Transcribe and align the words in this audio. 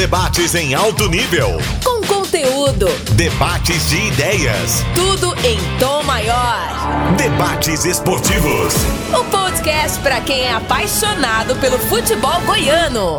Debates 0.00 0.54
em 0.54 0.72
alto 0.72 1.10
nível. 1.10 1.58
Com 1.84 2.00
conteúdo. 2.06 2.86
Debates 3.16 3.90
de 3.90 3.98
ideias. 4.06 4.82
Tudo 4.94 5.34
em 5.46 5.58
tom 5.78 6.02
maior. 6.04 7.14
Debates 7.18 7.84
esportivos. 7.84 8.72
O 9.12 9.22
podcast 9.24 10.00
para 10.00 10.22
quem 10.22 10.40
é 10.40 10.54
apaixonado 10.54 11.54
pelo 11.56 11.78
futebol 11.78 12.40
goiano. 12.46 13.18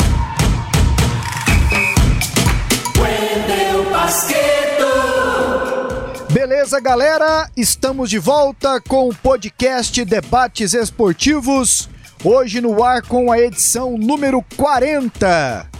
Beleza, 6.32 6.80
galera? 6.80 7.48
Estamos 7.56 8.10
de 8.10 8.18
volta 8.18 8.82
com 8.82 9.08
o 9.08 9.14
podcast 9.14 10.04
Debates 10.04 10.74
Esportivos. 10.74 11.88
Hoje 12.24 12.60
no 12.60 12.84
ar 12.84 13.04
com 13.04 13.32
a 13.32 13.38
edição 13.38 13.96
número 14.00 14.44
40. 14.58 15.71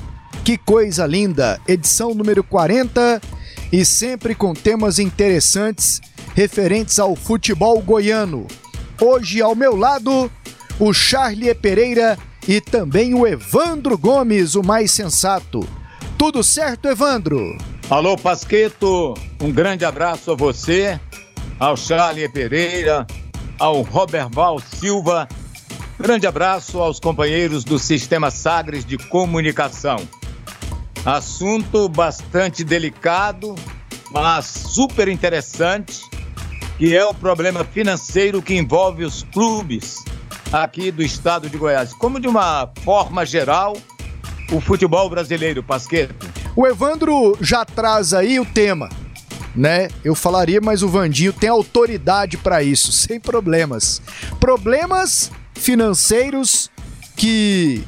Que 0.44 0.58
coisa 0.58 1.06
linda! 1.06 1.62
Edição 1.68 2.16
número 2.16 2.44
40 2.44 3.22
e 3.72 3.86
sempre 3.86 4.34
com 4.34 4.54
temas 4.54 4.98
interessantes 4.98 6.02
referentes 6.36 6.98
ao 6.98 7.16
futebol 7.16 7.80
goiano. 7.80 8.48
Hoje 9.00 9.40
ao 9.40 9.56
meu 9.56 9.76
lado, 9.76 10.32
o 10.80 10.94
Charlie 10.94 11.54
Pereira 11.54 12.18
e 12.48 12.60
também 12.60 13.14
o 13.14 13.28
Evandro 13.28 13.96
Gomes, 13.96 14.56
o 14.56 14.64
mais 14.64 14.92
sensato. 14.92 15.68
Tudo 16.18 16.44
certo, 16.44 16.88
Evandro? 16.88 17.56
Alô, 17.88 18.18
Pasqueto, 18.18 19.14
um 19.40 19.52
grande 19.52 19.86
abraço 19.86 20.32
a 20.32 20.36
você, 20.36 21.00
ao 21.60 21.78
Charlie 21.78 22.28
Pereira, 22.28 23.06
ao 23.60 23.82
Robert 23.82 24.30
Val 24.32 24.60
Silva. 24.60 25.30
Grande 26.00 26.26
abraço 26.26 26.80
aos 26.80 27.00
companheiros 27.00 27.64
do 27.64 27.78
Sistema 27.78 28.32
Sagres 28.32 28.84
de 28.84 28.98
Comunicação. 28.98 29.98
Assunto 31.04 31.90
bastante 31.90 32.64
delicado, 32.64 33.56
mas 34.12 34.46
super 34.46 35.08
interessante, 35.08 36.00
que 36.78 36.96
é 36.96 37.04
o 37.04 37.14
problema 37.14 37.64
financeiro 37.64 38.40
que 38.40 38.54
envolve 38.54 39.04
os 39.04 39.24
clubes 39.34 39.96
aqui 40.52 40.92
do 40.92 41.02
estado 41.02 41.50
de 41.50 41.58
Goiás. 41.58 41.92
Como 41.92 42.20
de 42.20 42.28
uma 42.28 42.70
forma 42.84 43.26
geral, 43.26 43.76
o 44.52 44.62
futebol 44.62 45.10
brasileiro, 45.10 45.64
Pasqueto. 45.64 46.30
O 46.56 46.68
Evandro 46.68 47.36
já 47.42 47.66
traz 47.66 48.14
aí 48.14 48.40
o 48.40 48.46
tema, 48.46 48.88
né? 49.56 49.88
Eu 50.04 50.14
falaria, 50.14 50.62
mas 50.62 50.84
o 50.84 50.88
Vandinho 50.88 51.34
tem 51.34 51.50
autoridade 51.50 52.38
para 52.38 52.62
isso, 52.62 52.92
sem 52.92 53.20
problemas. 53.20 54.04
Problemas 54.40 55.32
financeiros 55.56 56.70
que 57.16 57.84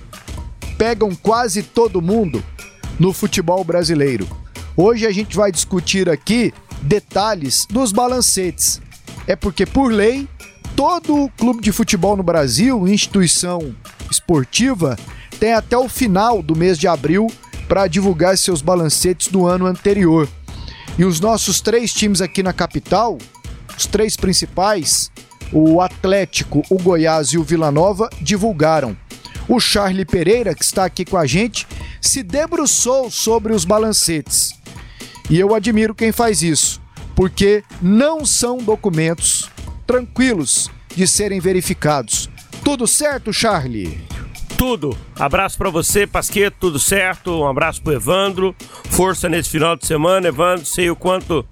pegam 0.80 1.14
quase 1.14 1.62
todo 1.62 2.02
mundo 2.02 2.44
no 3.00 3.14
futebol 3.14 3.64
brasileiro. 3.64 4.28
Hoje 4.76 5.06
a 5.06 5.12
gente 5.12 5.36
vai 5.36 5.52
discutir 5.52 6.10
aqui 6.10 6.54
detalhes 6.82 7.66
dos 7.70 7.92
balancetes. 7.92 8.82
É 9.28 9.36
porque, 9.36 9.66
por 9.66 9.92
lei, 9.92 10.28
todo 10.76 11.30
clube 11.38 11.62
de 11.62 11.72
futebol 11.72 12.18
no 12.18 12.24
Brasil, 12.24 12.88
instituição 12.88 13.76
esportiva, 14.10 14.98
tem 15.40 15.54
até 15.54 15.78
o 15.78 15.90
final 15.90 16.42
do 16.42 16.56
mês 16.56 16.78
de 16.78 16.88
abril 16.88 17.28
para 17.68 17.88
divulgar 17.88 18.38
seus 18.38 18.62
balancetes 18.62 19.28
do 19.28 19.46
ano 19.48 19.66
anterior. 19.66 20.28
E 20.98 21.06
os 21.06 21.20
nossos 21.20 21.62
três 21.62 21.92
times 21.94 22.22
aqui 22.22 22.44
na 22.44 22.54
capital, 22.54 23.18
os 23.78 23.86
três 23.86 24.16
principais, 24.16 25.12
o 25.52 25.82
Atlético, 25.82 26.64
o 26.70 26.78
Goiás 26.78 27.30
e 27.30 27.38
o 27.38 27.44
Vila 27.44 27.72
Nova, 27.72 28.10
divulgaram. 28.22 28.96
O 29.48 29.60
Charlie 29.60 30.06
Pereira, 30.06 30.56
que 30.56 30.64
está 30.64 30.86
aqui 30.86 31.04
com 31.04 31.18
a 31.18 31.26
gente, 31.26 31.68
se 32.02 32.24
debruçou 32.24 33.10
sobre 33.12 33.54
os 33.54 33.66
balancetes. 33.66 34.54
E 35.30 35.40
eu 35.40 35.54
admiro 35.54 35.96
quem 35.96 36.12
faz 36.12 36.42
isso, 36.42 36.82
porque 37.16 37.64
não 37.82 38.26
são 38.26 38.58
documentos 38.58 39.50
tranquilos 39.86 40.70
de 40.96 41.08
serem 41.08 41.40
verificados. 41.40 42.30
Tudo 42.64 42.88
certo, 42.88 43.34
Charlie? 43.34 44.00
Tudo. 44.58 44.98
Abraço 45.16 45.58
para 45.58 45.70
você, 45.70 46.08
Pasqueto, 46.08 46.56
tudo 46.60 46.80
certo. 46.80 47.42
Um 47.42 47.48
abraço 47.48 47.82
pro 47.82 47.94
Evandro. 47.94 48.56
Força 48.90 49.28
nesse 49.28 49.50
final 49.50 49.76
de 49.76 49.86
semana, 49.86 50.28
Evandro. 50.28 50.66
Sei 50.66 50.90
o 50.90 50.96
quanto 50.96 51.46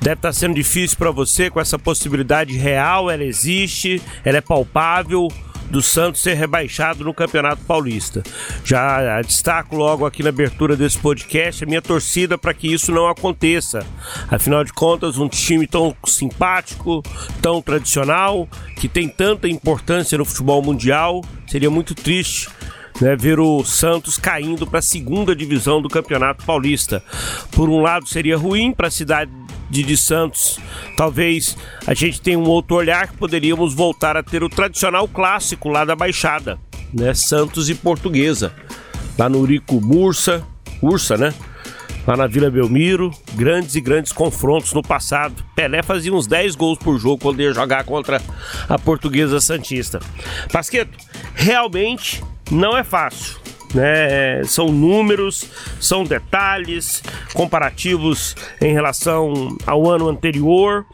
deve 0.00 0.14
estar 0.14 0.28
tá 0.28 0.32
sendo 0.32 0.54
difícil 0.54 0.96
para 0.96 1.10
você 1.10 1.50
com 1.50 1.60
essa 1.60 1.78
possibilidade 1.78 2.56
real, 2.56 3.10
ela 3.10 3.24
existe, 3.24 4.00
ela 4.24 4.38
é 4.38 4.40
palpável 4.40 5.28
do 5.70 5.82
Santos 5.82 6.22
ser 6.22 6.34
rebaixado 6.34 7.04
no 7.04 7.14
Campeonato 7.14 7.62
Paulista. 7.62 8.22
Já 8.64 9.20
destaco 9.22 9.76
logo 9.76 10.06
aqui 10.06 10.22
na 10.22 10.28
abertura 10.28 10.76
desse 10.76 10.98
podcast 10.98 11.64
a 11.64 11.66
minha 11.66 11.82
torcida 11.82 12.38
para 12.38 12.54
que 12.54 12.72
isso 12.72 12.92
não 12.92 13.08
aconteça. 13.08 13.84
Afinal 14.30 14.64
de 14.64 14.72
contas, 14.72 15.18
um 15.18 15.28
time 15.28 15.66
tão 15.66 15.94
simpático, 16.06 17.02
tão 17.40 17.60
tradicional, 17.60 18.48
que 18.76 18.88
tem 18.88 19.08
tanta 19.08 19.48
importância 19.48 20.16
no 20.16 20.24
futebol 20.24 20.62
mundial, 20.62 21.22
seria 21.46 21.70
muito 21.70 21.94
triste 21.94 22.48
né, 23.00 23.16
ver 23.16 23.38
o 23.38 23.64
Santos 23.64 24.18
caindo 24.18 24.66
para 24.66 24.78
a 24.78 24.82
segunda 24.82 25.34
divisão 25.34 25.80
do 25.82 25.88
Campeonato 25.88 26.44
Paulista. 26.44 27.02
Por 27.50 27.68
um 27.68 27.80
lado, 27.80 28.08
seria 28.08 28.36
ruim 28.36 28.72
para 28.72 28.88
a 28.88 28.90
cidade 28.90 29.30
de, 29.70 29.96
Santos. 29.96 30.58
Talvez 30.96 31.56
a 31.86 31.94
gente 31.94 32.20
tenha 32.20 32.38
um 32.38 32.48
outro 32.48 32.76
olhar 32.76 33.08
que 33.08 33.16
poderíamos 33.16 33.74
voltar 33.74 34.16
a 34.16 34.22
ter 34.22 34.42
o 34.42 34.48
tradicional 34.48 35.06
clássico 35.08 35.68
lá 35.68 35.84
da 35.84 35.96
Baixada, 35.96 36.58
né? 36.92 37.12
Santos 37.14 37.68
e 37.68 37.74
Portuguesa. 37.74 38.52
Lá 39.18 39.28
no 39.28 39.38
Urico 39.38 39.80
Mursa, 39.80 40.44
Ursa, 40.82 41.16
né? 41.16 41.34
Lá 42.06 42.16
na 42.16 42.26
Vila 42.28 42.48
Belmiro, 42.48 43.10
grandes 43.34 43.74
e 43.74 43.80
grandes 43.80 44.12
confrontos 44.12 44.72
no 44.72 44.82
passado. 44.82 45.44
Pelé 45.56 45.82
fazia 45.82 46.12
uns 46.14 46.26
10 46.26 46.54
gols 46.54 46.78
por 46.78 46.98
jogo 46.98 47.18
quando 47.18 47.40
ia 47.40 47.52
jogar 47.52 47.82
contra 47.84 48.22
a 48.68 48.78
Portuguesa 48.78 49.40
Santista. 49.40 49.98
Pasqueto, 50.52 50.96
realmente 51.34 52.22
não 52.50 52.76
é 52.76 52.84
fácil 52.84 53.46
né? 53.74 54.42
São 54.44 54.68
números, 54.68 55.44
são 55.78 56.04
detalhes 56.04 57.02
comparativos 57.34 58.34
em 58.60 58.72
relação 58.72 59.56
ao 59.66 59.88
ano 59.88 60.08
anterior, 60.08 60.86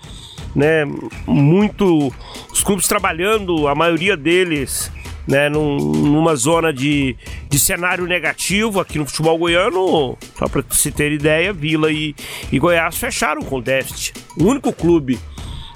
né? 0.55 0.85
Muito 1.27 2.13
os 2.53 2.63
clubes 2.63 2.89
trabalhando, 2.89 3.69
a 3.69 3.75
maioria 3.75 4.17
deles 4.17 4.91
né, 5.27 5.49
num, 5.49 5.77
numa 5.77 6.35
zona 6.35 6.73
de, 6.73 7.17
de 7.49 7.59
cenário 7.59 8.07
negativo 8.07 8.81
aqui 8.81 8.99
no 8.99 9.07
futebol 9.07 9.39
goiano, 9.39 10.19
só 10.37 10.49
para 10.49 10.65
se 10.71 10.91
ter 10.91 11.13
ideia, 11.13 11.53
Vila 11.53 11.93
e, 11.93 12.13
e 12.51 12.59
Goiás 12.59 12.97
fecharam 12.99 13.43
com 13.43 13.61
déficit. 13.61 14.15
O 14.37 14.45
único 14.45 14.73
clube 14.73 15.21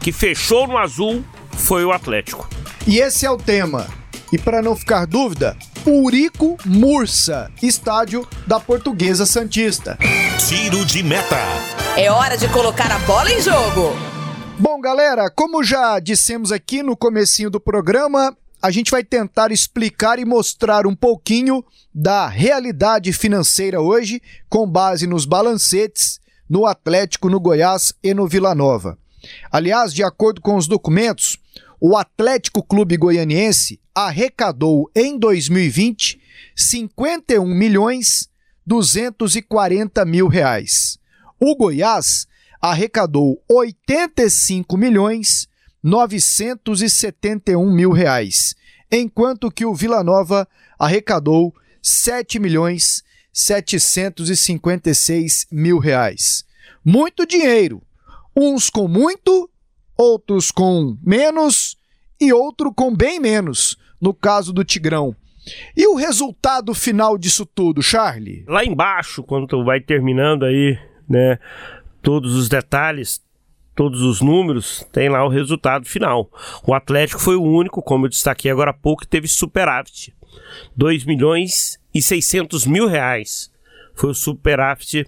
que 0.01 0.11
fechou 0.11 0.67
no 0.67 0.77
azul 0.77 1.25
foi 1.53 1.85
o 1.85 1.93
Atlético. 1.93 2.49
E 2.87 2.99
esse 2.99 3.25
é 3.25 3.31
o 3.31 3.37
tema. 3.37 3.87
E 4.33 4.39
para 4.39 4.61
não 4.61 4.75
ficar 4.75 5.07
dúvida, 5.07 5.57
Urico 5.87 6.57
Mursa, 6.65 7.51
estádio 7.63 8.27
da 8.47 8.59
Portuguesa 8.59 9.25
Santista. 9.25 9.97
Tiro 10.49 10.85
de 10.85 11.03
meta. 11.03 11.39
É 11.97 12.11
hora 12.11 12.37
de 12.37 12.49
colocar 12.49 12.91
a 12.91 12.99
bola 13.01 13.31
em 13.31 13.41
jogo. 13.41 13.93
Bom, 14.59 14.81
galera, 14.81 15.31
como 15.31 15.63
já 15.63 16.01
dissemos 16.01 16.51
aqui 16.51 16.83
no 16.83 16.97
comecinho 16.97 17.51
do 17.51 17.61
programa, 17.61 18.37
a 18.61 18.71
gente 18.71 18.91
vai 18.91 19.05
tentar 19.05 19.53
explicar 19.53 20.19
e 20.19 20.25
mostrar 20.25 20.87
um 20.87 20.95
pouquinho 20.95 21.65
da 21.95 22.27
realidade 22.27 23.13
financeira 23.13 23.81
hoje, 23.81 24.21
com 24.49 24.67
base 24.67 25.07
nos 25.07 25.25
balancetes 25.25 26.21
no 26.49 26.67
Atlético, 26.67 27.29
no 27.29 27.39
Goiás 27.39 27.95
e 28.03 28.13
no 28.13 28.27
Vila 28.27 28.55
Nova. 28.55 28.99
Aliás, 29.51 29.93
de 29.93 30.03
acordo 30.03 30.41
com 30.41 30.57
os 30.57 30.67
documentos, 30.67 31.39
o 31.81 31.97
Atlético 31.97 32.63
Clube 32.63 32.97
Goianiense 32.97 33.81
arrecadou 33.95 34.91
em 34.95 35.19
2020 35.19 36.21
51 36.55 37.47
milhões 37.47 38.29
240 38.67 40.05
mil 40.05 40.29
reais. 40.29 40.99
O 41.41 41.55
Goiás 41.55 42.27
arrecadou 42.61 43.43
85 43.49 44.77
milhões 44.77 45.49
971 45.83 47.73
mil 47.73 47.93
reais, 47.93 48.55
enquanto 48.91 49.51
que 49.51 49.65
o 49.65 49.75
Vila 49.75 50.03
Nova 50.03 50.49
arrecadou 50.79 51.55
7 51.83 52.39
milhões 52.41 53.05
756 53.33 55.47
mil 55.53 55.79
reais. 55.79 56.45
Muito 56.85 57.27
dinheiro, 57.27 57.83
uns 58.35 58.69
com 58.71 58.89
muito 58.89 59.49
outros 59.97 60.51
com 60.51 60.97
menos 61.03 61.77
e 62.21 62.33
outro 62.33 62.73
com 62.73 62.95
bem 62.95 63.21
menos, 63.21 63.77
no 64.01 64.13
caso 64.13 64.53
do 64.53 64.65
Tigrão. 64.65 65.15
E 65.77 65.87
o 65.87 65.95
resultado 65.95 66.75
final 66.75 67.17
disso 67.17 67.47
tudo, 67.47 67.83
Charlie? 67.83 68.45
Lá 68.49 68.65
embaixo, 68.65 69.23
quando 69.23 69.65
vai 69.65 69.81
terminando 69.81 70.45
aí, 70.45 70.79
né, 71.09 71.39
todos 72.03 72.35
os 72.35 72.49
detalhes, 72.49 73.23
todos 73.75 74.03
os 74.03 74.21
números, 74.21 74.85
tem 74.91 75.09
lá 75.09 75.25
o 75.25 75.29
resultado 75.29 75.87
final. 75.87 76.31
O 76.67 76.75
Atlético 76.75 77.21
foi 77.21 77.37
o 77.37 77.43
único, 77.43 77.83
como 77.83 78.07
eu 78.07 78.11
destaquei 78.11 78.51
agora 78.51 78.71
há 78.71 78.75
pouco, 78.75 79.03
que 79.03 79.09
teve 79.09 79.29
superávit. 79.29 80.15
2 80.77 81.05
milhões 81.05 81.79
e 81.95 82.03
600 82.03 82.67
mil 82.67 82.87
reais 82.87 83.51
foi 83.95 84.11
o 84.11 84.15
superávit 84.15 85.07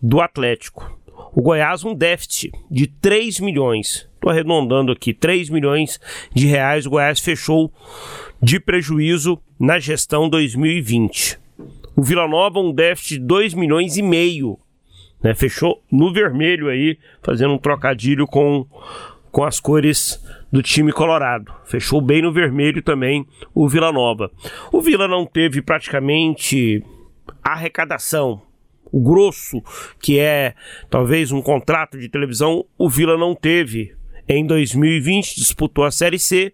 do 0.00 0.20
Atlético. 0.20 0.98
O 1.32 1.42
Goiás 1.42 1.84
um 1.84 1.94
déficit 1.94 2.52
de 2.70 2.86
3 2.86 3.40
milhões. 3.40 4.08
Estou 4.20 4.30
arredondando 4.30 4.92
aqui, 4.92 5.14
3 5.14 5.48
milhões 5.48 5.98
de 6.34 6.46
reais 6.46 6.84
o 6.84 6.90
Goiás 6.90 7.20
fechou 7.20 7.72
de 8.42 8.60
prejuízo 8.60 9.40
na 9.58 9.78
gestão 9.78 10.28
2020. 10.28 11.38
O 11.96 12.02
Vila 12.02 12.28
Nova 12.28 12.60
um 12.60 12.70
déficit 12.70 13.18
de 13.18 13.24
2 13.24 13.54
milhões 13.54 13.96
e 13.96 14.02
meio. 14.02 14.58
Né? 15.22 15.34
Fechou 15.34 15.82
no 15.90 16.12
vermelho 16.12 16.68
aí, 16.68 16.98
fazendo 17.22 17.54
um 17.54 17.58
trocadilho 17.58 18.26
com, 18.26 18.66
com 19.32 19.42
as 19.42 19.58
cores 19.58 20.22
do 20.52 20.62
time 20.62 20.92
colorado. 20.92 21.50
Fechou 21.64 22.02
bem 22.02 22.20
no 22.20 22.30
vermelho 22.30 22.82
também 22.82 23.26
o 23.54 23.66
Vila 23.70 23.90
Nova. 23.90 24.30
O 24.70 24.82
Vila 24.82 25.08
não 25.08 25.24
teve 25.24 25.62
praticamente 25.62 26.84
arrecadação. 27.42 28.42
O 28.92 29.00
grosso, 29.00 29.62
que 29.98 30.18
é 30.18 30.54
talvez 30.90 31.32
um 31.32 31.40
contrato 31.40 31.98
de 31.98 32.10
televisão, 32.10 32.66
o 32.76 32.86
Vila 32.86 33.16
não 33.16 33.34
teve. 33.34 33.98
Em 34.32 34.46
2020 34.46 35.34
disputou 35.34 35.84
a 35.84 35.90
Série 35.90 36.18
C. 36.18 36.52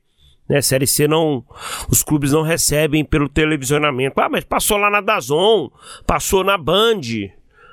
Né, 0.49 0.63
Série 0.63 0.87
C 0.87 1.07
não, 1.07 1.45
os 1.91 2.03
clubes 2.03 2.33
não 2.33 2.41
recebem 2.41 3.05
pelo 3.05 3.29
televisionamento. 3.29 4.19
Ah, 4.19 4.31
mas 4.31 4.45
passou 4.45 4.79
lá 4.79 4.89
na 4.89 5.03
Dazon, 5.03 5.69
passou 6.07 6.43
na 6.43 6.57
Band, 6.57 7.03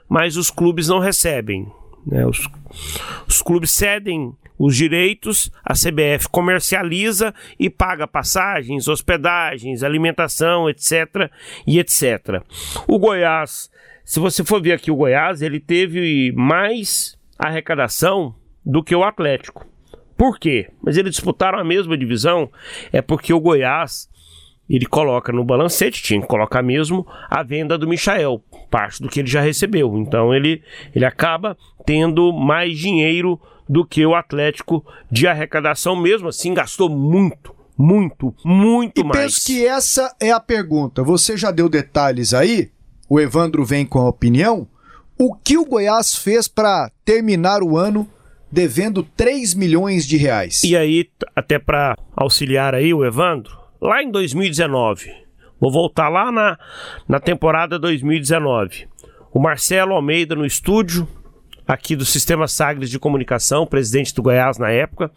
mas 0.09 0.35
os 0.35 0.51
clubes 0.51 0.89
não 0.89 0.99
recebem. 0.99 1.71
Né, 2.05 2.25
os, 2.25 2.49
os 3.25 3.41
clubes 3.41 3.71
cedem 3.71 4.35
os 4.59 4.75
direitos, 4.75 5.49
a 5.63 5.73
CBF 5.73 6.27
comercializa 6.29 7.33
e 7.57 7.69
paga 7.69 8.05
passagens, 8.05 8.89
hospedagens, 8.89 9.83
alimentação, 9.83 10.69
etc. 10.69 11.31
e 11.65 11.79
etc. 11.79 12.43
O 12.87 12.99
Goiás, 12.99 13.69
se 14.03 14.19
você 14.19 14.43
for 14.43 14.61
ver 14.61 14.73
aqui 14.73 14.91
o 14.91 14.95
Goiás, 14.97 15.41
ele 15.41 15.61
teve 15.61 16.33
mais 16.33 17.17
arrecadação 17.39 18.35
do 18.65 18.83
que 18.83 18.93
o 18.93 19.03
Atlético. 19.03 19.72
Por 20.17 20.39
quê? 20.39 20.69
Mas 20.81 20.97
eles 20.97 21.11
disputaram 21.11 21.59
a 21.59 21.63
mesma 21.63 21.97
divisão, 21.97 22.49
é 22.91 23.01
porque 23.01 23.33
o 23.33 23.39
Goiás 23.39 24.09
ele 24.69 24.85
coloca 24.85 25.31
no 25.31 25.43
balancete, 25.43 26.01
tinha 26.01 26.21
que 26.21 26.27
colocar 26.27 26.63
mesmo 26.63 27.05
a 27.29 27.43
venda 27.43 27.77
do 27.77 27.87
Michael, 27.87 28.41
parte 28.69 29.01
do 29.01 29.09
que 29.09 29.19
ele 29.19 29.29
já 29.29 29.41
recebeu. 29.41 29.97
Então 29.97 30.33
ele, 30.33 30.63
ele 30.95 31.05
acaba 31.05 31.57
tendo 31.85 32.31
mais 32.31 32.77
dinheiro 32.77 33.39
do 33.67 33.85
que 33.85 34.05
o 34.05 34.15
Atlético 34.15 34.85
de 35.11 35.27
arrecadação, 35.27 35.95
mesmo 35.95 36.27
assim 36.27 36.53
gastou 36.53 36.89
muito, 36.89 37.53
muito, 37.77 38.33
muito 38.43 39.01
e 39.01 39.03
mais. 39.03 39.19
penso 39.19 39.45
que 39.45 39.65
essa 39.65 40.15
é 40.19 40.31
a 40.31 40.39
pergunta. 40.39 41.03
Você 41.03 41.35
já 41.35 41.51
deu 41.51 41.67
detalhes 41.67 42.33
aí? 42.33 42.71
O 43.09 43.19
Evandro 43.19 43.65
vem 43.65 43.85
com 43.85 43.99
a 43.99 44.09
opinião. 44.09 44.67
O 45.19 45.35
que 45.35 45.57
o 45.57 45.65
Goiás 45.65 46.15
fez 46.15 46.47
para 46.47 46.91
terminar 47.05 47.61
o 47.61 47.77
ano 47.77 48.09
devendo 48.53 49.01
3 49.01 49.55
milhões 49.55 50.05
de 50.05 50.15
reais? 50.15 50.63
E 50.63 50.77
aí, 50.77 51.09
até 51.35 51.57
para 51.57 51.97
auxiliar 52.15 52.75
aí 52.75 52.93
o 52.93 53.03
Evandro, 53.03 53.57
lá 53.81 54.03
em 54.03 54.11
2019, 54.11 55.11
vou 55.59 55.71
voltar 55.71 56.07
lá 56.07 56.31
na, 56.31 56.59
na 57.09 57.19
temporada 57.19 57.79
2019. 57.79 58.87
O 59.33 59.39
Marcelo 59.39 59.93
Almeida 59.93 60.35
no 60.35 60.45
estúdio, 60.45 61.07
aqui 61.67 61.95
do 61.95 62.05
Sistema 62.05 62.47
Sagres 62.47 62.91
de 62.91 62.99
Comunicação, 62.99 63.65
presidente 63.65 64.13
do 64.13 64.21
Goiás 64.21 64.59
na 64.59 64.69
época, 64.69 65.11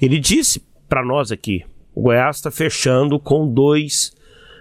ele 0.00 0.20
disse 0.20 0.64
para 0.88 1.04
nós 1.04 1.32
aqui: 1.32 1.64
o 1.92 2.02
Goiás 2.02 2.36
está 2.36 2.52
fechando 2.52 3.18
com 3.18 3.52
2 3.52 4.14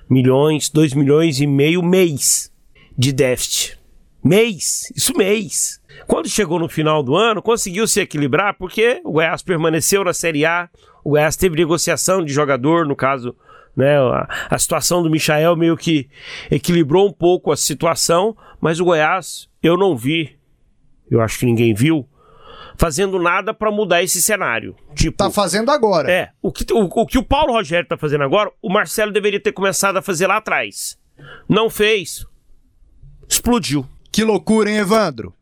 milhões, 0.10 0.68
2 0.72 0.96
milhões 0.96 1.40
e 1.40 1.46
meio 1.46 1.84
mês 1.84 2.52
de 2.98 3.14
déficit. 3.14 3.78
Mês, 4.24 4.92
isso 4.96 5.16
mês. 5.16 5.80
Quando 6.08 6.30
chegou 6.30 6.60
no 6.60 6.70
final 6.70 7.02
do 7.02 7.16
ano, 7.16 7.42
conseguiu 7.42 7.88
se 7.88 8.02
equilibrar 8.02 8.56
porque 8.58 9.02
o 9.04 9.14
Goiás 9.14 9.42
permaneceu 9.42 10.04
na 10.04 10.14
Série 10.14 10.46
A, 10.46 10.70
o 11.04 11.12
Goiás 11.12 11.36
teve 11.36 11.56
negociação 11.56 12.24
de 12.24 12.34
jogador, 12.34 12.86
no 12.86 12.96
caso, 12.96 13.36
né, 13.76 13.98
a, 13.98 14.28
a 14.50 14.58
situação 14.58 15.04
do 15.04 15.10
Michael 15.10 15.56
meio 15.56 15.78
que 15.78 16.10
equilibrou 16.50 17.08
um 17.08 17.14
pouco 17.14 17.52
a 17.52 17.58
situação, 17.58 18.36
mas 18.60 18.80
o 18.80 18.86
Goiás 18.86 19.50
eu 19.62 19.78
não 19.78 19.98
vi 19.98 20.36
eu 21.10 21.22
acho 21.22 21.40
que 21.40 21.46
ninguém 21.46 21.74
viu, 21.74 22.08
fazendo 22.78 23.20
nada 23.20 23.54
para 23.54 23.72
mudar 23.72 24.04
esse 24.04 24.22
cenário. 24.22 24.76
Tipo, 24.94 25.18
tá 25.18 25.30
fazendo 25.30 25.70
agora. 25.70 26.12
É, 26.12 26.30
o 26.42 26.52
que 26.52 26.66
o, 26.74 26.84
o 26.84 27.06
que 27.06 27.18
o 27.18 27.24
Paulo 27.24 27.54
Rogério 27.54 27.88
tá 27.88 27.98
fazendo 27.98 28.24
agora, 28.24 28.52
o 28.62 28.72
Marcelo 28.72 29.12
deveria 29.12 29.40
ter 29.40 29.52
começado 29.52 29.98
a 29.98 30.02
fazer 30.02 30.28
lá 30.28 30.38
atrás. 30.38 30.98
Não 31.48 31.70
fez. 31.70 32.26
Explodiu. 33.28 33.88
Que 34.12 34.24
loucura, 34.24 34.70
hein, 34.70 34.78
Evandro? 34.78 35.34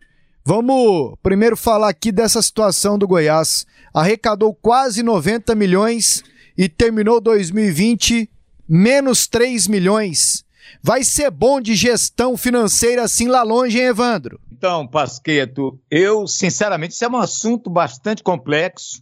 Vamos 0.45 1.15
primeiro 1.23 1.55
falar 1.55 1.87
aqui 1.87 2.11
dessa 2.11 2.41
situação 2.41 2.97
do 2.97 3.07
Goiás. 3.07 3.65
Arrecadou 3.93 4.53
quase 4.53 5.01
90 5.01 5.55
milhões 5.55 6.21
e 6.57 6.67
terminou 6.67 7.21
2020 7.21 8.29
menos 8.67 9.25
3 9.25 9.67
milhões. 9.67 10.43
Vai 10.81 11.05
ser 11.05 11.31
bom 11.31 11.61
de 11.61 11.75
gestão 11.75 12.35
financeira 12.35 13.03
assim 13.03 13.29
lá 13.29 13.41
longe, 13.41 13.79
hein, 13.79 13.85
Evandro? 13.85 14.37
Então, 14.51 14.85
Pasqueto, 14.85 15.79
eu, 15.89 16.27
sinceramente, 16.27 16.93
isso 16.93 17.05
é 17.05 17.09
um 17.09 17.17
assunto 17.17 17.69
bastante 17.69 18.21
complexo. 18.21 18.99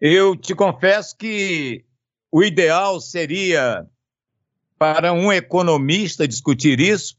Eu 0.00 0.36
te 0.36 0.54
confesso 0.54 1.16
que 1.16 1.84
o 2.30 2.44
ideal 2.44 3.00
seria 3.00 3.84
para 4.78 5.12
um 5.12 5.32
economista 5.32 6.28
discutir 6.28 6.78
isso, 6.78 7.16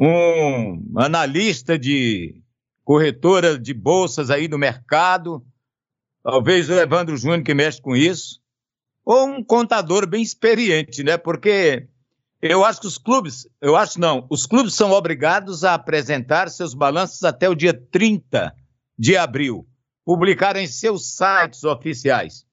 um 0.00 0.82
analista 0.96 1.78
de 1.78 2.42
corretora 2.82 3.58
de 3.58 3.74
bolsas 3.74 4.30
aí 4.30 4.48
no 4.48 4.56
mercado, 4.56 5.44
talvez 6.22 6.70
o 6.70 6.72
Evandro 6.72 7.18
Júnior 7.18 7.42
que 7.42 7.52
mexe 7.52 7.82
com 7.82 7.94
isso, 7.94 8.40
ou 9.04 9.28
um 9.28 9.44
contador 9.44 10.08
bem 10.08 10.22
experiente, 10.22 11.04
né? 11.04 11.18
Porque 11.18 11.86
eu 12.40 12.64
acho 12.64 12.80
que 12.80 12.86
os 12.86 12.96
clubes, 12.96 13.46
eu 13.60 13.76
acho 13.76 14.00
não, 14.00 14.26
os 14.30 14.46
clubes 14.46 14.72
são 14.72 14.90
obrigados 14.90 15.64
a 15.64 15.74
apresentar 15.74 16.48
seus 16.48 16.72
balanços 16.72 17.22
até 17.22 17.46
o 17.46 17.54
dia 17.54 17.74
30 17.74 18.54
de 18.98 19.18
abril, 19.18 19.68
publicar 20.02 20.56
em 20.56 20.66
seus 20.66 21.14
sites 21.14 21.62
oficiais. 21.62 22.46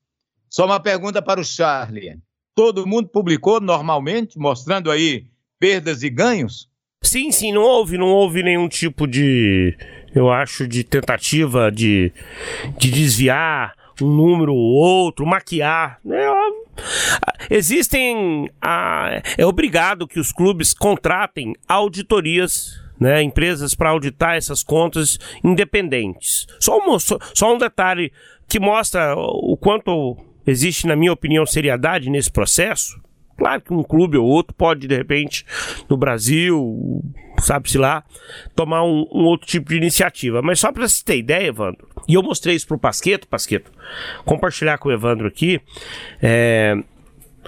Só 0.50 0.66
uma 0.66 0.82
pergunta 0.82 1.22
para 1.22 1.40
o 1.40 1.46
Charlie. 1.46 2.20
Todo 2.54 2.88
mundo 2.88 3.08
publicou 3.08 3.62
normalmente, 3.62 4.38
mostrando 4.38 4.92
aí 4.92 5.28
perdas 5.58 6.04
e 6.04 6.10
ganhos? 6.10 6.70
Sim, 7.08 7.32
sim, 7.32 7.54
não 7.54 7.62
houve, 7.62 7.98
não 7.98 8.08
houve 8.08 8.44
nenhum 8.44 8.68
tipo 8.68 9.08
de, 9.08 9.78
eu 10.14 10.30
acho, 10.30 10.68
de 10.68 10.84
tentativa 10.84 11.72
de, 11.72 12.12
de 12.78 12.92
desviar 12.92 13.74
um 14.02 14.08
número 14.08 14.54
ou 14.54 14.74
outro, 14.74 15.26
maquiar. 15.26 16.02
É, 16.06 17.56
existem. 17.56 18.50
A, 18.62 19.22
é 19.38 19.46
obrigado 19.46 20.06
que 20.06 20.20
os 20.20 20.34
clubes 20.34 20.74
contratem 20.74 21.56
auditorias. 21.66 22.86
Né, 23.00 23.22
empresas 23.22 23.76
para 23.76 23.92
auditar 23.92 24.38
essas 24.38 24.64
contas 24.64 25.20
independentes. 25.44 26.48
Só 26.60 26.80
um, 26.80 26.98
só, 26.98 27.20
só 27.32 27.54
um 27.54 27.58
detalhe 27.60 28.12
que 28.50 28.60
mostra 28.60 29.14
o 29.16 29.56
quanto 29.56 30.18
existe, 30.48 30.88
na 30.88 30.96
minha 30.96 31.14
opinião, 31.14 31.46
seriedade 31.46 32.10
nesse 32.10 32.32
processo. 32.32 33.00
Claro 33.38 33.62
que 33.62 33.74
um 33.74 33.84
clube 33.84 34.18
ou 34.18 34.26
outro 34.26 34.54
pode, 34.56 34.88
de 34.88 34.96
repente, 34.96 35.46
no 35.88 35.96
Brasil, 35.96 37.04
sabe-se 37.40 37.78
lá, 37.78 38.04
tomar 38.56 38.84
um, 38.84 39.08
um, 39.12 39.26
outro 39.26 39.48
tipo 39.48 39.70
de 39.70 39.78
iniciativa. 39.78 40.42
Mas 40.42 40.60
só 40.60 40.72
para 40.72 40.88
você 40.88 41.04
ter 41.04 41.18
ideia, 41.18 41.48
Evandro, 41.48 41.88
e 42.08 42.16
eu 42.16 42.24
mostrei 42.24 42.56
isso 42.56 42.68
pro 42.68 42.80
Pasqueto, 42.80 43.28
Pasqueto, 43.28 43.72
compartilhar 44.26 44.78
com 44.80 44.90
o 44.90 44.92
Evandro 44.92 45.28
aqui, 45.28 45.62
é, 46.22 46.76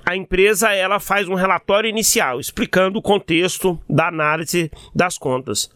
a 0.06 0.16
empresa 0.16 0.72
ela 0.72 1.00
faz 1.00 1.28
um 1.28 1.36
relatório 1.36 1.90
inicial 1.90 2.40
explicando 2.40 3.00
o 3.00 3.02
contexto 3.02 3.80
da 3.90 4.08
análise 4.08 4.72
das 4.94 5.18
contas. 5.18 5.70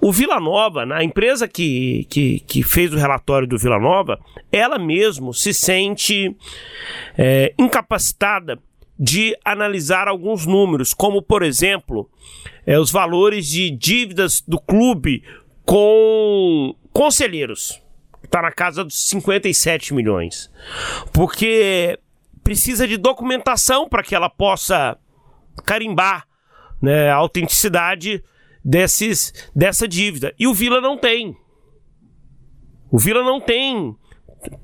O 0.00 0.12
Vila 0.12 0.38
Nova, 0.38 0.84
a 0.94 1.02
empresa 1.02 1.48
que, 1.48 2.06
que, 2.10 2.40
que 2.40 2.62
fez 2.62 2.92
o 2.92 2.98
relatório 2.98 3.48
do 3.48 3.58
Vila 3.58 3.78
Nova, 3.78 4.18
ela 4.52 4.78
mesmo 4.78 5.32
se 5.32 5.54
sente 5.54 6.36
é, 7.16 7.54
incapacitada 7.58 8.58
de 8.98 9.36
analisar 9.44 10.08
alguns 10.08 10.46
números, 10.46 10.94
como 10.94 11.20
por 11.20 11.42
exemplo, 11.42 12.08
é, 12.66 12.78
os 12.78 12.90
valores 12.90 13.46
de 13.46 13.70
dívidas 13.70 14.40
do 14.40 14.60
clube 14.60 15.22
com 15.64 16.74
conselheiros. 16.92 17.80
Está 18.22 18.40
na 18.42 18.52
casa 18.52 18.84
dos 18.84 19.08
57 19.08 19.94
milhões. 19.94 20.50
Porque 21.12 21.98
precisa 22.42 22.86
de 22.86 22.96
documentação 22.96 23.88
para 23.88 24.02
que 24.02 24.14
ela 24.14 24.28
possa 24.28 24.96
carimbar 25.64 26.26
né, 26.80 27.10
a 27.10 27.16
autenticidade 27.16 28.22
desses, 28.64 29.50
dessa 29.54 29.86
dívida. 29.86 30.34
E 30.38 30.46
o 30.46 30.54
Vila 30.54 30.80
não 30.80 30.96
tem. 30.98 31.36
O 32.90 32.98
Vila 32.98 33.22
não 33.22 33.40
tem 33.40 33.96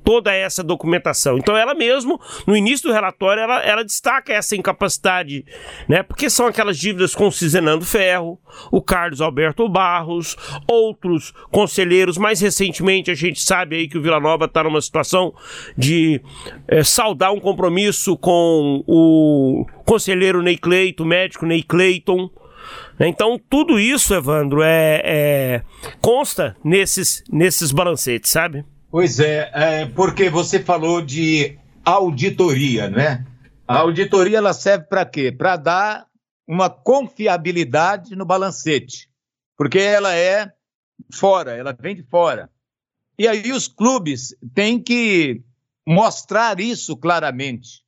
toda 0.05 0.33
essa 0.33 0.63
documentação. 0.63 1.39
Então 1.39 1.57
ela 1.57 1.75
mesmo, 1.75 2.21
no 2.47 2.57
início 2.57 2.89
do 2.89 2.93
relatório, 2.93 3.43
ela, 3.43 3.63
ela 3.63 3.85
destaca 3.85 4.33
essa 4.33 4.57
incapacidade, 4.57 5.45
né? 5.89 6.03
Porque 6.03 6.29
são 6.29 6.47
aquelas 6.47 6.79
dívidas 6.79 7.15
com 7.15 7.29
o 7.29 7.33
Cizenando 7.33 7.85
Ferro, 7.85 8.39
o 8.71 8.83
Carlos 8.83 9.21
Alberto 9.21 9.69
Barros, 9.69 10.37
outros 10.67 11.33
conselheiros. 11.51 12.19
Mais 12.19 12.41
recentemente, 12.41 13.11
a 13.11 13.15
gente 13.15 13.41
sabe 13.41 13.77
aí 13.77 13.89
que 13.89 13.99
o 13.99 14.03
Vila 14.03 14.21
Nova 14.21 14.47
está 14.47 14.65
numa 14.65 14.81
situação 14.81 15.33
de 15.77 16.21
é, 16.67 16.83
saldar 16.83 17.33
um 17.33 17.41
compromisso 17.41 18.17
com 18.17 18.83
o 18.87 19.67
conselheiro 19.85 20.43
Ney 20.43 20.57
Cleiton, 20.57 21.05
médico 21.05 21.47
Ney 21.47 21.63
Cleiton. 21.63 22.31
Então, 22.99 23.41
tudo 23.49 23.79
isso, 23.79 24.15
Evandro, 24.15 24.63
é, 24.63 25.01
é, 25.05 25.63
consta 26.03 26.55
nesses, 26.63 27.25
nesses 27.33 27.73
balancetes, 27.73 28.31
sabe? 28.31 28.65
Pois 28.91 29.21
é, 29.21 29.51
é, 29.55 29.87
porque 29.87 30.29
você 30.29 30.59
falou 30.59 31.01
de 31.01 31.57
auditoria, 31.85 32.91
né? 32.91 33.25
A 33.67 33.79
auditoria 33.79 34.39
ela 34.39 34.53
serve 34.53 34.87
para 34.87 35.07
quê? 35.07 35.31
Para 35.31 35.57
dar 35.57 36.07
uma 36.45 36.69
confiabilidade 36.69 38.17
no 38.17 38.25
balancete, 38.25 39.09
porque 39.57 39.79
ela 39.79 40.13
é 40.17 40.53
fora, 41.13 41.53
ela 41.53 41.73
vem 41.73 41.95
de 41.95 42.03
fora. 42.03 42.51
E 43.17 43.29
aí 43.29 43.53
os 43.53 43.69
clubes 43.69 44.35
têm 44.55 44.83
que 44.83 45.41
mostrar 45.87 46.59
isso 46.59 46.97
claramente. 46.97 47.85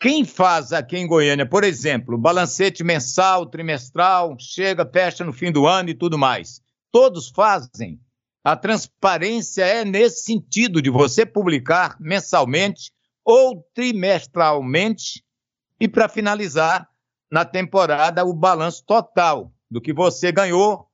Quem 0.00 0.24
faz 0.24 0.72
aqui 0.72 0.96
em 0.96 1.06
Goiânia, 1.06 1.44
por 1.44 1.64
exemplo, 1.64 2.16
balancete 2.16 2.82
mensal, 2.82 3.44
trimestral, 3.44 4.36
chega, 4.38 4.86
fecha 4.86 5.22
no 5.22 5.34
fim 5.34 5.52
do 5.52 5.66
ano 5.66 5.90
e 5.90 5.94
tudo 5.94 6.16
mais. 6.16 6.62
Todos 6.90 7.28
fazem. 7.28 8.00
A 8.48 8.56
transparência 8.56 9.62
é 9.62 9.84
nesse 9.84 10.22
sentido 10.22 10.80
de 10.80 10.88
você 10.88 11.26
publicar 11.26 11.98
mensalmente 12.00 12.90
ou 13.22 13.62
trimestralmente. 13.74 15.22
E 15.78 15.86
para 15.86 16.08
finalizar 16.08 16.88
na 17.30 17.44
temporada 17.44 18.24
o 18.24 18.32
balanço 18.32 18.82
total 18.86 19.52
do 19.70 19.82
que 19.82 19.92
você 19.92 20.32
ganhou, 20.32 20.86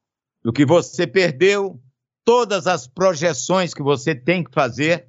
do 0.43 0.53
que 0.53 0.67
você 0.67 1.07
perdeu, 1.07 1.81
todas 2.25 2.67
as 2.67 2.89
projeções 2.89 3.73
que 3.73 3.85
você 3.85 4.17
tem 4.17 4.43
que 4.43 4.51
fazer 4.53 5.07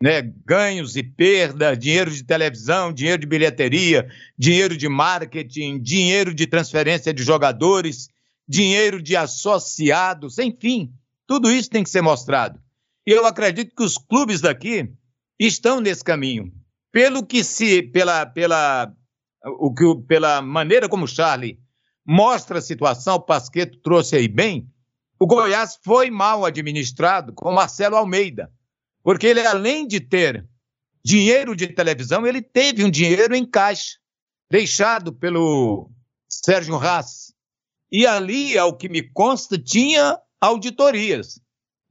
né, 0.00 0.22
ganhos 0.46 0.94
e 0.94 1.02
perdas, 1.02 1.76
dinheiro 1.76 2.12
de 2.12 2.22
televisão, 2.22 2.92
dinheiro 2.92 3.22
de 3.22 3.26
bilheteria, 3.26 4.08
dinheiro 4.38 4.76
de 4.76 4.88
marketing, 4.88 5.80
dinheiro 5.80 6.32
de 6.32 6.46
transferência 6.46 7.12
de 7.12 7.24
jogadores, 7.24 8.08
dinheiro 8.46 9.02
de 9.02 9.16
associados, 9.16 10.38
enfim, 10.38 10.94
tudo 11.28 11.48
isso 11.48 11.70
tem 11.70 11.84
que 11.84 11.90
ser 11.90 12.02
mostrado. 12.02 12.60
E 13.06 13.12
eu 13.12 13.24
acredito 13.24 13.72
que 13.76 13.84
os 13.84 13.96
clubes 13.96 14.40
daqui 14.40 14.92
estão 15.38 15.80
nesse 15.80 16.02
caminho. 16.02 16.52
Pelo 16.90 17.24
que 17.24 17.44
se, 17.44 17.82
pela, 17.82 18.26
pela, 18.26 18.92
o 19.60 19.72
que, 19.72 19.84
pela 20.08 20.42
maneira 20.42 20.88
como 20.88 21.04
o 21.04 21.08
Charlie 21.08 21.60
mostra 22.04 22.58
a 22.58 22.62
situação, 22.62 23.14
o 23.14 23.20
Pasqueto 23.20 23.78
trouxe 23.80 24.16
aí 24.16 24.26
bem, 24.26 24.68
o 25.20 25.26
Goiás 25.26 25.78
foi 25.84 26.10
mal 26.10 26.44
administrado 26.44 27.32
com 27.32 27.52
Marcelo 27.52 27.96
Almeida 27.96 28.50
porque 29.08 29.26
ele, 29.26 29.40
além 29.40 29.86
de 29.86 30.00
ter 30.00 30.46
dinheiro 31.02 31.56
de 31.56 31.66
televisão, 31.68 32.26
ele 32.26 32.42
teve 32.42 32.84
um 32.84 32.90
dinheiro 32.90 33.34
em 33.34 33.42
caixa, 33.42 33.96
deixado 34.50 35.14
pelo 35.14 35.90
Sérgio 36.28 36.76
Rassi. 36.76 37.32
E 37.90 38.06
ali, 38.06 38.58
ao 38.58 38.76
que 38.76 38.86
me 38.86 39.02
consta, 39.02 39.56
tinha 39.58 40.18
auditorias. 40.40 41.40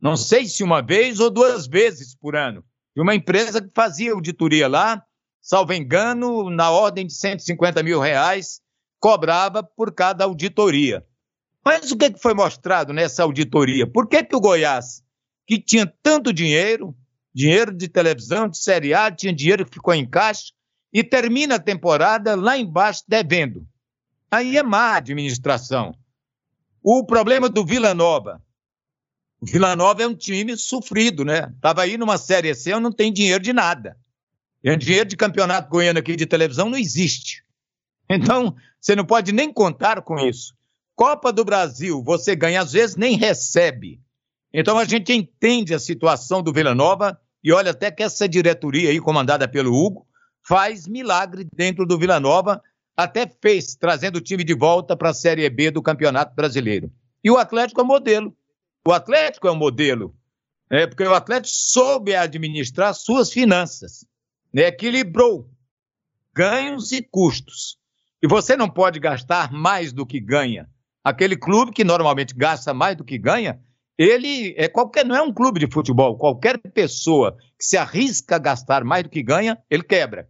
Não 0.01 0.15
sei 0.15 0.45
se 0.45 0.63
uma 0.63 0.81
vez 0.81 1.19
ou 1.19 1.29
duas 1.29 1.67
vezes 1.67 2.15
por 2.15 2.35
ano. 2.35 2.63
De 2.95 3.01
uma 3.01 3.15
empresa 3.15 3.61
que 3.61 3.71
fazia 3.73 4.13
auditoria 4.13 4.67
lá, 4.67 5.03
salvo 5.41 5.73
engano, 5.73 6.49
na 6.49 6.71
ordem 6.71 7.05
de 7.05 7.13
150 7.13 7.83
mil 7.83 7.99
reais, 7.99 8.61
cobrava 8.99 9.63
por 9.63 9.93
cada 9.93 10.23
auditoria. 10.23 11.05
Mas 11.63 11.91
o 11.91 11.97
que 11.97 12.17
foi 12.17 12.33
mostrado 12.33 12.93
nessa 12.93 13.23
auditoria? 13.23 13.85
Por 13.85 14.07
que, 14.07 14.23
que 14.23 14.35
o 14.35 14.39
Goiás, 14.39 15.03
que 15.45 15.59
tinha 15.59 15.85
tanto 16.01 16.31
dinheiro, 16.31 16.95
dinheiro 17.33 17.75
de 17.75 17.87
televisão, 17.87 18.47
de 18.47 18.57
Série 18.57 18.93
A, 18.93 19.11
tinha 19.11 19.33
dinheiro 19.33 19.65
que 19.65 19.73
ficou 19.73 19.93
em 19.93 20.09
caixa 20.09 20.53
e 20.91 21.03
termina 21.03 21.55
a 21.55 21.59
temporada 21.59 22.35
lá 22.35 22.57
embaixo 22.57 23.03
devendo. 23.07 23.67
Aí 24.31 24.57
é 24.57 24.63
má 24.63 24.95
administração. 24.95 25.93
O 26.83 27.05
problema 27.05 27.49
do 27.49 27.65
Vila 27.65 27.93
Nova. 27.93 28.41
O 29.41 29.45
Vila 29.45 29.75
Nova 29.75 30.03
é 30.03 30.07
um 30.07 30.15
time 30.15 30.57
sofrido, 30.57 31.23
né? 31.23 31.51
Estava 31.55 31.83
aí 31.83 31.97
numa 31.97 32.17
Série 32.17 32.53
C, 32.55 32.77
não 32.79 32.91
tem 32.91 33.11
dinheiro 33.11 33.43
de 33.43 33.53
nada. 33.53 33.97
E 34.63 34.75
dinheiro 34.75 35.07
de 35.07 35.15
campeonato 35.15 35.69
goiano 35.69 35.99
aqui 35.99 36.15
de 36.15 36.25
televisão 36.25 36.69
não 36.69 36.77
existe. 36.77 37.43
Então, 38.09 38.55
você 38.79 38.95
não 38.95 39.03
pode 39.03 39.33
nem 39.33 39.51
contar 39.51 40.01
com 40.01 40.17
isso. 40.17 40.53
Copa 40.95 41.33
do 41.33 41.43
Brasil, 41.43 42.01
você 42.01 42.37
ganha, 42.37 42.61
às 42.61 42.71
vezes 42.71 42.95
nem 42.95 43.17
recebe. 43.17 44.01
Então 44.53 44.77
a 44.77 44.85
gente 44.85 45.11
entende 45.11 45.73
a 45.73 45.79
situação 45.79 46.41
do 46.41 46.53
Vila 46.53 46.73
Nova 46.73 47.19
e 47.43 47.51
olha 47.51 47.71
até 47.71 47.91
que 47.91 48.01
essa 48.01 48.27
diretoria 48.27 48.89
aí, 48.89 48.99
comandada 48.99 49.47
pelo 49.47 49.73
Hugo, 49.73 50.07
faz 50.41 50.87
milagre 50.87 51.45
dentro 51.53 51.85
do 51.85 51.99
Vila 51.99 52.19
Nova, 52.19 52.61
até 52.97 53.27
fez, 53.27 53.75
trazendo 53.75 54.15
o 54.15 54.21
time 54.21 54.43
de 54.43 54.55
volta 54.55 54.97
para 54.97 55.11
a 55.11 55.13
Série 55.13 55.47
B 55.51 55.69
do 55.69 55.83
Campeonato 55.83 56.33
Brasileiro. 56.35 56.91
E 57.23 57.29
o 57.29 57.37
Atlético 57.37 57.79
é 57.79 57.83
modelo. 57.83 58.35
O 58.85 58.91
Atlético 58.91 59.47
é 59.47 59.51
um 59.51 59.55
modelo. 59.55 60.15
É, 60.69 60.87
porque 60.87 61.03
o 61.03 61.13
Atlético 61.13 61.53
soube 61.55 62.15
administrar 62.15 62.93
suas 62.93 63.31
finanças, 63.31 64.05
né, 64.51 64.63
equilibrou 64.63 65.49
ganhos 66.33 66.91
e 66.91 67.01
custos. 67.01 67.77
E 68.21 68.27
você 68.27 68.57
não 68.57 68.69
pode 68.69 68.99
gastar 68.99 69.51
mais 69.51 69.93
do 69.93 70.05
que 70.05 70.19
ganha. 70.19 70.69
Aquele 71.03 71.37
clube 71.37 71.71
que 71.71 71.83
normalmente 71.83 72.35
gasta 72.35 72.73
mais 72.73 72.97
do 72.97 73.03
que 73.03 73.17
ganha, 73.17 73.61
ele 73.97 74.53
é 74.57 74.67
qualquer, 74.67 75.05
não 75.05 75.15
é 75.15 75.21
um 75.21 75.33
clube 75.33 75.59
de 75.59 75.71
futebol. 75.71 76.17
Qualquer 76.17 76.57
pessoa 76.57 77.37
que 77.57 77.65
se 77.65 77.77
arrisca 77.77 78.35
a 78.35 78.39
gastar 78.39 78.83
mais 78.83 79.03
do 79.03 79.09
que 79.09 79.23
ganha, 79.23 79.57
ele 79.69 79.83
quebra. 79.83 80.29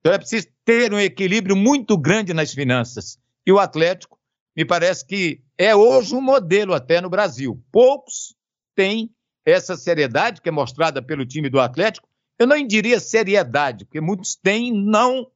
Então 0.00 0.12
é 0.12 0.18
preciso 0.18 0.48
ter 0.70 0.94
um 0.94 1.00
equilíbrio 1.00 1.56
muito 1.56 1.98
grande 1.98 2.32
nas 2.32 2.54
finanças. 2.54 3.18
E 3.44 3.50
o 3.50 3.58
Atlético, 3.58 4.16
me 4.56 4.64
parece 4.64 5.04
que 5.04 5.42
é 5.58 5.74
hoje 5.74 6.14
um 6.14 6.20
modelo 6.20 6.72
até 6.72 7.00
no 7.00 7.10
Brasil. 7.10 7.60
Poucos 7.72 8.36
têm 8.76 9.10
essa 9.44 9.76
seriedade 9.76 10.40
que 10.40 10.48
é 10.48 10.52
mostrada 10.52 11.02
pelo 11.02 11.26
time 11.26 11.50
do 11.50 11.58
Atlético. 11.58 12.08
Eu 12.38 12.46
não 12.46 12.64
diria 12.64 13.00
seriedade, 13.00 13.84
porque 13.84 14.00
muitos 14.00 14.36
têm, 14.36 14.72
não 14.72 15.26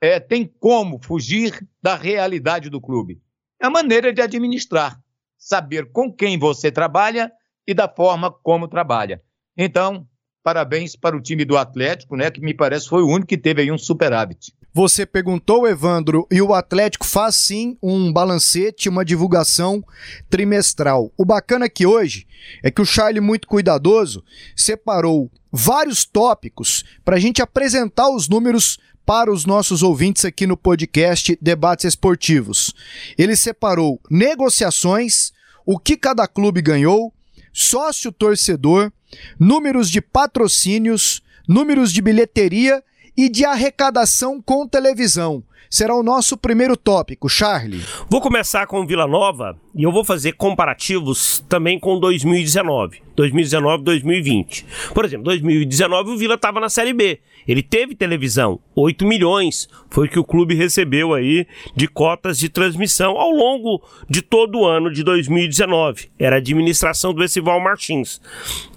é, 0.00 0.20
tem 0.20 0.46
como 0.46 1.00
fugir 1.02 1.66
da 1.82 1.96
realidade 1.96 2.70
do 2.70 2.80
clube. 2.80 3.20
É 3.60 3.66
a 3.66 3.70
maneira 3.70 4.12
de 4.12 4.22
administrar 4.22 5.02
saber 5.36 5.90
com 5.90 6.12
quem 6.12 6.38
você 6.38 6.70
trabalha 6.70 7.32
e 7.66 7.74
da 7.74 7.88
forma 7.88 8.30
como 8.30 8.68
trabalha. 8.68 9.20
Então, 9.56 10.06
parabéns 10.40 10.94
para 10.94 11.16
o 11.16 11.20
time 11.20 11.44
do 11.44 11.58
Atlético, 11.58 12.14
né, 12.14 12.30
que 12.30 12.40
me 12.40 12.54
parece 12.54 12.88
foi 12.88 13.02
o 13.02 13.08
único 13.08 13.26
que 13.26 13.36
teve 13.36 13.60
aí 13.60 13.72
um 13.72 13.78
superávit. 13.78 14.54
Você 14.76 15.06
perguntou, 15.06 15.68
Evandro, 15.68 16.26
e 16.28 16.42
o 16.42 16.52
Atlético 16.52 17.06
faz 17.06 17.36
sim 17.36 17.78
um 17.80 18.12
balancete, 18.12 18.88
uma 18.88 19.04
divulgação 19.04 19.84
trimestral. 20.28 21.12
O 21.16 21.24
bacana 21.24 21.66
aqui 21.66 21.86
hoje 21.86 22.26
é 22.60 22.72
que 22.72 22.82
o 22.82 22.84
Charlie, 22.84 23.20
muito 23.20 23.46
cuidadoso, 23.46 24.24
separou 24.56 25.30
vários 25.52 26.04
tópicos 26.04 26.84
para 27.04 27.14
a 27.14 27.20
gente 27.20 27.40
apresentar 27.40 28.10
os 28.10 28.28
números 28.28 28.80
para 29.06 29.32
os 29.32 29.46
nossos 29.46 29.80
ouvintes 29.80 30.24
aqui 30.24 30.44
no 30.44 30.56
podcast 30.56 31.38
Debates 31.40 31.84
Esportivos. 31.84 32.74
Ele 33.16 33.36
separou 33.36 34.00
negociações, 34.10 35.32
o 35.64 35.78
que 35.78 35.96
cada 35.96 36.26
clube 36.26 36.60
ganhou, 36.60 37.14
sócio 37.52 38.10
torcedor, 38.10 38.90
números 39.38 39.88
de 39.88 40.00
patrocínios, 40.00 41.22
números 41.46 41.92
de 41.92 42.02
bilheteria 42.02 42.82
e 43.16 43.28
de 43.28 43.44
arrecadação 43.44 44.40
com 44.40 44.66
televisão. 44.66 45.42
Será 45.74 45.96
o 45.96 46.04
nosso 46.04 46.36
primeiro 46.36 46.76
tópico, 46.76 47.28
Charlie. 47.28 47.82
Vou 48.08 48.20
começar 48.20 48.64
com 48.64 48.86
Vila 48.86 49.08
Nova 49.08 49.58
e 49.74 49.82
eu 49.82 49.90
vou 49.90 50.04
fazer 50.04 50.34
comparativos 50.34 51.44
também 51.48 51.80
com 51.80 51.98
2019. 51.98 53.02
2019, 53.16 53.82
2020. 53.82 54.66
Por 54.94 55.04
exemplo, 55.04 55.24
2019 55.24 56.10
o 56.10 56.16
Vila 56.16 56.36
estava 56.36 56.60
na 56.60 56.68
Série 56.68 56.92
B. 56.92 57.18
Ele 57.46 57.60
teve 57.60 57.96
televisão, 57.96 58.60
8 58.76 59.04
milhões 59.04 59.68
foi 59.90 60.06
o 60.06 60.10
que 60.10 60.18
o 60.18 60.24
clube 60.24 60.54
recebeu 60.54 61.12
aí 61.12 61.44
de 61.74 61.88
cotas 61.88 62.38
de 62.38 62.48
transmissão 62.48 63.18
ao 63.18 63.30
longo 63.30 63.82
de 64.08 64.22
todo 64.22 64.60
o 64.60 64.66
ano 64.66 64.92
de 64.92 65.02
2019. 65.02 66.08
Era 66.16 66.36
a 66.36 66.38
administração 66.38 67.12
do 67.12 67.24
Essival 67.24 67.60
Martins. 67.60 68.20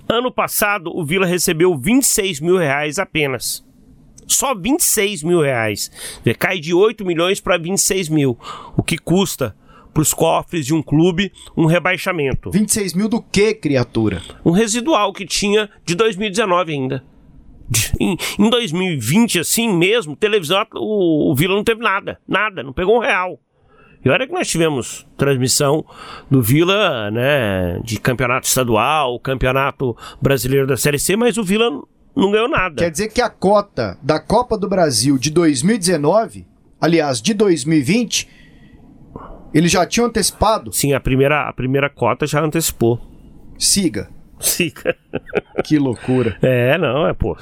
Ano 0.09 0.31
passado, 0.31 0.89
o 0.95 1.05
Vila 1.05 1.27
recebeu 1.27 1.77
26 1.77 2.39
mil 2.39 2.57
reais 2.57 2.97
apenas. 2.97 3.66
Só 4.27 4.53
26 4.53 5.23
mil 5.23 5.41
reais. 5.41 5.91
Cai 6.37 6.59
de 6.59 6.73
8 6.73 7.05
milhões 7.05 7.39
para 7.39 7.57
26 7.57 8.09
mil. 8.09 8.37
O 8.75 8.83
que 8.83 8.97
custa 8.97 9.55
para 9.93 10.01
os 10.01 10.13
cofres 10.13 10.65
de 10.65 10.75
um 10.75 10.83
clube 10.83 11.31
um 11.55 11.65
rebaixamento. 11.65 12.51
26 12.51 12.93
mil 12.93 13.09
do 13.09 13.19
que, 13.19 13.53
criatura? 13.55 14.21
Um 14.45 14.51
residual 14.51 15.11
que 15.11 15.25
tinha 15.25 15.69
de 15.83 15.95
2019 15.95 16.71
ainda. 16.71 17.03
Em, 17.99 18.15
em 18.39 18.49
2020, 18.49 19.39
assim 19.39 19.73
mesmo, 19.73 20.15
televisão, 20.15 20.65
o, 20.75 21.31
o 21.31 21.35
Vila 21.35 21.55
não 21.55 21.63
teve 21.63 21.81
nada. 21.81 22.19
Nada, 22.27 22.61
não 22.61 22.71
pegou 22.71 22.97
um 22.97 23.01
real. 23.01 23.39
E 24.05 24.09
olha 24.09 24.27
que 24.27 24.33
nós 24.33 24.47
tivemos 24.47 25.05
transmissão 25.17 25.83
do 26.29 26.41
Vila, 26.41 27.09
né, 27.11 27.79
de 27.83 27.99
campeonato 27.99 28.47
estadual, 28.47 29.19
campeonato 29.19 29.97
brasileiro 30.21 30.67
da 30.67 30.77
Série 30.77 30.99
C, 30.99 31.17
mas 31.17 31.37
o 31.37 31.43
Vila 31.43 31.81
não 32.17 32.31
ganhou 32.31 32.49
nada. 32.49 32.75
Quer 32.75 32.91
dizer 32.91 33.09
que 33.09 33.21
a 33.21 33.29
cota 33.29 33.97
da 34.01 34.19
Copa 34.19 34.57
do 34.57 34.67
Brasil 34.67 35.17
de 35.17 35.29
2019, 35.29 36.45
aliás, 36.81 37.21
de 37.21 37.33
2020, 37.33 38.27
ele 39.53 39.67
já 39.67 39.85
tinha 39.85 40.05
antecipado? 40.05 40.73
Sim, 40.73 40.93
a 40.93 40.99
primeira, 40.99 41.47
a 41.47 41.53
primeira 41.53 41.89
cota 41.89 42.25
já 42.25 42.41
antecipou. 42.41 42.99
Siga. 43.57 44.09
Siga. 44.39 44.95
Que 45.63 45.79
loucura. 45.79 46.37
É, 46.41 46.77
não, 46.77 47.07
é, 47.07 47.13
pô. 47.13 47.35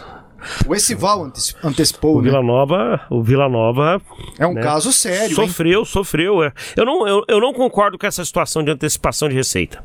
O 0.66 0.74
Essival 0.74 1.30
antecipou, 1.64 2.16
o 2.16 2.22
né? 2.22 2.30
Vila 2.30 2.42
Nova, 2.42 3.02
o 3.10 3.22
Vila 3.22 3.50
Nova. 3.50 4.02
É 4.40 4.48
um 4.48 4.54
né? 4.54 4.62
caso 4.62 4.92
sério. 4.92 5.36
Sofreu, 5.36 5.80
hein? 5.80 5.86
sofreu. 5.86 6.44
É. 6.44 6.54
Eu, 6.78 6.86
não, 6.86 7.08
eu, 7.08 7.24
eu 7.28 7.42
não 7.42 7.54
concordo 7.54 7.98
com 7.98 8.08
essa 8.08 8.24
situação 8.24 8.64
de 8.64 8.72
antecipação 8.72 9.28
de 9.28 9.36
receita. 9.36 9.84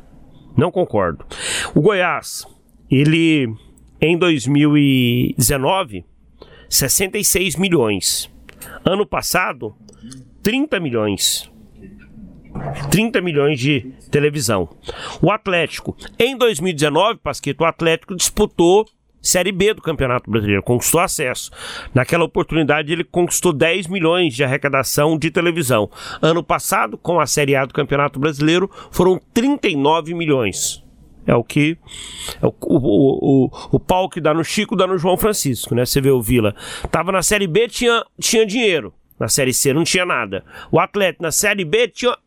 Não 0.55 0.71
concordo. 0.71 1.25
O 1.75 1.81
Goiás, 1.81 2.47
ele 2.89 3.53
em 4.01 4.17
2019, 4.17 6.03
66 6.67 7.55
milhões. 7.55 8.29
Ano 8.83 9.05
passado, 9.05 9.75
30 10.41 10.79
milhões. 10.79 11.49
30 12.89 13.21
milhões 13.21 13.59
de 13.59 13.93
televisão. 14.09 14.69
O 15.21 15.31
Atlético, 15.31 15.95
em 16.19 16.35
2019, 16.35 17.19
Pasquito, 17.19 17.63
o 17.63 17.67
Atlético 17.67 18.15
disputou 18.15 18.85
Série 19.21 19.51
B 19.51 19.75
do 19.75 19.83
Campeonato 19.83 20.31
Brasileiro, 20.31 20.63
conquistou 20.63 20.99
acesso. 20.99 21.51
Naquela 21.93 22.23
oportunidade, 22.23 22.91
ele 22.91 23.03
conquistou 23.03 23.53
10 23.53 23.85
milhões 23.87 24.33
de 24.33 24.43
arrecadação 24.43 25.17
de 25.17 25.29
televisão. 25.29 25.89
Ano 26.21 26.43
passado, 26.43 26.97
com 26.97 27.19
a 27.19 27.27
Série 27.27 27.55
A 27.55 27.65
do 27.65 27.73
Campeonato 27.73 28.19
Brasileiro, 28.19 28.69
foram 28.89 29.21
39 29.31 30.15
milhões. 30.15 30.83
É 31.25 31.35
o 31.35 31.43
que. 31.43 31.77
É 32.41 32.45
o, 32.45 32.53
o, 32.61 33.45
o, 33.45 33.51
o 33.73 33.79
pau 33.79 34.09
que 34.09 34.19
dá 34.19 34.33
no 34.33 34.43
Chico, 34.43 34.75
dá 34.75 34.87
no 34.87 34.97
João 34.97 35.17
Francisco, 35.17 35.75
né? 35.75 35.85
Você 35.85 36.01
vê 36.01 36.09
o 36.09 36.21
Vila. 36.21 36.55
Tava 36.89 37.11
na 37.11 37.21
Série 37.21 37.47
B, 37.47 37.67
tinha, 37.67 38.03
tinha 38.19 38.45
dinheiro. 38.45 38.93
Na 39.19 39.27
Série 39.27 39.53
C 39.53 39.73
não 39.73 39.83
tinha 39.83 40.05
nada. 40.05 40.43
O 40.71 40.79
Atlético 40.79 41.23
na 41.23 41.31
Série 41.31 41.63
B 41.63 41.87
tinha 41.87 42.17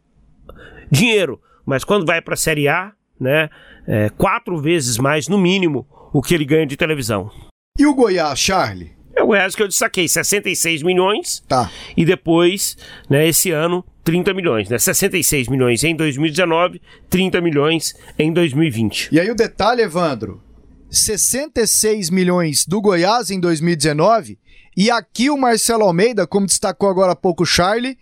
dinheiro. 0.90 1.40
Mas 1.66 1.82
quando 1.82 2.06
vai 2.06 2.20
para 2.20 2.34
a 2.34 2.36
Série 2.36 2.68
A, 2.68 2.92
né? 3.18 3.50
É, 3.86 4.08
quatro 4.10 4.56
vezes 4.56 4.96
mais, 4.96 5.28
no 5.28 5.36
mínimo, 5.36 5.86
o 6.12 6.22
que 6.22 6.34
ele 6.34 6.44
ganha 6.44 6.66
de 6.66 6.76
televisão. 6.76 7.30
E 7.78 7.84
o 7.86 7.94
Goiás, 7.94 8.38
Charlie? 8.38 8.93
O 9.24 9.28
Goiás 9.28 9.54
que 9.54 9.62
eu 9.62 9.68
destaquei, 9.68 10.06
66 10.06 10.82
milhões. 10.82 11.42
Tá. 11.48 11.70
E 11.96 12.04
depois, 12.04 12.76
né, 13.08 13.26
esse 13.26 13.50
ano, 13.50 13.84
30 14.04 14.34
milhões, 14.34 14.68
né? 14.68 14.78
66 14.78 15.48
milhões 15.48 15.82
em 15.82 15.96
2019, 15.96 16.80
30 17.08 17.40
milhões 17.40 17.94
em 18.18 18.32
2020. 18.32 19.08
E 19.10 19.18
aí 19.18 19.30
o 19.30 19.34
detalhe, 19.34 19.80
Evandro, 19.80 20.42
66 20.90 22.10
milhões 22.10 22.66
do 22.66 22.80
Goiás 22.80 23.30
em 23.30 23.40
2019 23.40 24.38
e 24.76 24.90
aqui 24.90 25.30
o 25.30 25.38
Marcelo 25.38 25.84
Almeida, 25.84 26.26
como 26.26 26.46
destacou 26.46 26.90
agora 26.90 27.12
há 27.12 27.16
pouco 27.16 27.44
o 27.44 27.46
Charlie, 27.46 27.96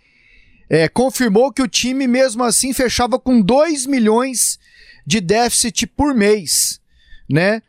é, 0.69 0.89
confirmou 0.89 1.53
que 1.53 1.61
o 1.61 1.67
time 1.67 2.07
mesmo 2.07 2.43
assim 2.43 2.73
fechava 2.73 3.19
com 3.19 3.41
2 3.41 3.85
milhões 3.85 4.59
de 5.05 5.21
déficit 5.21 5.87
por 5.87 6.13
mês, 6.13 6.81
né? 7.29 7.61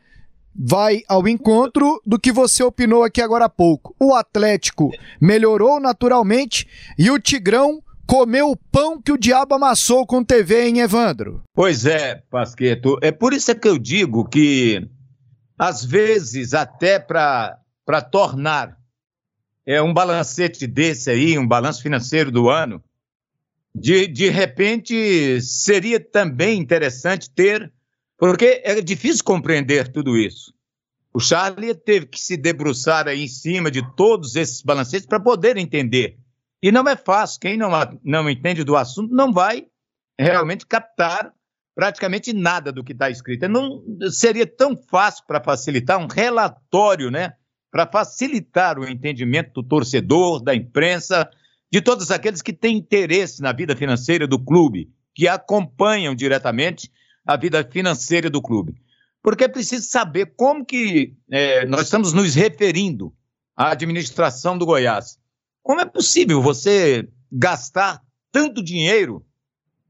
Vai 0.54 1.02
ao 1.08 1.26
encontro 1.26 2.00
do 2.06 2.18
que 2.18 2.30
você 2.30 2.62
opinou 2.62 3.02
aqui 3.02 3.20
agora 3.20 3.46
há 3.46 3.48
pouco. 3.48 3.94
O 3.98 4.14
Atlético 4.14 4.90
melhorou 5.20 5.80
naturalmente 5.80 6.68
e 6.98 7.10
o 7.10 7.18
Tigrão 7.18 7.82
comeu 8.06 8.50
o 8.50 8.56
pão 8.56 9.00
que 9.00 9.12
o 9.12 9.18
diabo 9.18 9.54
amassou 9.54 10.06
com 10.06 10.22
TV, 10.22 10.68
hein, 10.68 10.80
Evandro? 10.80 11.42
Pois 11.54 11.86
é, 11.86 12.22
Pasqueto. 12.30 12.98
É 13.02 13.10
por 13.10 13.32
isso 13.32 13.54
que 13.54 13.68
eu 13.68 13.78
digo 13.78 14.24
que, 14.28 14.88
às 15.58 15.84
vezes, 15.84 16.54
até 16.54 16.98
para 16.98 17.58
tornar 18.10 18.76
é, 19.66 19.80
um 19.80 19.92
balancete 19.92 20.66
desse 20.66 21.10
aí, 21.10 21.38
um 21.38 21.46
balanço 21.46 21.82
financeiro 21.82 22.30
do 22.30 22.48
ano, 22.48 22.82
de, 23.74 24.06
de 24.06 24.28
repente 24.28 25.40
seria 25.40 25.98
também 25.98 26.60
interessante 26.60 27.28
ter, 27.30 27.72
porque 28.24 28.62
é 28.64 28.80
difícil 28.80 29.22
compreender 29.22 29.92
tudo 29.92 30.16
isso. 30.16 30.50
O 31.12 31.20
Charlie 31.20 31.74
teve 31.74 32.06
que 32.06 32.18
se 32.18 32.38
debruçar 32.38 33.06
aí 33.06 33.24
em 33.24 33.28
cima 33.28 33.70
de 33.70 33.82
todos 33.94 34.34
esses 34.34 34.62
balancetes 34.62 35.06
para 35.06 35.20
poder 35.20 35.58
entender. 35.58 36.16
E 36.62 36.72
não 36.72 36.88
é 36.88 36.96
fácil. 36.96 37.38
Quem 37.38 37.58
não, 37.58 37.70
não 38.02 38.30
entende 38.30 38.64
do 38.64 38.76
assunto 38.76 39.14
não 39.14 39.30
vai 39.30 39.66
realmente 40.18 40.64
captar 40.64 41.34
praticamente 41.74 42.32
nada 42.32 42.72
do 42.72 42.82
que 42.82 42.92
está 42.92 43.10
escrito. 43.10 43.46
Não 43.46 43.84
seria 44.10 44.46
tão 44.46 44.74
fácil 44.74 45.22
para 45.26 45.44
facilitar 45.44 46.02
um 46.02 46.06
relatório, 46.06 47.10
né? 47.10 47.34
Para 47.70 47.86
facilitar 47.86 48.78
o 48.78 48.88
entendimento 48.88 49.52
do 49.52 49.68
torcedor, 49.68 50.42
da 50.42 50.54
imprensa, 50.54 51.28
de 51.70 51.82
todos 51.82 52.10
aqueles 52.10 52.40
que 52.40 52.54
têm 52.54 52.78
interesse 52.78 53.42
na 53.42 53.52
vida 53.52 53.76
financeira 53.76 54.26
do 54.26 54.42
clube, 54.42 54.90
que 55.14 55.28
acompanham 55.28 56.14
diretamente 56.14 56.90
a 57.26 57.36
vida 57.36 57.64
financeira 57.64 58.28
do 58.28 58.42
clube. 58.42 58.74
Porque 59.22 59.44
é 59.44 59.48
preciso 59.48 59.86
saber 59.88 60.34
como 60.36 60.64
que 60.64 61.14
é, 61.30 61.64
nós 61.66 61.82
estamos 61.82 62.12
nos 62.12 62.34
referindo 62.34 63.14
à 63.56 63.70
administração 63.70 64.58
do 64.58 64.66
Goiás. 64.66 65.18
Como 65.62 65.80
é 65.80 65.86
possível 65.86 66.42
você 66.42 67.08
gastar 67.32 68.02
tanto 68.30 68.62
dinheiro 68.62 69.24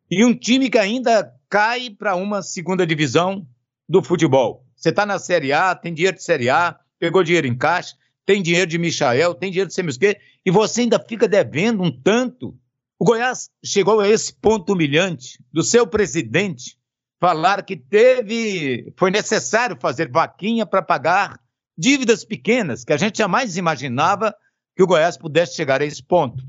e 0.08 0.24
um 0.24 0.32
time 0.32 0.70
que 0.70 0.78
ainda 0.78 1.34
cai 1.48 1.90
para 1.90 2.14
uma 2.14 2.42
segunda 2.42 2.86
divisão 2.86 3.46
do 3.88 4.02
futebol? 4.02 4.64
Você 4.76 4.90
está 4.90 5.04
na 5.04 5.18
Série 5.18 5.52
A, 5.52 5.74
tem 5.74 5.92
dinheiro 5.92 6.16
de 6.16 6.22
Série 6.22 6.48
A, 6.48 6.78
pegou 6.98 7.24
dinheiro 7.24 7.46
em 7.46 7.56
caixa, 7.56 7.96
tem 8.24 8.40
dinheiro 8.40 8.70
de 8.70 8.78
Michael, 8.78 9.34
tem 9.34 9.50
dinheiro 9.50 9.68
de 9.68 9.74
Semisque, 9.74 10.16
e 10.46 10.50
você 10.50 10.82
ainda 10.82 10.98
fica 10.98 11.26
devendo 11.26 11.82
um 11.82 11.90
tanto. 11.90 12.56
O 12.98 13.04
Goiás 13.04 13.50
chegou 13.64 13.98
a 13.98 14.08
esse 14.08 14.32
ponto 14.32 14.72
humilhante 14.74 15.42
do 15.52 15.62
seu 15.62 15.86
presidente 15.86 16.78
falar 17.24 17.62
que 17.62 17.74
teve, 17.74 18.92
foi 18.98 19.10
necessário 19.10 19.78
fazer 19.80 20.10
vaquinha 20.10 20.66
para 20.66 20.82
pagar 20.82 21.40
dívidas 21.74 22.22
pequenas, 22.22 22.84
que 22.84 22.92
a 22.92 22.98
gente 22.98 23.16
jamais 23.16 23.56
imaginava 23.56 24.36
que 24.76 24.82
o 24.82 24.86
Goiás 24.86 25.16
pudesse 25.16 25.56
chegar 25.56 25.80
a 25.80 25.86
esse 25.86 26.02
ponto 26.02 26.44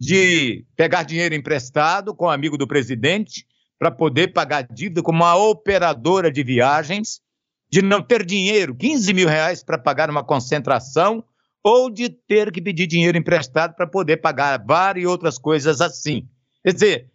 de 0.00 0.66
pegar 0.74 1.04
dinheiro 1.04 1.32
emprestado 1.32 2.12
com 2.12 2.26
um 2.26 2.30
amigo 2.30 2.58
do 2.58 2.66
presidente 2.66 3.46
para 3.78 3.88
poder 3.88 4.32
pagar 4.32 4.66
dívida 4.66 5.00
com 5.00 5.12
uma 5.12 5.36
operadora 5.36 6.28
de 6.28 6.42
viagens, 6.42 7.20
de 7.70 7.80
não 7.80 8.02
ter 8.02 8.26
dinheiro, 8.26 8.74
15 8.74 9.14
mil 9.14 9.28
reais 9.28 9.62
para 9.62 9.78
pagar 9.78 10.10
uma 10.10 10.24
concentração, 10.24 11.22
ou 11.62 11.88
de 11.88 12.08
ter 12.08 12.50
que 12.50 12.60
pedir 12.60 12.88
dinheiro 12.88 13.16
emprestado 13.16 13.76
para 13.76 13.86
poder 13.86 14.16
pagar 14.16 14.60
várias 14.66 15.08
outras 15.08 15.38
coisas 15.38 15.80
assim. 15.80 16.28
Quer 16.64 16.72
dizer, 16.72 17.10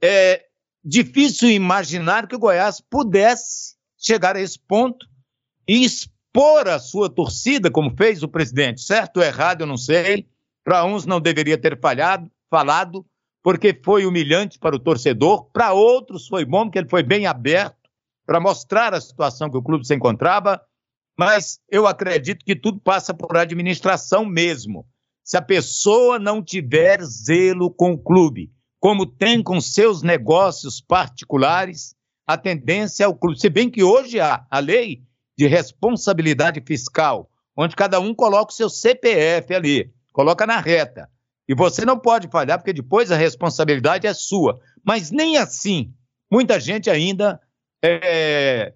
é 0.00 0.44
difícil 0.84 1.50
imaginar 1.50 2.26
que 2.26 2.34
o 2.34 2.38
Goiás 2.38 2.80
pudesse 2.80 3.76
chegar 3.98 4.36
a 4.36 4.40
esse 4.40 4.58
ponto 4.58 5.06
e 5.66 5.84
expor 5.84 6.68
a 6.68 6.78
sua 6.78 7.08
torcida, 7.08 7.70
como 7.70 7.94
fez 7.96 8.22
o 8.22 8.28
presidente. 8.28 8.80
Certo 8.80 9.18
ou 9.18 9.22
errado, 9.22 9.60
eu 9.60 9.66
não 9.66 9.76
sei. 9.76 10.26
Para 10.64 10.84
uns 10.84 11.06
não 11.06 11.20
deveria 11.20 11.58
ter 11.58 11.78
falhado, 11.80 12.30
falado, 12.50 13.04
porque 13.42 13.78
foi 13.84 14.06
humilhante 14.06 14.58
para 14.58 14.76
o 14.76 14.78
torcedor. 14.78 15.46
Para 15.52 15.72
outros 15.72 16.26
foi 16.26 16.44
bom, 16.44 16.64
porque 16.64 16.78
ele 16.78 16.88
foi 16.88 17.02
bem 17.02 17.26
aberto 17.26 17.76
para 18.26 18.40
mostrar 18.40 18.94
a 18.94 19.00
situação 19.00 19.50
que 19.50 19.56
o 19.56 19.62
clube 19.62 19.86
se 19.86 19.94
encontrava. 19.94 20.60
Mas 21.18 21.60
eu 21.68 21.86
acredito 21.86 22.44
que 22.44 22.56
tudo 22.56 22.80
passa 22.80 23.12
por 23.12 23.36
administração 23.36 24.24
mesmo. 24.24 24.86
Se 25.22 25.36
a 25.36 25.42
pessoa 25.42 26.18
não 26.18 26.42
tiver 26.42 27.02
zelo 27.04 27.70
com 27.70 27.92
o 27.92 27.98
clube, 27.98 28.50
como 28.82 29.06
tem 29.06 29.40
com 29.40 29.60
seus 29.60 30.02
negócios 30.02 30.80
particulares, 30.80 31.94
a 32.26 32.36
tendência 32.36 33.04
é 33.04 33.06
o 33.06 33.14
clube. 33.14 33.38
Se 33.38 33.48
bem 33.48 33.70
que 33.70 33.84
hoje 33.84 34.18
há 34.18 34.44
a 34.50 34.58
lei 34.58 35.04
de 35.38 35.46
responsabilidade 35.46 36.60
fiscal, 36.66 37.30
onde 37.56 37.76
cada 37.76 38.00
um 38.00 38.12
coloca 38.12 38.50
o 38.50 38.56
seu 38.56 38.68
CPF 38.68 39.54
ali, 39.54 39.92
coloca 40.12 40.44
na 40.48 40.58
reta. 40.58 41.08
E 41.48 41.54
você 41.54 41.84
não 41.84 41.96
pode 41.96 42.26
falhar, 42.26 42.58
porque 42.58 42.72
depois 42.72 43.12
a 43.12 43.16
responsabilidade 43.16 44.08
é 44.08 44.12
sua. 44.12 44.58
Mas 44.84 45.12
nem 45.12 45.36
assim, 45.36 45.94
muita 46.28 46.58
gente 46.58 46.90
ainda 46.90 47.40
é, 47.80 48.74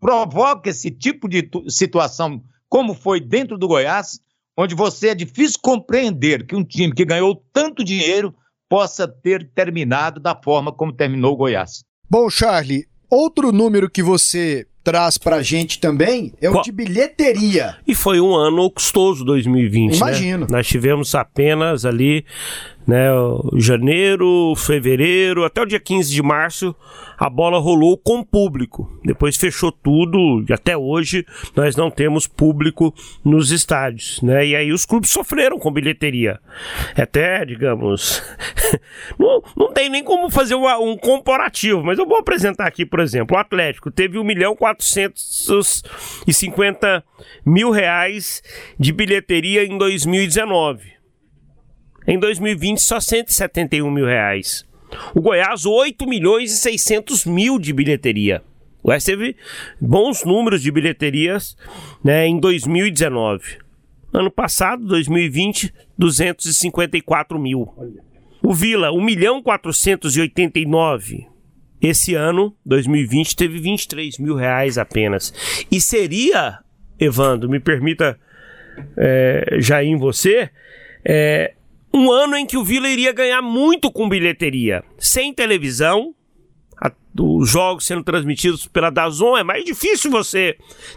provoca 0.00 0.70
esse 0.70 0.90
tipo 0.90 1.28
de 1.28 1.46
situação, 1.68 2.42
como 2.70 2.94
foi 2.94 3.20
dentro 3.20 3.58
do 3.58 3.68
Goiás, 3.68 4.18
onde 4.56 4.74
você 4.74 5.08
é 5.08 5.14
difícil 5.14 5.60
compreender 5.62 6.46
que 6.46 6.56
um 6.56 6.64
time 6.64 6.94
que 6.94 7.04
ganhou 7.04 7.44
tanto 7.52 7.84
dinheiro 7.84 8.34
possa 8.68 9.06
ter 9.06 9.48
terminado 9.54 10.20
da 10.20 10.34
forma 10.34 10.72
como 10.72 10.92
terminou 10.92 11.34
o 11.34 11.36
Goiás. 11.36 11.82
Bom, 12.08 12.28
Charlie, 12.30 12.86
outro 13.10 13.52
número 13.52 13.90
que 13.90 14.02
você 14.02 14.66
traz 14.84 15.18
pra 15.18 15.42
gente 15.42 15.80
também 15.80 16.32
é 16.40 16.48
o 16.48 16.52
Qual? 16.52 16.62
de 16.62 16.70
bilheteria. 16.70 17.76
E 17.86 17.94
foi 17.94 18.20
um 18.20 18.34
ano 18.36 18.70
custoso 18.70 19.24
2020. 19.24 19.90
né? 19.90 19.96
Imagino. 19.96 20.46
Nós 20.48 20.66
tivemos 20.66 21.12
apenas 21.14 21.84
ali, 21.84 22.24
né, 22.86 23.08
janeiro, 23.56 24.54
fevereiro, 24.56 25.44
até 25.44 25.60
o 25.60 25.66
dia 25.66 25.80
15 25.80 26.12
de 26.12 26.22
março, 26.22 26.74
a 27.18 27.28
bola 27.28 27.58
rolou 27.58 27.96
com 27.98 28.22
público. 28.22 28.88
Depois 29.04 29.36
fechou 29.36 29.72
tudo 29.72 30.44
e 30.48 30.52
até 30.52 30.76
hoje 30.76 31.26
nós 31.54 31.74
não 31.74 31.90
temos 31.90 32.26
público 32.26 32.94
nos 33.24 33.50
estádios, 33.50 34.20
né? 34.22 34.46
E 34.46 34.54
aí 34.54 34.70
os 34.72 34.84
clubes 34.86 35.10
sofreram 35.10 35.58
com 35.58 35.72
bilheteria. 35.72 36.38
Até, 36.96 37.44
digamos, 37.44 38.22
não, 39.18 39.42
não 39.56 39.72
tem 39.72 39.88
nem 39.88 40.04
como 40.04 40.30
fazer 40.30 40.54
uma- 40.54 40.78
um 40.78 40.96
comparativo, 40.96 41.82
mas 41.82 41.98
eu 41.98 42.06
vou 42.06 42.18
apresentar 42.18 42.66
aqui, 42.66 42.84
por 42.86 43.00
exemplo, 43.00 43.36
o 43.36 43.40
Atlético 43.40 43.90
teve 43.90 44.18
1 44.18 44.24
milhão 44.24 44.54
450 44.54 47.02
mil 47.44 47.70
reais 47.70 48.42
de 48.78 48.92
bilheteria 48.92 49.64
em 49.64 49.76
2019. 49.78 50.95
Em 52.06 52.18
2020, 52.18 52.78
só 52.78 53.00
171 53.00 53.90
mil 53.90 54.06
reais. 54.06 54.64
O 55.14 55.20
Goiás, 55.20 55.66
8 55.66 56.06
milhões 56.06 56.52
e 56.52 56.56
600 56.56 57.24
mil 57.26 57.58
de 57.58 57.72
bilheteria. 57.72 58.42
O 58.82 58.86
Goiás 58.86 59.04
teve 59.04 59.36
bons 59.80 60.24
números 60.24 60.62
de 60.62 60.70
bilheterias 60.70 61.56
né, 62.04 62.26
em 62.26 62.38
2019. 62.38 63.58
Ano 64.12 64.30
passado, 64.30 64.86
2020, 64.86 65.74
254 65.98 67.38
mil. 67.38 67.68
O 68.42 68.54
Vila, 68.54 68.92
1 68.92 69.00
milhão 69.02 69.42
489. 69.42 71.26
Esse 71.82 72.14
ano, 72.14 72.56
2020, 72.64 73.36
teve 73.36 73.58
23 73.58 74.18
mil 74.18 74.36
reais 74.36 74.78
apenas. 74.78 75.34
E 75.70 75.80
seria, 75.80 76.60
Evandro, 76.98 77.50
me 77.50 77.60
permita 77.60 78.18
é, 78.96 79.56
já 79.58 79.82
ir 79.82 79.88
em 79.88 79.96
você, 79.96 80.48
é, 81.04 81.54
um 81.96 82.10
ano 82.12 82.36
em 82.36 82.44
que 82.46 82.56
o 82.56 82.64
Vila 82.64 82.88
iria 82.88 83.12
ganhar 83.12 83.40
muito 83.40 83.90
com 83.90 84.08
bilheteria. 84.08 84.84
Sem 84.98 85.32
televisão, 85.32 86.14
a- 86.80 86.92
os 87.18 87.48
jogos 87.48 87.86
sendo 87.86 88.04
transmitidos 88.04 88.66
pela 88.66 88.90
Dazon, 88.90 89.36
é 89.36 89.42
mais 89.42 89.64
difícil 89.64 90.10
você 90.10 90.56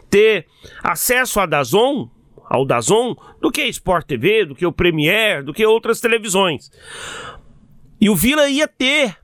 ter 0.10 0.46
acesso 0.84 1.40
a 1.40 1.46
Dazon, 1.46 2.10
ao 2.46 2.66
Dazon, 2.66 3.16
do 3.40 3.50
que 3.52 3.62
a 3.62 3.68
Sport 3.68 4.08
TV, 4.08 4.46
do 4.46 4.56
que 4.56 4.66
o 4.66 4.72
Premier, 4.72 5.44
do 5.44 5.54
que 5.54 5.66
outras 5.66 6.02
televisões. 6.02 6.70
E 8.02 8.10
o 8.10 8.16
Vila 8.16 8.50
ia 8.50 8.68
ter 8.68 9.16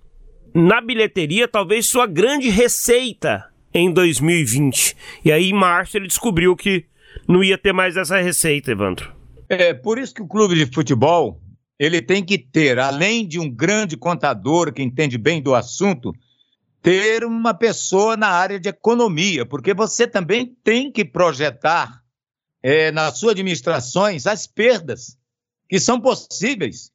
na 0.54 0.80
bilheteria 0.80 1.48
talvez 1.48 1.88
sua 1.88 2.06
grande 2.08 2.50
receita 2.50 3.46
em 3.74 3.92
2020. 3.92 4.96
E 5.26 5.32
aí 5.32 5.50
em 5.50 5.54
março 5.54 5.98
ele 5.98 6.08
descobriu 6.08 6.56
que 6.56 6.86
não 7.28 7.44
ia 7.44 7.58
ter 7.58 7.74
mais 7.74 7.98
essa 7.98 8.18
receita, 8.22 8.72
Evandro. 8.72 9.14
É 9.50 9.74
por 9.74 9.98
isso 10.00 10.14
que 10.14 10.22
o 10.22 10.28
clube 10.28 10.56
de 10.56 10.66
futebol 10.74 11.40
ele 11.80 12.02
tem 12.02 12.24
que 12.24 12.38
ter, 12.38 12.80
além 12.80 13.28
de 13.28 13.40
um 13.40 13.50
grande 13.50 13.98
contador 13.98 14.74
que 14.74 14.82
entende 14.82 15.18
bem 15.18 15.42
do 15.42 15.54
assunto, 15.54 16.14
ter 16.82 17.26
uma 17.26 17.54
pessoa 17.54 18.16
na 18.16 18.30
área 18.30 18.60
de 18.60 18.70
economia, 18.70 19.46
porque 19.46 19.74
você 19.74 20.08
também 20.08 20.56
tem 20.64 20.92
que 20.92 21.04
projetar 21.04 22.02
é, 22.62 22.92
nas 22.92 23.18
suas 23.18 23.32
administrações 23.32 24.26
as 24.26 24.48
perdas 24.48 25.18
que 25.68 25.80
são 25.80 26.00
possíveis. 26.00 26.92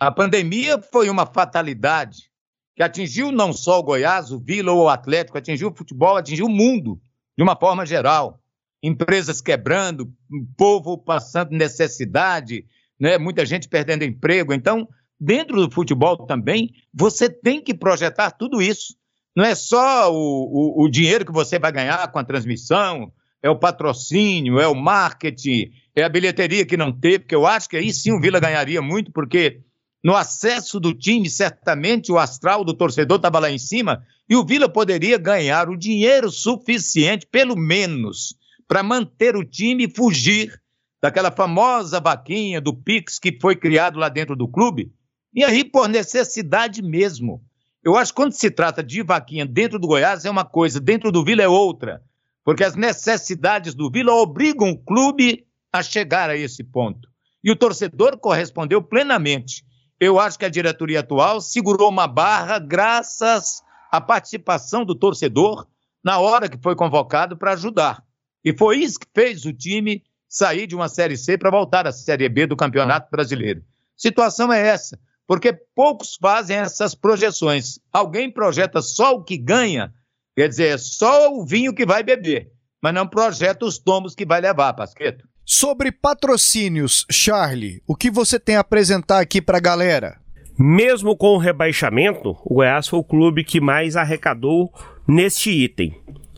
A 0.00 0.10
pandemia 0.10 0.80
foi 0.80 1.08
uma 1.08 1.26
fatalidade 1.26 2.30
que 2.74 2.82
atingiu 2.82 3.30
não 3.30 3.52
só 3.52 3.78
o 3.78 3.82
Goiás, 3.82 4.32
o 4.32 4.38
Vila 4.38 4.72
ou 4.72 4.84
o 4.84 4.88
Atlético, 4.88 5.38
atingiu 5.38 5.68
o 5.68 5.76
futebol, 5.76 6.16
atingiu 6.16 6.46
o 6.46 6.50
mundo 6.50 7.00
de 7.36 7.42
uma 7.42 7.54
forma 7.54 7.86
geral. 7.86 8.40
Empresas 8.82 9.40
quebrando, 9.40 10.12
povo 10.56 10.98
passando 10.98 11.52
necessidade, 11.52 12.66
né? 12.98 13.18
muita 13.18 13.44
gente 13.44 13.68
perdendo 13.68 14.04
emprego. 14.04 14.52
Então, 14.52 14.88
dentro 15.18 15.56
do 15.56 15.72
futebol 15.72 16.26
também, 16.26 16.70
você 16.92 17.28
tem 17.28 17.62
que 17.62 17.74
projetar 17.74 18.30
tudo 18.30 18.60
isso. 18.60 18.94
Não 19.36 19.44
é 19.44 19.54
só 19.54 20.12
o, 20.12 20.16
o, 20.16 20.84
o 20.84 20.88
dinheiro 20.88 21.24
que 21.24 21.32
você 21.32 21.58
vai 21.58 21.72
ganhar 21.72 22.10
com 22.10 22.18
a 22.18 22.24
transmissão, 22.24 23.12
é 23.42 23.50
o 23.50 23.58
patrocínio, 23.58 24.58
é 24.58 24.66
o 24.66 24.74
marketing, 24.74 25.70
é 25.94 26.02
a 26.02 26.08
bilheteria 26.08 26.64
que 26.64 26.76
não 26.76 26.90
teve, 26.90 27.20
porque 27.20 27.34
eu 27.34 27.46
acho 27.46 27.68
que 27.68 27.76
aí 27.76 27.92
sim 27.92 28.10
o 28.10 28.20
Vila 28.20 28.40
ganharia 28.40 28.80
muito, 28.80 29.12
porque 29.12 29.60
no 30.02 30.14
acesso 30.14 30.80
do 30.80 30.94
time, 30.94 31.28
certamente 31.28 32.10
o 32.10 32.18
astral 32.18 32.64
do 32.64 32.72
torcedor 32.72 33.16
estava 33.16 33.38
lá 33.38 33.50
em 33.50 33.58
cima, 33.58 34.02
e 34.28 34.34
o 34.36 34.44
Vila 34.44 34.68
poderia 34.68 35.18
ganhar 35.18 35.68
o 35.68 35.76
dinheiro 35.76 36.30
suficiente, 36.30 37.26
pelo 37.26 37.56
menos, 37.56 38.34
para 38.66 38.82
manter 38.82 39.36
o 39.36 39.44
time 39.44 39.84
e 39.84 39.94
fugir 39.94 40.58
daquela 41.04 41.30
famosa 41.30 42.00
vaquinha 42.00 42.62
do 42.62 42.72
Pix 42.72 43.18
que 43.18 43.38
foi 43.38 43.54
criado 43.54 43.98
lá 43.98 44.08
dentro 44.08 44.34
do 44.34 44.48
clube, 44.48 44.90
e 45.34 45.44
aí 45.44 45.62
por 45.62 45.86
necessidade 45.86 46.80
mesmo. 46.80 47.44
Eu 47.84 47.94
acho 47.94 48.10
que 48.10 48.16
quando 48.16 48.32
se 48.32 48.50
trata 48.50 48.82
de 48.82 49.02
vaquinha 49.02 49.44
dentro 49.44 49.78
do 49.78 49.86
Goiás 49.86 50.24
é 50.24 50.30
uma 50.30 50.46
coisa, 50.46 50.80
dentro 50.80 51.12
do 51.12 51.22
Vila 51.22 51.42
é 51.42 51.46
outra, 51.46 52.02
porque 52.42 52.64
as 52.64 52.74
necessidades 52.74 53.74
do 53.74 53.90
Vila 53.90 54.14
obrigam 54.14 54.70
o 54.70 54.78
clube 54.78 55.46
a 55.70 55.82
chegar 55.82 56.30
a 56.30 56.38
esse 56.38 56.64
ponto. 56.64 57.06
E 57.44 57.50
o 57.50 57.56
torcedor 57.56 58.16
correspondeu 58.16 58.80
plenamente. 58.80 59.62
Eu 60.00 60.18
acho 60.18 60.38
que 60.38 60.46
a 60.46 60.48
diretoria 60.48 61.00
atual 61.00 61.38
segurou 61.42 61.90
uma 61.90 62.06
barra 62.06 62.58
graças 62.58 63.62
à 63.92 64.00
participação 64.00 64.86
do 64.86 64.94
torcedor 64.94 65.66
na 66.02 66.18
hora 66.18 66.48
que 66.48 66.56
foi 66.62 66.74
convocado 66.74 67.36
para 67.36 67.52
ajudar. 67.52 68.02
E 68.42 68.56
foi 68.56 68.78
isso 68.78 68.98
que 68.98 69.06
fez 69.14 69.44
o 69.44 69.52
time 69.52 70.02
sair 70.28 70.66
de 70.66 70.74
uma 70.74 70.88
Série 70.88 71.16
C 71.16 71.38
para 71.38 71.50
voltar 71.50 71.86
à 71.86 71.92
Série 71.92 72.28
B 72.28 72.46
do 72.46 72.56
Campeonato 72.56 73.08
Brasileiro. 73.10 73.62
Situação 73.96 74.52
é 74.52 74.66
essa, 74.66 74.98
porque 75.26 75.52
poucos 75.74 76.16
fazem 76.20 76.56
essas 76.56 76.94
projeções. 76.94 77.78
Alguém 77.92 78.30
projeta 78.30 78.82
só 78.82 79.14
o 79.14 79.22
que 79.22 79.38
ganha, 79.38 79.92
quer 80.36 80.48
dizer, 80.48 80.74
é 80.74 80.78
só 80.78 81.32
o 81.32 81.44
vinho 81.44 81.74
que 81.74 81.86
vai 81.86 82.02
beber, 82.02 82.50
mas 82.82 82.94
não 82.94 83.06
projeta 83.06 83.64
os 83.64 83.78
tomos 83.78 84.14
que 84.14 84.26
vai 84.26 84.40
levar, 84.40 84.72
Pasqueto. 84.74 85.24
Sobre 85.46 85.92
patrocínios, 85.92 87.06
Charlie, 87.10 87.82
o 87.86 87.94
que 87.94 88.10
você 88.10 88.40
tem 88.40 88.56
a 88.56 88.60
apresentar 88.60 89.20
aqui 89.20 89.42
pra 89.42 89.60
galera? 89.60 90.18
Mesmo 90.58 91.16
com 91.16 91.34
o 91.34 91.38
rebaixamento, 91.38 92.36
o 92.44 92.54
Goiás 92.54 92.88
foi 92.88 92.98
o 92.98 93.04
clube 93.04 93.44
que 93.44 93.60
mais 93.60 93.96
arrecadou 93.96 94.72
neste 95.06 95.50
item. 95.50 95.92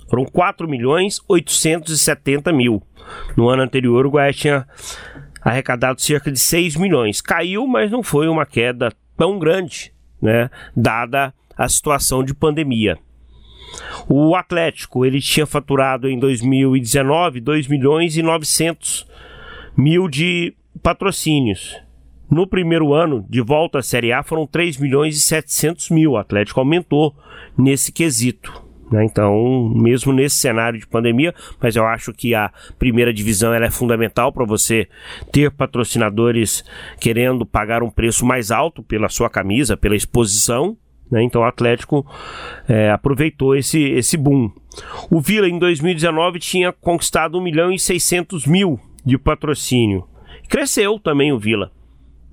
Foram 0.08 0.24
4 0.24 0.68
milhões 0.68 1.20
870 1.28 2.52
mil. 2.52 2.82
No 3.36 3.48
ano 3.48 3.62
anterior, 3.62 4.06
o 4.06 4.10
Goiás 4.10 4.36
tinha 4.36 4.66
arrecadado 5.40 6.00
cerca 6.00 6.30
de 6.30 6.38
6 6.38 6.76
milhões. 6.76 7.20
Caiu, 7.20 7.66
mas 7.66 7.90
não 7.90 8.02
foi 8.02 8.28
uma 8.28 8.44
queda 8.44 8.92
tão 9.16 9.38
grande, 9.38 9.92
né? 10.20 10.50
Dada 10.76 11.32
a 11.56 11.68
situação 11.68 12.22
de 12.22 12.34
pandemia. 12.34 12.98
O 14.08 14.34
Atlético, 14.34 15.04
ele 15.04 15.20
tinha 15.20 15.46
faturado 15.46 16.08
em 16.08 16.18
2019 16.18 17.40
2 17.40 17.68
milhões 17.68 18.16
e 18.16 18.22
900 18.22 19.06
mil 19.76 20.08
de 20.08 20.54
patrocínios. 20.82 21.76
No 22.30 22.46
primeiro 22.46 22.92
ano, 22.92 23.24
de 23.28 23.40
volta 23.40 23.78
à 23.78 23.82
Série 23.82 24.12
A, 24.12 24.22
foram 24.22 24.46
3 24.46 24.78
milhões 24.78 25.16
e 25.16 25.20
700 25.20 25.90
mil. 25.90 26.12
O 26.12 26.16
Atlético 26.16 26.60
aumentou 26.60 27.14
nesse 27.56 27.92
quesito. 27.92 28.65
Né? 28.90 29.04
Então, 29.04 29.68
mesmo 29.74 30.12
nesse 30.12 30.36
cenário 30.36 30.78
de 30.78 30.86
pandemia, 30.86 31.34
mas 31.60 31.76
eu 31.76 31.84
acho 31.86 32.12
que 32.12 32.34
a 32.34 32.52
primeira 32.78 33.12
divisão 33.12 33.52
ela 33.52 33.66
é 33.66 33.70
fundamental 33.70 34.32
para 34.32 34.44
você 34.44 34.88
ter 35.32 35.50
patrocinadores 35.50 36.64
querendo 37.00 37.44
pagar 37.44 37.82
um 37.82 37.90
preço 37.90 38.24
mais 38.24 38.50
alto 38.50 38.82
pela 38.82 39.08
sua 39.08 39.28
camisa, 39.28 39.76
pela 39.76 39.96
exposição. 39.96 40.76
né? 41.10 41.22
Então, 41.22 41.42
o 41.42 41.44
Atlético 41.44 42.06
é, 42.68 42.90
aproveitou 42.90 43.56
esse, 43.56 43.82
esse 43.82 44.16
boom. 44.16 44.50
O 45.10 45.20
Vila, 45.20 45.48
em 45.48 45.58
2019, 45.58 46.38
tinha 46.38 46.72
conquistado 46.72 47.38
1 47.38 47.40
milhão 47.40 47.72
e 47.72 47.78
600 47.78 48.46
mil 48.46 48.78
de 49.04 49.18
patrocínio. 49.18 50.06
Cresceu 50.48 50.98
também 51.00 51.32
o 51.32 51.38
Vila. 51.38 51.72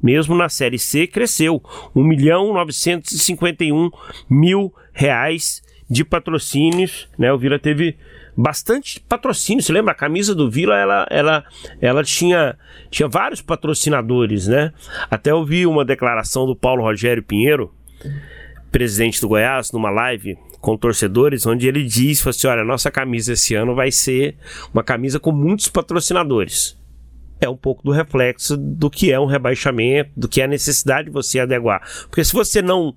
Mesmo 0.02 0.36
na 0.36 0.50
Série 0.50 0.78
C, 0.78 1.08
cresceu. 1.08 1.64
1 1.96 2.04
milhão 2.04 2.54
951 2.54 3.90
mil 4.30 4.74
reais 4.92 5.63
de 5.90 6.04
patrocínios. 6.04 7.08
Né? 7.18 7.32
O 7.32 7.38
Vila 7.38 7.60
teve 7.60 7.98
bastante 8.36 9.00
patrocínio. 9.00 9.64
Você 9.64 9.72
lembra? 9.72 9.92
A 9.92 9.96
camisa 9.96 10.34
do 10.34 10.50
Vila, 10.50 10.76
ela, 10.76 11.08
ela, 11.10 11.44
ela 11.80 12.04
tinha, 12.04 12.58
tinha 12.90 13.08
vários 13.08 13.42
patrocinadores, 13.42 14.48
né? 14.48 14.74
Até 15.10 15.32
eu 15.32 15.46
vi 15.46 15.66
uma 15.66 15.86
declaração 15.86 16.46
do 16.46 16.56
Paulo 16.56 16.84
Rogério 16.84 17.22
Pinheiro, 17.22 17.74
presidente 18.72 19.22
do 19.22 19.28
Goiás, 19.28 19.72
numa 19.72 19.92
live 19.92 20.38
com 20.60 20.78
torcedores, 20.78 21.46
onde 21.46 21.68
ele 21.68 21.84
diz, 21.84 22.26
assim, 22.26 22.48
olha, 22.48 22.64
nossa 22.64 22.90
camisa 22.90 23.34
esse 23.34 23.54
ano 23.54 23.76
vai 23.76 23.92
ser 23.92 24.38
uma 24.74 24.82
camisa 24.82 25.20
com 25.20 25.32
muitos 25.32 25.68
patrocinadores. 25.68 26.78
é 27.42 27.50
um 27.50 27.58
pouco 27.58 27.84
do 27.84 27.92
reflexo 27.92 28.56
do 28.56 28.90
que 28.90 29.12
é 29.12 29.20
um 29.20 29.26
rebaixamento, 29.26 30.12
do 30.16 30.30
que 30.30 30.42
é 30.42 30.46
a 30.46 30.48
necessidade 30.48 31.10
de 31.10 31.14
você 31.14 31.40
adequar. 31.40 31.82
Porque 32.04 32.24
se 32.24 32.34
você 32.34 32.62
não 32.62 32.96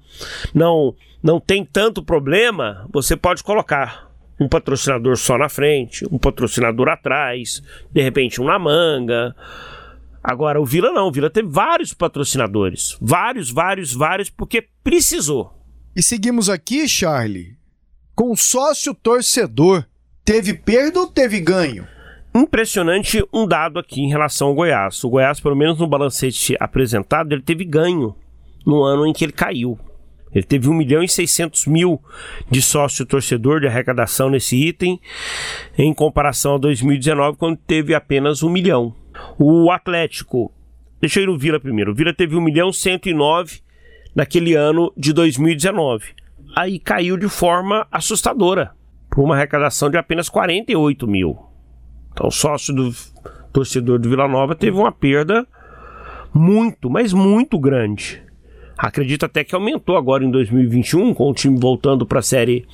não 0.54 0.94
não 1.26 1.40
tem 1.40 1.64
tanto 1.64 2.04
problema, 2.04 2.86
você 2.92 3.16
pode 3.16 3.42
colocar 3.42 4.12
um 4.38 4.48
patrocinador 4.48 5.16
só 5.16 5.36
na 5.36 5.48
frente, 5.48 6.06
um 6.08 6.18
patrocinador 6.18 6.88
atrás, 6.88 7.60
de 7.90 8.00
repente 8.00 8.40
um 8.40 8.44
na 8.44 8.60
manga. 8.60 9.34
Agora, 10.22 10.60
o 10.60 10.64
Vila 10.64 10.92
não, 10.92 11.08
o 11.08 11.12
Vila 11.12 11.28
teve 11.28 11.48
vários 11.48 11.92
patrocinadores. 11.92 12.96
Vários, 13.00 13.50
vários, 13.50 13.92
vários, 13.92 14.30
porque 14.30 14.68
precisou. 14.84 15.52
E 15.96 16.02
seguimos 16.02 16.48
aqui, 16.48 16.88
Charlie, 16.88 17.56
com 18.14 18.36
sócio 18.36 18.94
torcedor. 18.94 19.84
Teve 20.24 20.54
perda 20.54 21.00
ou 21.00 21.08
teve 21.08 21.40
ganho? 21.40 21.88
Impressionante 22.32 23.24
um 23.32 23.48
dado 23.48 23.80
aqui 23.80 24.00
em 24.00 24.08
relação 24.08 24.48
ao 24.48 24.54
Goiás. 24.54 25.02
O 25.02 25.10
Goiás, 25.10 25.40
pelo 25.40 25.56
menos 25.56 25.80
no 25.80 25.88
balancete 25.88 26.56
apresentado, 26.60 27.32
ele 27.32 27.42
teve 27.42 27.64
ganho 27.64 28.14
no 28.64 28.84
ano 28.84 29.06
em 29.08 29.12
que 29.12 29.24
ele 29.24 29.32
caiu. 29.32 29.76
Ele 30.32 30.44
teve 30.44 30.68
1 30.68 30.74
milhão 30.74 31.02
e 31.02 31.08
600 31.08 31.66
mil 31.66 32.02
de 32.50 32.60
sócio 32.60 33.06
torcedor 33.06 33.60
de 33.60 33.66
arrecadação 33.66 34.28
nesse 34.28 34.56
item, 34.56 35.00
em 35.78 35.94
comparação 35.94 36.56
a 36.56 36.58
2019, 36.58 37.38
quando 37.38 37.56
teve 37.56 37.94
apenas 37.94 38.42
1 38.42 38.50
milhão. 38.50 38.94
O 39.38 39.70
Atlético, 39.70 40.52
deixa 41.00 41.20
eu 41.20 41.24
ir 41.24 41.26
no 41.26 41.38
Vila 41.38 41.58
primeiro. 41.58 41.92
O 41.92 41.94
Vila 41.94 42.12
teve 42.12 42.36
1 42.36 42.40
milhão 42.40 42.70
e 42.70 42.74
109 42.74 43.60
naquele 44.14 44.54
ano 44.54 44.92
de 44.96 45.12
2019. 45.12 46.04
Aí 46.56 46.78
caiu 46.78 47.16
de 47.16 47.28
forma 47.28 47.86
assustadora, 47.90 48.72
por 49.10 49.22
uma 49.22 49.34
arrecadação 49.34 49.90
de 49.90 49.96
apenas 49.96 50.28
48 50.28 51.06
mil. 51.06 51.38
Então, 52.12 52.28
o 52.28 52.32
sócio 52.32 52.74
do 52.74 52.94
torcedor 53.52 53.98
do 53.98 54.08
Vila 54.08 54.26
Nova 54.26 54.54
teve 54.54 54.76
uma 54.76 54.92
perda 54.92 55.46
muito, 56.32 56.90
mas 56.90 57.12
muito 57.12 57.58
grande. 57.58 58.25
Acredito 58.76 59.24
até 59.24 59.42
que 59.42 59.54
aumentou 59.54 59.96
agora 59.96 60.24
em 60.24 60.30
2021 60.30 61.14
com 61.14 61.30
o 61.30 61.34
time 61.34 61.58
voltando 61.58 62.04
para 62.04 62.18
a 62.18 62.22
série 62.22 62.66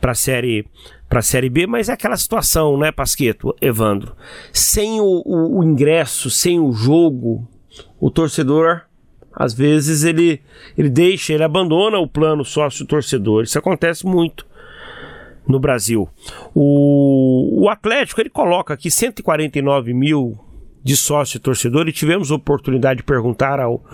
para 0.00 0.14
série 0.14 0.66
para 1.08 1.22
série 1.22 1.48
B, 1.48 1.66
mas 1.66 1.88
é 1.88 1.92
aquela 1.92 2.16
situação, 2.16 2.76
né, 2.76 2.90
Pasqueto, 2.90 3.54
Evandro, 3.60 4.16
sem 4.52 5.00
o, 5.00 5.22
o, 5.24 5.60
o 5.60 5.64
ingresso, 5.64 6.28
sem 6.28 6.58
o 6.58 6.72
jogo, 6.72 7.48
o 8.00 8.10
torcedor 8.10 8.82
às 9.32 9.54
vezes 9.54 10.02
ele 10.02 10.40
ele 10.76 10.88
deixa, 10.88 11.32
ele 11.32 11.44
abandona 11.44 11.98
o 11.98 12.08
plano 12.08 12.44
sócio 12.44 12.86
torcedor. 12.86 13.44
Isso 13.44 13.58
acontece 13.58 14.06
muito 14.06 14.46
no 15.46 15.60
Brasil. 15.60 16.08
O, 16.54 17.62
o 17.64 17.68
Atlético 17.68 18.20
ele 18.20 18.30
coloca 18.30 18.74
aqui 18.74 18.90
149 18.90 19.92
mil 19.94 20.38
de 20.86 20.96
sócio 20.96 21.40
torcedor 21.40 21.88
e 21.88 21.92
tivemos 21.92 22.30
oportunidade 22.30 22.98
de 22.98 23.02
perguntar 23.02 23.58
ao, 23.58 23.84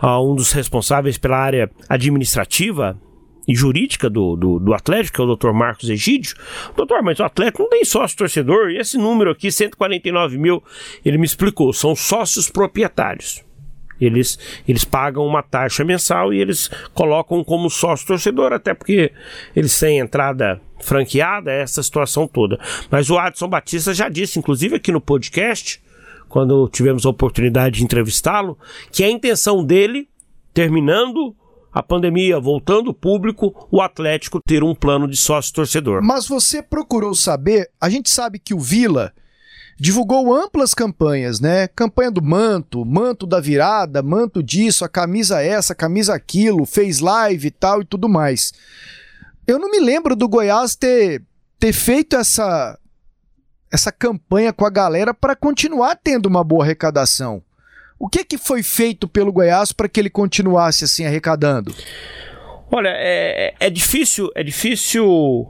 a 0.00 0.20
um 0.20 0.34
dos 0.34 0.50
responsáveis 0.50 1.16
pela 1.16 1.38
área 1.38 1.70
administrativa 1.88 3.00
e 3.46 3.54
jurídica 3.54 4.10
do, 4.10 4.34
do, 4.34 4.58
do 4.58 4.74
Atlético, 4.74 5.14
que 5.14 5.22
é 5.22 5.24
o 5.24 5.36
Dr. 5.36 5.52
Marcos 5.52 5.88
Egídio. 5.88 6.34
Doutor, 6.76 7.04
mas 7.04 7.20
o 7.20 7.22
Atlético 7.22 7.62
não 7.62 7.70
tem 7.70 7.84
sócio 7.84 8.18
torcedor 8.18 8.70
e 8.70 8.78
esse 8.78 8.98
número 8.98 9.30
aqui, 9.30 9.48
149 9.48 10.36
mil, 10.36 10.60
ele 11.04 11.18
me 11.18 11.24
explicou, 11.24 11.72
são 11.72 11.94
sócios 11.94 12.50
proprietários. 12.50 13.44
Eles, 14.00 14.36
eles 14.66 14.84
pagam 14.84 15.24
uma 15.24 15.40
taxa 15.40 15.84
mensal 15.84 16.34
e 16.34 16.40
eles 16.40 16.68
colocam 16.92 17.44
como 17.44 17.70
sócio 17.70 18.08
torcedor, 18.08 18.52
até 18.52 18.74
porque 18.74 19.12
eles 19.54 19.78
têm 19.78 20.00
entrada 20.00 20.60
franqueada, 20.80 21.52
essa 21.52 21.80
situação 21.80 22.26
toda. 22.26 22.58
Mas 22.90 23.08
o 23.08 23.16
Adson 23.16 23.46
Batista 23.46 23.94
já 23.94 24.08
disse, 24.08 24.36
inclusive 24.36 24.74
aqui 24.74 24.90
no 24.90 25.00
podcast, 25.00 25.80
quando 26.34 26.68
tivemos 26.68 27.06
a 27.06 27.10
oportunidade 27.10 27.78
de 27.78 27.84
entrevistá-lo, 27.84 28.58
que 28.90 29.04
a 29.04 29.08
intenção 29.08 29.64
dele, 29.64 30.08
terminando 30.52 31.32
a 31.72 31.80
pandemia, 31.80 32.40
voltando 32.40 32.88
ao 32.88 32.94
público, 32.94 33.68
o 33.70 33.80
Atlético 33.80 34.40
ter 34.44 34.64
um 34.64 34.74
plano 34.74 35.06
de 35.06 35.16
sócio 35.16 35.54
torcedor. 35.54 36.02
Mas 36.02 36.26
você 36.26 36.60
procurou 36.60 37.14
saber, 37.14 37.70
a 37.80 37.88
gente 37.88 38.10
sabe 38.10 38.40
que 38.40 38.52
o 38.52 38.58
Vila 38.58 39.12
divulgou 39.78 40.34
amplas 40.34 40.74
campanhas, 40.74 41.38
né? 41.38 41.68
Campanha 41.68 42.10
do 42.10 42.20
manto, 42.20 42.84
manto 42.84 43.28
da 43.28 43.38
virada, 43.38 44.02
manto 44.02 44.42
disso, 44.42 44.84
a 44.84 44.88
camisa 44.88 45.40
essa, 45.40 45.72
a 45.72 45.76
camisa 45.76 46.16
aquilo, 46.16 46.66
fez 46.66 46.98
live 46.98 47.46
e 47.46 47.52
tal 47.52 47.80
e 47.80 47.84
tudo 47.84 48.08
mais. 48.08 48.52
Eu 49.46 49.60
não 49.60 49.70
me 49.70 49.78
lembro 49.78 50.16
do 50.16 50.28
Goiás 50.28 50.74
ter, 50.74 51.22
ter 51.60 51.72
feito 51.72 52.16
essa 52.16 52.76
essa 53.74 53.90
campanha 53.90 54.52
com 54.52 54.64
a 54.64 54.70
galera 54.70 55.12
para 55.12 55.34
continuar 55.34 55.96
tendo 55.96 56.26
uma 56.26 56.44
boa 56.44 56.64
arrecadação. 56.64 57.42
O 57.98 58.08
que 58.08 58.24
que 58.24 58.38
foi 58.38 58.62
feito 58.62 59.08
pelo 59.08 59.32
Goiás 59.32 59.72
para 59.72 59.88
que 59.88 59.98
ele 59.98 60.10
continuasse 60.10 60.84
assim 60.84 61.04
arrecadando? 61.04 61.74
Olha, 62.70 62.92
é, 62.94 63.54
é 63.58 63.70
difícil, 63.70 64.30
é 64.34 64.44
difícil 64.44 65.48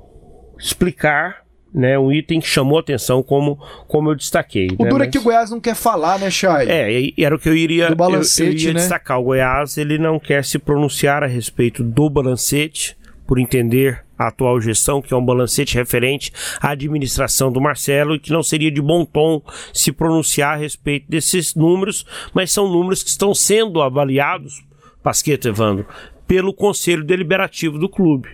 explicar 0.58 1.44
né, 1.72 1.98
um 1.98 2.10
item 2.10 2.40
que 2.40 2.46
chamou 2.46 2.78
atenção 2.78 3.22
como, 3.22 3.58
como 3.86 4.10
eu 4.10 4.14
destaquei. 4.14 4.68
O 4.78 4.84
né, 4.84 4.88
duro 4.88 5.00
mas... 5.00 5.08
é 5.08 5.10
que 5.10 5.18
o 5.18 5.22
Goiás 5.22 5.50
não 5.50 5.60
quer 5.60 5.74
falar, 5.74 6.18
né, 6.18 6.30
Chay? 6.30 6.66
É, 6.70 7.22
era 7.22 7.34
o 7.34 7.38
que 7.38 7.48
eu 7.48 7.56
iria, 7.56 7.88
eu, 7.88 7.96
eu 8.14 8.52
iria 8.52 8.72
né? 8.72 8.80
destacar. 8.80 9.20
O 9.20 9.24
Goiás 9.24 9.76
ele 9.76 9.98
não 9.98 10.18
quer 10.18 10.44
se 10.44 10.58
pronunciar 10.58 11.22
a 11.22 11.26
respeito 11.26 11.82
do 11.84 12.08
balancete, 12.08 12.96
por 13.26 13.38
entender 13.38 14.04
a 14.18 14.28
atual 14.28 14.60
gestão, 14.60 15.02
que 15.02 15.12
é 15.12 15.16
um 15.16 15.24
balancete 15.24 15.74
referente 15.74 16.32
à 16.60 16.70
administração 16.70 17.50
do 17.50 17.60
Marcelo 17.60 18.14
e 18.14 18.20
que 18.20 18.32
não 18.32 18.42
seria 18.42 18.70
de 18.70 18.80
bom 18.80 19.04
tom 19.04 19.42
se 19.72 19.90
pronunciar 19.92 20.54
a 20.54 20.60
respeito 20.60 21.06
desses 21.08 21.54
números, 21.54 22.06
mas 22.32 22.52
são 22.52 22.70
números 22.70 23.02
que 23.02 23.10
estão 23.10 23.34
sendo 23.34 23.82
avaliados, 23.82 24.62
Pasqueta 25.02 25.48
Evandro, 25.48 25.86
pelo 26.26 26.54
Conselho 26.54 27.04
Deliberativo 27.04 27.78
do 27.78 27.88
clube. 27.88 28.28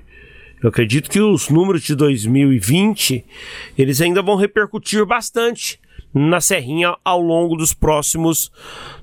Eu 0.63 0.69
acredito 0.69 1.09
que 1.09 1.21
os 1.21 1.49
números 1.49 1.83
de 1.83 1.95
2020 1.95 3.25
eles 3.79 4.01
ainda 4.01 4.21
vão 4.21 4.37
repercutir 4.37 5.07
bastante 5.07 5.81
na 6.13 6.41
Serrinha 6.41 6.97
ao 7.05 7.21
longo 7.21 7.57
dos 7.57 7.73
próximos 7.73 8.51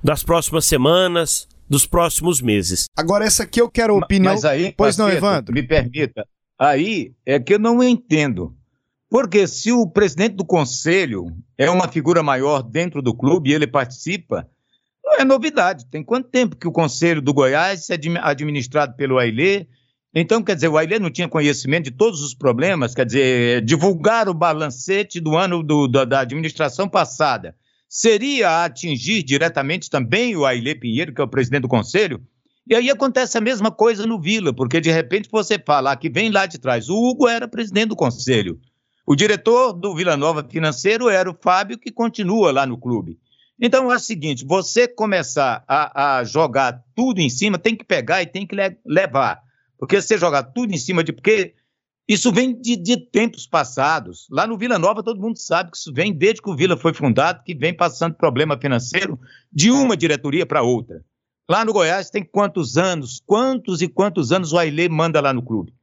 das 0.04 0.24
próximas 0.24 0.66
semanas, 0.66 1.48
dos 1.70 1.86
próximos 1.86 2.42
meses. 2.42 2.86
Agora 2.96 3.26
essa 3.26 3.44
aqui 3.44 3.62
eu 3.62 3.70
quero 3.70 3.94
a 3.94 3.98
opinião. 3.98 4.34
Mas 4.34 4.46
aí, 4.46 4.74
pois 4.76 4.98
não, 4.98 5.10
Evandro. 5.10 5.54
Me 5.54 5.64
permita. 5.64 6.26
Aí 6.58 7.14
é 7.26 7.40
que 7.40 7.54
eu 7.54 7.60
não 7.60 7.84
entendo. 7.84 8.56
Porque 9.10 9.48
se 9.48 9.72
o 9.72 9.88
presidente 9.88 10.36
do 10.36 10.44
conselho 10.46 11.28
é 11.58 11.70
uma 11.70 11.88
figura 11.88 12.22
maior 12.22 12.62
dentro 12.62 13.02
do 13.02 13.14
clube 13.14 13.50
e 13.50 13.54
ele 13.54 13.66
participa, 13.68 14.48
não 15.04 15.16
é 15.20 15.24
novidade. 15.24 15.86
Tem 15.86 16.04
quanto 16.04 16.30
tempo 16.30 16.58
que 16.58 16.68
o 16.68 16.72
conselho 16.72 17.22
do 17.22 17.34
Goiás 17.34 17.90
é 17.90 17.94
admi- 17.94 18.20
administrado 18.22 18.96
pelo 18.96 19.18
Ailê? 19.18 19.68
Então, 20.14 20.42
quer 20.44 20.56
dizer, 20.56 20.68
o 20.68 20.78
Ailê 20.78 21.00
não 21.00 21.12
tinha 21.12 21.28
conhecimento 21.30 21.86
de 21.86 21.92
todos 21.92 22.22
os 22.22 22.34
problemas, 22.34 22.94
quer 22.94 23.06
dizer, 23.06 23.62
divulgar 23.64 24.28
o 24.28 24.34
balancete 24.34 25.20
do 25.22 25.38
ano 25.38 25.62
do- 25.64 25.88
da, 25.88 26.04
da 26.04 26.20
administração 26.22 26.90
passada 26.90 27.56
seria 27.88 28.64
atingir 28.66 29.24
diretamente 29.24 29.90
também 29.90 30.36
o 30.36 30.46
Ailê 30.46 30.76
Pinheiro, 30.76 31.14
que 31.14 31.22
é 31.22 31.24
o 31.24 31.28
presidente 31.30 31.64
do 31.64 31.68
conselho? 31.68 32.22
E 32.70 32.76
aí 32.76 32.90
acontece 32.90 33.38
a 33.38 33.42
mesma 33.42 33.72
coisa 33.72 34.06
no 34.06 34.20
Vila, 34.20 34.54
porque 34.54 34.82
de 34.82 34.92
repente 34.92 35.30
você 35.32 35.58
fala 35.58 35.96
que 35.96 36.10
vem 36.10 36.30
lá 36.30 36.46
de 36.46 36.58
trás. 36.58 36.90
O 36.90 36.96
Hugo 36.96 37.28
era 37.28 37.48
presidente 37.48 37.90
do 37.90 37.96
conselho. 37.96 38.60
O 39.06 39.16
diretor 39.16 39.72
do 39.72 39.96
Vila 39.96 40.18
Nova 40.18 40.46
Financeiro 40.50 41.08
era 41.08 41.32
o 41.32 41.38
Fábio, 41.42 41.78
que 41.78 41.90
continua 41.92 42.52
lá 42.52 42.66
no 42.66 42.78
clube. 42.78 43.18
Então 43.60 43.90
é 43.90 43.96
o 43.96 44.00
seguinte: 44.00 44.46
você 44.46 44.86
começar 44.86 45.64
a, 45.66 46.18
a 46.18 46.24
jogar 46.26 46.84
tudo 46.94 47.20
em 47.22 47.30
cima, 47.30 47.58
tem 47.58 47.74
que 47.74 47.86
pegar 47.86 48.22
e 48.22 48.26
tem 48.26 48.46
que 48.46 48.54
le- 48.56 48.78
levar. 48.86 49.40
Porque 49.80 50.02
se 50.02 50.10
você 50.10 50.18
jogar 50.18 50.44
tudo 50.44 50.74
em 50.74 50.78
cima 50.78 51.04
de. 51.06 51.14
Porque 51.14 51.54
isso 52.08 52.32
vem 52.32 52.60
de, 52.60 52.78
de 52.78 52.98
tempos 52.98 53.46
passados. 53.46 54.28
Lá 54.32 54.48
no 54.48 54.58
Vila 54.58 54.80
Nova, 54.80 55.04
todo 55.04 55.20
mundo 55.20 55.38
sabe 55.38 55.72
que 55.72 55.78
isso 55.78 55.94
vem 55.94 56.14
desde 56.14 56.42
que 56.42 56.50
o 56.50 56.56
Vila 56.56 56.78
foi 56.78 56.94
fundado, 56.94 57.44
que 57.44 57.54
vem 57.54 57.76
passando 57.76 58.16
problema 58.16 58.58
financeiro 58.58 59.20
de 59.52 59.70
uma 59.72 59.98
diretoria 59.98 60.46
para 60.46 60.64
outra. 60.64 61.04
Lá 61.50 61.66
no 61.66 61.74
Goiás 61.74 62.10
tem 62.10 62.24
quantos 62.24 62.78
anos, 62.78 63.22
quantos 63.26 63.82
e 63.82 63.88
quantos 63.88 64.32
anos 64.32 64.54
o 64.54 64.58
Ailê 64.58 64.88
manda 64.88 65.20
lá 65.20 65.34
no 65.34 65.42
clube? 65.42 65.74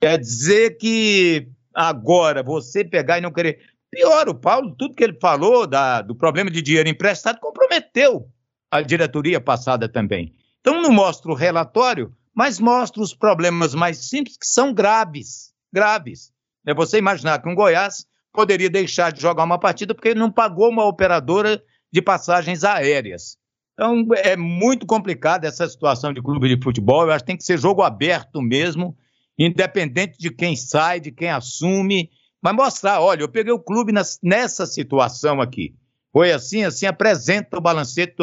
Quer 0.00 0.18
dizer 0.18 0.76
que 0.78 1.48
agora 1.74 2.42
você 2.42 2.84
pegar 2.84 3.18
e 3.18 3.20
não 3.20 3.32
querer. 3.32 3.58
Pior, 3.90 4.28
o 4.28 4.34
Paulo, 4.34 4.74
tudo 4.76 4.94
que 4.94 5.04
ele 5.04 5.18
falou 5.20 5.66
da, 5.66 6.00
do 6.00 6.14
problema 6.14 6.50
de 6.50 6.62
dinheiro 6.62 6.88
emprestado 6.88 7.38
comprometeu 7.40 8.28
a 8.70 8.80
diretoria 8.80 9.40
passada 9.40 9.88
também. 9.88 10.32
Então 10.60 10.80
não 10.80 10.90
mostra 10.90 11.30
o 11.30 11.34
relatório, 11.34 12.12
mas 12.34 12.58
mostra 12.58 13.02
os 13.02 13.14
problemas 13.14 13.74
mais 13.74 14.08
simples 14.08 14.36
que 14.36 14.46
são 14.46 14.72
graves. 14.72 15.51
Graves. 15.72 16.32
É 16.66 16.74
você 16.74 16.98
imaginar 16.98 17.40
que 17.40 17.48
um 17.48 17.54
Goiás 17.54 18.06
poderia 18.32 18.70
deixar 18.70 19.12
de 19.12 19.20
jogar 19.20 19.44
uma 19.44 19.58
partida 19.58 19.94
porque 19.94 20.08
ele 20.08 20.20
não 20.20 20.30
pagou 20.30 20.68
uma 20.68 20.84
operadora 20.84 21.62
de 21.92 22.00
passagens 22.02 22.64
aéreas. 22.64 23.36
Então 23.74 24.06
é 24.16 24.36
muito 24.36 24.86
complicada 24.86 25.46
essa 25.46 25.68
situação 25.68 26.12
de 26.12 26.22
clube 26.22 26.54
de 26.54 26.62
futebol. 26.62 27.04
Eu 27.04 27.12
acho 27.12 27.24
que 27.24 27.26
tem 27.26 27.36
que 27.36 27.44
ser 27.44 27.58
jogo 27.58 27.82
aberto 27.82 28.40
mesmo, 28.40 28.96
independente 29.38 30.18
de 30.18 30.30
quem 30.30 30.54
sai, 30.54 31.00
de 31.00 31.10
quem 31.10 31.30
assume, 31.30 32.10
mas 32.40 32.54
mostrar, 32.54 33.00
olha, 33.00 33.22
eu 33.22 33.28
peguei 33.28 33.52
o 33.52 33.58
clube 33.58 33.92
nessa 34.22 34.66
situação 34.66 35.40
aqui. 35.40 35.74
Foi 36.12 36.32
assim, 36.32 36.64
assim, 36.64 36.86
apresenta 36.86 37.56
o 37.56 37.60
balancete, 37.60 38.14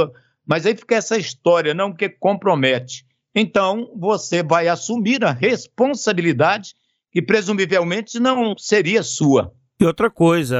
mas 0.45 0.65
aí 0.65 0.75
fica 0.75 0.95
essa 0.95 1.17
história, 1.17 1.73
não 1.73 1.93
que 1.93 2.09
compromete. 2.09 3.05
Então, 3.33 3.91
você 3.95 4.43
vai 4.43 4.67
assumir 4.67 5.23
a 5.23 5.31
responsabilidade 5.31 6.73
que 7.19 7.21
presumivelmente 7.21 8.19
não 8.19 8.55
seria 8.58 9.03
sua. 9.03 9.51
E 9.82 9.86
outra 9.86 10.10
coisa, 10.10 10.58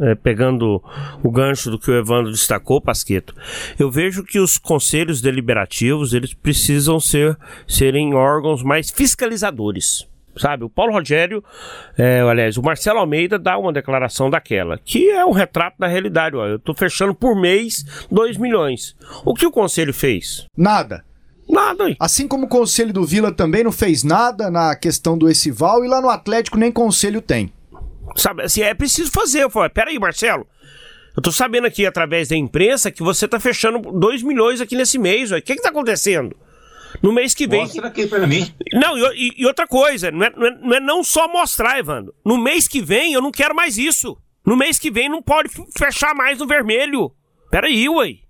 é, 0.00 0.14
pegando 0.14 0.82
o 1.22 1.30
gancho 1.30 1.70
do 1.70 1.78
que 1.78 1.90
o 1.90 1.96
Evandro 1.96 2.30
destacou, 2.30 2.80
Pasqueto, 2.80 3.34
eu 3.78 3.90
vejo 3.90 4.24
que 4.24 4.38
os 4.38 4.56
conselhos 4.56 5.20
deliberativos 5.20 6.12
eles 6.12 6.32
precisam 6.32 7.00
ser 7.00 7.36
serem 7.66 8.14
órgãos 8.14 8.62
mais 8.62 8.90
fiscalizadores. 8.90 10.06
Sabe, 10.36 10.64
o 10.64 10.70
Paulo 10.70 10.92
Rogério, 10.92 11.44
é, 11.98 12.20
aliás, 12.20 12.56
o 12.56 12.62
Marcelo 12.62 13.00
Almeida 13.00 13.38
dá 13.38 13.58
uma 13.58 13.72
declaração 13.72 14.30
daquela, 14.30 14.78
que 14.78 15.10
é 15.10 15.24
um 15.26 15.32
retrato 15.32 15.76
da 15.78 15.86
realidade. 15.86 16.36
Ó, 16.36 16.46
eu 16.46 16.56
estou 16.56 16.74
fechando 16.74 17.14
por 17.14 17.38
mês 17.38 18.06
2 18.10 18.38
milhões. 18.38 18.96
O 19.26 19.34
que 19.34 19.44
o 19.44 19.52
conselho 19.52 19.92
fez? 19.92 20.46
Nada. 20.56 21.04
Nada. 21.52 21.90
Hein? 21.90 21.96
Assim 22.00 22.26
como 22.26 22.46
o 22.46 22.48
conselho 22.48 22.94
do 22.94 23.04
Vila 23.04 23.30
também 23.30 23.62
não 23.62 23.70
fez 23.70 24.02
nada 24.02 24.50
na 24.50 24.74
questão 24.74 25.18
do 25.18 25.28
Essival 25.28 25.84
e 25.84 25.88
lá 25.88 26.00
no 26.00 26.08
Atlético 26.08 26.56
nem 26.56 26.72
conselho 26.72 27.20
tem. 27.20 27.52
Sabe, 28.16 28.42
assim, 28.42 28.62
é 28.62 28.72
preciso 28.72 29.12
fazer. 29.12 29.42
Eu 29.42 29.50
falei, 29.50 29.68
peraí, 29.68 29.98
Marcelo. 29.98 30.46
Eu 31.14 31.22
tô 31.22 31.30
sabendo 31.30 31.66
aqui 31.66 31.84
através 31.84 32.28
da 32.28 32.36
imprensa 32.36 32.90
que 32.90 33.02
você 33.02 33.28
tá 33.28 33.38
fechando 33.38 33.78
2 33.78 34.22
milhões 34.22 34.62
aqui 34.62 34.74
nesse 34.74 34.98
mês. 34.98 35.30
O 35.30 35.42
que 35.42 35.54
que 35.54 35.62
tá 35.62 35.68
acontecendo? 35.68 36.34
No 37.02 37.12
mês 37.12 37.34
que 37.34 37.46
vem. 37.46 37.60
Mostra 37.60 37.86
aqui 37.86 38.06
pra 38.06 38.26
mim. 38.26 38.50
Não, 38.72 38.96
e, 39.12 39.34
e 39.36 39.46
outra 39.46 39.66
coisa, 39.66 40.10
não 40.10 40.24
é, 40.24 40.32
não, 40.34 40.46
é, 40.46 40.50
não 40.58 40.74
é 40.74 40.80
não 40.80 41.04
só 41.04 41.28
mostrar, 41.28 41.78
Evandro. 41.78 42.14
No 42.24 42.42
mês 42.42 42.66
que 42.66 42.80
vem 42.80 43.12
eu 43.12 43.20
não 43.20 43.30
quero 43.30 43.54
mais 43.54 43.76
isso. 43.76 44.16
No 44.44 44.56
mês 44.56 44.78
que 44.78 44.90
vem 44.90 45.08
não 45.08 45.22
pode 45.22 45.50
fechar 45.76 46.14
mais 46.14 46.38
no 46.38 46.46
vermelho. 46.46 47.12
Peraí, 47.50 47.88
ué. 47.90 48.21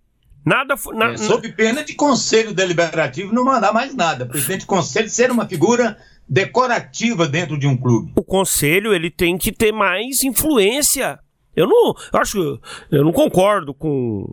Nada. 0.45 0.75
Na, 0.93 1.13
é, 1.13 1.17
sob 1.17 1.49
pena 1.53 1.85
de 1.85 1.95
conselho 1.95 2.53
deliberativo 2.53 3.33
não 3.33 3.45
mandar 3.45 3.73
mais 3.73 3.95
nada. 3.95 4.27
Presidente 4.27 4.61
de 4.61 4.67
conselho 4.67 5.09
ser 5.09 5.31
uma 5.31 5.47
figura 5.47 5.97
decorativa 6.29 7.29
dentro 7.29 7.59
de 7.59 7.67
um 7.67 7.77
clube. 7.77 8.13
O 8.17 8.25
conselho 8.25 8.95
ele 8.95 9.11
tem 9.11 9.37
que 9.39 9.53
ter 9.53 9.73
mais 9.73 10.23
influência. 10.23 11.19
Eu 11.55 11.69
não, 11.69 11.95
eu 12.13 12.21
acho, 12.21 12.61
eu 12.91 13.05
não 13.05 13.13
concordo 13.13 13.75
com 13.75 14.27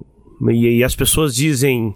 e, 0.48 0.78
e 0.78 0.84
as 0.84 0.96
pessoas 0.96 1.36
dizem 1.36 1.94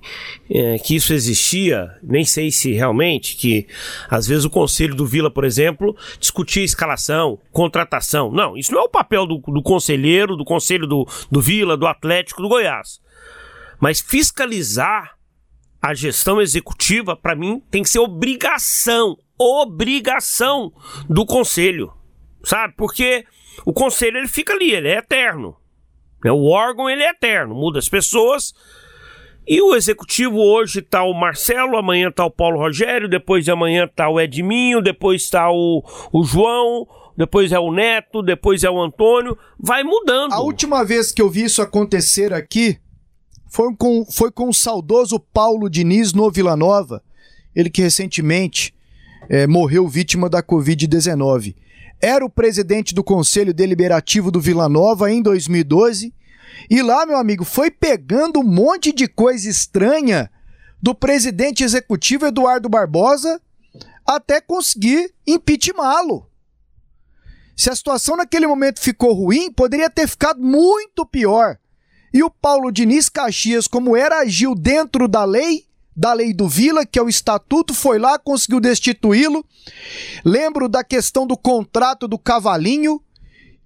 é, 0.49 0.77
que 0.77 0.95
isso 0.95 1.13
existia, 1.13 1.89
nem 2.03 2.25
sei 2.25 2.51
se 2.51 2.73
realmente, 2.73 3.37
que 3.37 3.67
às 4.09 4.27
vezes 4.27 4.43
o 4.43 4.49
conselho 4.49 4.95
do 4.95 5.05
Vila, 5.05 5.31
por 5.31 5.45
exemplo, 5.45 5.95
discutia 6.19 6.63
escalação, 6.63 7.39
contratação. 7.51 8.31
Não, 8.31 8.57
isso 8.57 8.73
não 8.73 8.81
é 8.81 8.83
o 8.83 8.89
papel 8.89 9.25
do, 9.25 9.37
do 9.37 9.61
conselheiro, 9.61 10.35
do 10.35 10.43
conselho 10.43 10.85
do, 10.85 11.07
do 11.31 11.39
Vila, 11.39 11.77
do 11.77 11.87
Atlético, 11.87 12.41
do 12.41 12.49
Goiás. 12.49 13.01
Mas 13.79 13.99
fiscalizar 13.99 15.17
a 15.81 15.93
gestão 15.93 16.41
executiva, 16.41 17.15
para 17.15 17.35
mim, 17.35 17.61
tem 17.69 17.83
que 17.83 17.89
ser 17.89 17.99
obrigação, 17.99 19.17
obrigação 19.37 20.71
do 21.09 21.25
conselho, 21.25 21.91
sabe? 22.41 22.73
Porque 22.77 23.25
o 23.65 23.73
conselho 23.73 24.17
ele 24.17 24.29
fica 24.29 24.53
ali, 24.53 24.71
ele 24.71 24.87
é 24.87 24.99
eterno. 24.99 25.57
Né? 26.23 26.31
O 26.31 26.45
órgão 26.45 26.89
ele 26.89 27.03
é 27.03 27.09
eterno, 27.09 27.53
muda 27.53 27.79
as 27.79 27.89
pessoas. 27.89 28.53
E 29.45 29.61
o 29.61 29.75
executivo 29.75 30.37
hoje 30.37 30.79
está 30.79 31.03
o 31.03 31.13
Marcelo, 31.13 31.75
amanhã 31.75 32.07
está 32.07 32.23
o 32.23 32.31
Paulo 32.31 32.59
Rogério, 32.59 33.09
depois 33.09 33.43
de 33.43 33.51
amanhã 33.51 33.83
está 33.83 34.07
o 34.07 34.21
Edminho, 34.21 34.81
depois 34.81 35.23
está 35.23 35.51
o, 35.51 35.83
o 36.13 36.23
João, 36.23 36.87
depois 37.17 37.51
é 37.51 37.59
o 37.59 37.73
Neto, 37.73 38.21
depois 38.21 38.63
é 38.63 38.69
o 38.69 38.81
Antônio, 38.81 39.37
vai 39.59 39.83
mudando. 39.83 40.31
A 40.31 40.39
última 40.39 40.85
vez 40.85 41.11
que 41.11 41.21
eu 41.21 41.29
vi 41.29 41.43
isso 41.43 41.61
acontecer 41.61 42.33
aqui 42.33 42.79
foi 43.53 43.75
com, 43.75 44.03
foi 44.03 44.31
com 44.31 44.49
o 44.49 44.53
saudoso 44.53 45.19
Paulo 45.19 45.69
Diniz 45.69 46.11
no 46.11 46.31
Vila 46.31 46.57
Nova, 46.57 47.03
ele 47.55 47.69
que 47.69 47.83
recentemente 47.83 48.73
é, 49.29 49.45
morreu 49.45 49.87
vítima 49.87 50.27
da 50.27 50.41
Covid-19. 50.41 51.55
Era 52.01 52.25
o 52.25 52.29
presidente 52.31 52.95
do 52.95 53.03
Conselho 53.03 53.53
Deliberativo 53.53 54.31
do 54.31 54.41
Vila 54.41 54.67
Nova 54.67 55.11
em 55.11 55.21
2012. 55.21 56.11
E 56.67 56.81
lá, 56.81 57.05
meu 57.05 57.15
amigo, 57.15 57.45
foi 57.45 57.69
pegando 57.69 58.39
um 58.39 58.43
monte 58.43 58.91
de 58.91 59.07
coisa 59.07 59.47
estranha 59.47 60.31
do 60.81 60.95
presidente 60.95 61.63
executivo 61.63 62.25
Eduardo 62.25 62.67
Barbosa 62.67 63.39
até 64.03 64.41
conseguir 64.41 65.13
impeachmentá-lo. 65.27 66.27
Se 67.55 67.69
a 67.69 67.75
situação 67.75 68.17
naquele 68.17 68.47
momento 68.47 68.81
ficou 68.81 69.13
ruim, 69.13 69.51
poderia 69.51 69.91
ter 69.91 70.07
ficado 70.07 70.41
muito 70.41 71.05
pior. 71.05 71.59
E 72.13 72.21
o 72.21 72.29
Paulo 72.29 72.71
Diniz 72.71 73.09
Caxias, 73.09 73.67
como 73.67 73.97
era, 73.97 74.19
agiu 74.19 74.53
dentro 74.53 75.07
da 75.07 75.25
lei 75.25 75.65
da 75.95 76.13
lei 76.13 76.33
do 76.33 76.47
Vila, 76.47 76.85
que 76.85 76.97
é 76.97 77.01
o 77.01 77.09
estatuto, 77.09 77.73
foi 77.73 77.99
lá, 77.99 78.17
conseguiu 78.17 78.59
destituí-lo. 78.59 79.45
Lembro 80.25 80.67
da 80.67 80.83
questão 80.83 81.27
do 81.27 81.37
contrato 81.37 82.07
do 82.07 82.17
Cavalinho, 82.17 83.01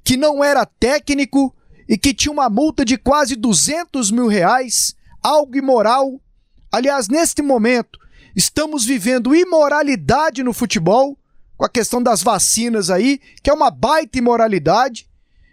que 0.03 0.17
não 0.17 0.43
era 0.43 0.65
técnico 0.65 1.55
e 1.87 1.97
que 1.97 2.13
tinha 2.13 2.31
uma 2.31 2.49
multa 2.49 2.83
de 2.83 2.97
quase 2.97 3.35
200 3.35 4.11
mil 4.11 4.27
reais, 4.27 4.95
algo 5.23 5.55
imoral. 5.55 6.19
Aliás, 6.71 7.07
neste 7.07 7.41
momento, 7.41 7.97
estamos 8.35 8.83
vivendo 8.83 9.35
imoralidade 9.35 10.43
no 10.43 10.53
futebol, 10.53 11.17
com 11.55 11.65
a 11.65 11.69
questão 11.69 12.03
das 12.03 12.21
vacinas 12.21 12.89
aí, 12.89 13.19
que 13.41 13.49
é 13.49 13.53
uma 13.53 13.71
baita 13.71 14.17
imoralidade. 14.17 15.06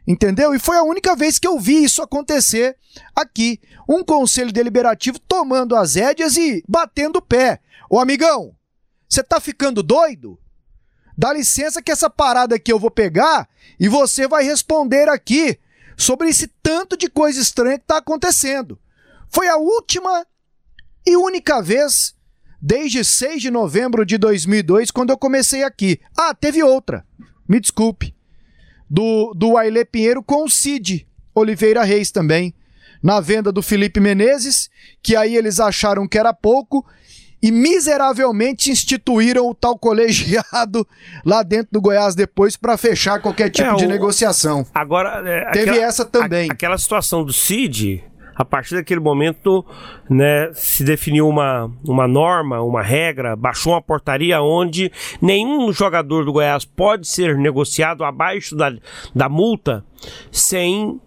Entendeu? 0.06 0.54
E 0.54 0.58
foi 0.58 0.76
a 0.76 0.82
única 0.82 1.16
vez 1.16 1.38
que 1.38 1.46
eu 1.46 1.58
vi 1.58 1.82
isso 1.82 2.02
acontecer 2.02 2.76
aqui. 3.14 3.60
Um 3.88 4.04
conselho 4.04 4.52
deliberativo 4.52 5.18
tomando 5.18 5.74
as 5.74 5.94
rédeas 5.94 6.36
e 6.36 6.62
batendo 6.68 7.16
o 7.16 7.22
pé. 7.22 7.60
Ô 7.88 7.98
amigão, 7.98 8.54
você 9.08 9.22
tá 9.22 9.40
ficando 9.40 9.82
doido? 9.82 10.38
Dá 11.16 11.32
licença 11.32 11.82
que 11.82 11.92
essa 11.92 12.10
parada 12.10 12.56
aqui 12.56 12.72
eu 12.72 12.78
vou 12.78 12.90
pegar 12.90 13.48
e 13.78 13.88
você 13.88 14.28
vai 14.28 14.44
responder 14.44 15.08
aqui 15.08 15.58
sobre 15.96 16.28
esse 16.28 16.48
tanto 16.62 16.96
de 16.96 17.08
coisa 17.08 17.40
estranha 17.40 17.78
que 17.78 17.86
tá 17.86 17.98
acontecendo. 17.98 18.78
Foi 19.30 19.48
a 19.48 19.56
última 19.56 20.26
e 21.06 21.16
única 21.16 21.62
vez 21.62 22.14
desde 22.60 23.04
6 23.04 23.40
de 23.40 23.50
novembro 23.50 24.04
de 24.04 24.18
2002 24.18 24.90
quando 24.90 25.10
eu 25.10 25.18
comecei 25.18 25.62
aqui. 25.62 26.00
Ah, 26.16 26.34
teve 26.34 26.62
outra. 26.62 27.06
Me 27.48 27.60
desculpe 27.60 28.13
do, 28.94 29.34
do 29.34 29.56
Aile 29.56 29.84
Pinheiro 29.84 30.22
com 30.22 30.44
o 30.44 30.48
Cid 30.48 31.04
Oliveira 31.34 31.82
Reis 31.82 32.12
também. 32.12 32.54
Na 33.02 33.20
venda 33.20 33.50
do 33.50 33.60
Felipe 33.60 33.98
Menezes, 33.98 34.70
que 35.02 35.16
aí 35.16 35.36
eles 35.36 35.58
acharam 35.58 36.06
que 36.06 36.16
era 36.16 36.32
pouco 36.32 36.86
e 37.42 37.50
miseravelmente 37.50 38.70
instituíram 38.70 39.48
o 39.48 39.54
tal 39.54 39.76
colegiado 39.76 40.86
lá 41.26 41.42
dentro 41.42 41.70
do 41.72 41.80
Goiás 41.80 42.14
depois 42.14 42.56
para 42.56 42.78
fechar 42.78 43.20
qualquer 43.20 43.50
tipo 43.50 43.68
é, 43.68 43.74
de 43.74 43.84
o... 43.84 43.88
negociação. 43.88 44.64
Agora, 44.72 45.28
é, 45.28 45.50
teve 45.50 45.70
aquela, 45.72 45.86
essa 45.86 46.04
também. 46.04 46.48
A, 46.48 46.52
aquela 46.52 46.78
situação 46.78 47.24
do 47.24 47.32
Cid, 47.32 48.02
a 48.34 48.44
partir 48.44 48.74
daquele 48.74 49.00
momento, 49.00 49.64
né, 50.08 50.50
se 50.54 50.84
definiu 50.84 51.28
uma, 51.28 51.70
uma 51.86 52.08
norma, 52.08 52.60
uma 52.60 52.82
regra, 52.82 53.36
baixou 53.36 53.72
uma 53.72 53.82
portaria 53.82 54.40
onde 54.42 54.90
nenhum 55.20 55.72
jogador 55.72 56.24
do 56.24 56.32
Goiás 56.32 56.64
pode 56.64 57.06
ser 57.06 57.36
negociado 57.36 58.04
abaixo 58.04 58.56
da, 58.56 58.72
da 59.14 59.28
multa 59.28 59.84
sem 60.30 61.00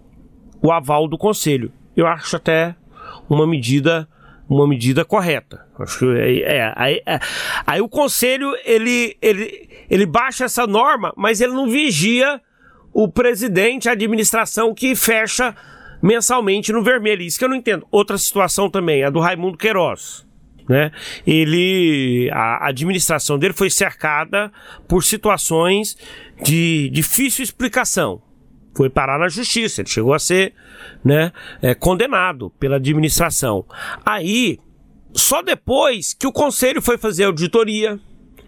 o 0.61 0.71
aval 0.71 1.07
do 1.07 1.17
conselho. 1.17 1.71
Eu 1.95 2.07
acho 2.07 2.35
até 2.35 2.75
uma 3.29 3.45
medida 3.45 4.07
uma 4.49 4.65
medida 4.65 5.03
correta. 5.03 5.65
Acho 5.77 5.99
que 5.99 6.05
é, 6.05 6.57
é, 6.57 6.73
aí, 6.75 7.01
é, 7.05 7.19
aí 7.65 7.81
o 7.81 7.89
conselho 7.89 8.55
ele, 8.63 9.17
ele, 9.21 9.69
ele 9.89 10.05
baixa 10.05 10.45
essa 10.45 10.65
norma, 10.65 11.13
mas 11.17 11.41
ele 11.41 11.51
não 11.51 11.69
vigia 11.69 12.41
o 12.93 13.07
presidente, 13.07 13.89
a 13.89 13.91
administração 13.91 14.73
que 14.73 14.95
fecha 14.95 15.53
mensalmente 16.01 16.71
no 16.71 16.83
vermelho. 16.83 17.21
Isso 17.21 17.39
que 17.39 17.45
eu 17.45 17.49
não 17.49 17.55
entendo. 17.55 17.87
Outra 17.91 18.17
situação 18.17 18.69
também, 18.69 19.03
a 19.03 19.09
do 19.09 19.19
Raimundo 19.19 19.57
Queiroz. 19.57 20.25
Né? 20.67 20.91
Ele, 21.25 22.29
a 22.33 22.67
administração 22.67 23.39
dele 23.39 23.53
foi 23.53 23.69
cercada 23.69 24.51
por 24.87 25.03
situações 25.03 25.97
de 26.43 26.89
difícil 26.89 27.43
explicação. 27.43 28.21
Foi 28.75 28.89
parar 28.89 29.17
na 29.17 29.27
justiça, 29.27 29.81
ele 29.81 29.89
chegou 29.89 30.13
a 30.13 30.19
ser 30.19 30.53
né, 31.03 31.31
é, 31.61 31.73
condenado 31.73 32.51
pela 32.59 32.75
administração. 32.75 33.65
Aí, 34.05 34.59
só 35.13 35.41
depois 35.41 36.13
que 36.13 36.27
o 36.27 36.31
conselho 36.31 36.81
foi 36.81 36.97
fazer 36.97 37.23
auditoria, 37.23 37.99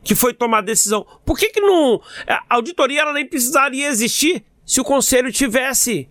que 0.04 0.14
foi 0.14 0.34
tomar 0.34 0.62
decisão. 0.62 1.06
Por 1.26 1.38
que, 1.38 1.50
que 1.50 1.60
não. 1.60 2.00
A 2.28 2.56
auditoria 2.56 3.02
ela 3.02 3.14
nem 3.14 3.26
precisaria 3.26 3.88
existir 3.88 4.44
se 4.66 4.80
o 4.80 4.84
conselho 4.84 5.32
tivesse 5.32 6.08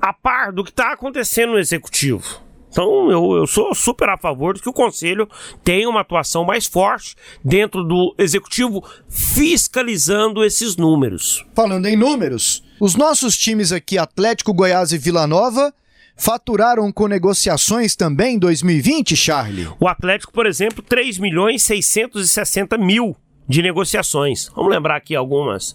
a 0.00 0.12
par 0.12 0.52
do 0.52 0.64
que 0.64 0.70
está 0.70 0.92
acontecendo 0.92 1.52
no 1.52 1.58
executivo. 1.58 2.46
Então 2.70 3.10
eu, 3.10 3.36
eu 3.36 3.46
sou 3.46 3.74
super 3.74 4.08
a 4.10 4.18
favor 4.18 4.54
de 4.54 4.60
que 4.60 4.68
o 4.68 4.72
conselho 4.72 5.26
tenha 5.64 5.88
uma 5.88 6.02
atuação 6.02 6.44
mais 6.44 6.66
forte 6.66 7.16
dentro 7.42 7.82
do 7.82 8.14
executivo 8.18 8.84
fiscalizando 9.08 10.44
esses 10.44 10.76
números. 10.76 11.44
Falando 11.54 11.86
em 11.86 11.96
números, 11.96 12.62
os 12.78 12.94
nossos 12.94 13.34
times 13.34 13.72
aqui, 13.72 13.96
Atlético, 13.96 14.52
Goiás 14.52 14.92
e 14.92 14.98
Vila 14.98 15.26
Nova, 15.26 15.72
faturaram 16.16 16.92
com 16.92 17.06
negociações 17.06 17.96
também 17.96 18.34
em 18.34 18.38
2020, 18.38 19.16
Charlie? 19.16 19.68
O 19.80 19.88
Atlético, 19.88 20.32
por 20.32 20.44
exemplo, 20.44 20.82
3 20.82 21.18
milhões 21.18 21.62
660 21.62 22.76
mil 22.76 23.16
de 23.48 23.62
negociações. 23.62 24.50
Vamos 24.54 24.70
lembrar 24.70 24.96
aqui 24.96 25.14
algumas. 25.14 25.74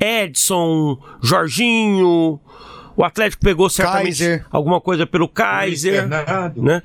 Edson, 0.00 0.98
Jorginho, 1.22 2.40
o 2.96 3.04
Atlético 3.04 3.42
pegou 3.44 3.68
certamente 3.70 4.18
Kaiser. 4.18 4.46
alguma 4.50 4.80
coisa 4.80 5.06
pelo 5.06 5.28
Kaiser, 5.28 6.06
né? 6.56 6.82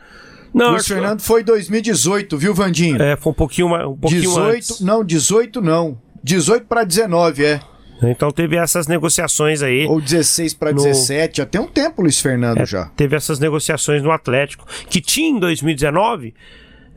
Não, 0.53 0.72
Luiz 0.72 0.88
Fernando 0.88 1.22
foi 1.22 1.43
2018, 1.43 2.38
viu, 2.38 2.53
Vandinho? 2.53 3.01
É, 3.01 3.16
foi 3.16 3.32
um 3.32 3.36
pouquinho, 3.36 3.70
mais- 3.70 3.86
um 3.86 3.95
pouquinho 3.97 4.22
18, 4.22 4.55
antes. 4.55 4.82
não, 4.82 5.03
18 5.03 5.62
não. 5.62 5.97
18 6.24 6.66
para 6.66 6.84
19, 6.84 7.45
é. 7.45 7.60
Então 8.03 8.32
teve 8.32 8.55
essas 8.55 8.88
negociações 8.88 9.62
aí. 9.62 9.86
Ou 9.88 9.99
16 9.99 10.53
para 10.53 10.72
No- 10.72 10.82
17, 10.84 11.38
já 11.38 11.45
tem 11.45 11.60
um 11.60 11.68
tempo, 11.68 12.01
Luiz 12.01 12.20
Fernando, 12.20 12.60
É, 12.60 12.66
já. 12.66 12.86
Teve 12.95 13.16
essas 13.16 13.39
negociações 13.39 14.01
no 14.03 14.12
Atlético, 14.12 14.66
que 14.89 15.01
tinha 15.01 15.30
em 15.30 15.39
2019 15.39 16.34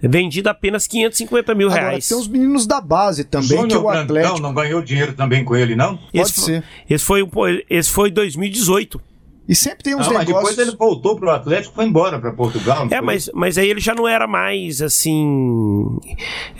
vendido 0.08 0.48
apenas 0.48 0.86
550 0.86 1.54
mil 1.54 1.68
Agora, 1.68 1.88
reais. 1.88 2.08
tem 2.08 2.16
uns 2.16 2.28
meninos 2.28 2.66
da 2.66 2.80
base 2.80 3.24
também, 3.24 3.48
que 3.48 3.54
Júnior 3.56 3.80
o 3.80 3.82
Brandão 3.86 4.02
Atlético... 4.02 4.40
não 4.40 4.54
ganhou 4.54 4.82
dinheiro 4.82 5.12
também 5.14 5.44
com 5.44 5.54
ele, 5.56 5.74
não? 5.76 5.96
Pode 5.96 6.08
esse, 6.20 6.34
foi- 6.34 6.44
ser. 6.44 6.64
Esse 6.88 7.04
foi, 7.04 7.22
um 7.22 7.28
po- 7.28 7.46
esse 7.68 7.90
foi 7.90 8.10
2018. 8.10 9.00
E 9.48 9.54
sempre 9.54 9.82
tem 9.82 9.96
uns 9.96 10.06
Não, 10.06 10.14
mas 10.14 10.26
negócios... 10.28 10.50
depois 10.54 10.68
ele 10.68 10.76
voltou 10.76 11.16
pro 11.16 11.28
Atlético 11.28 11.72
e 11.72 11.74
foi 11.74 11.84
embora 11.84 12.20
para 12.20 12.30
Portugal. 12.32 12.84
É, 12.86 12.88
foi? 12.98 13.00
mas, 13.00 13.28
mas 13.34 13.58
aí 13.58 13.68
ele 13.68 13.80
já 13.80 13.92
não 13.96 14.06
era 14.06 14.24
mais, 14.28 14.80
assim, 14.80 15.98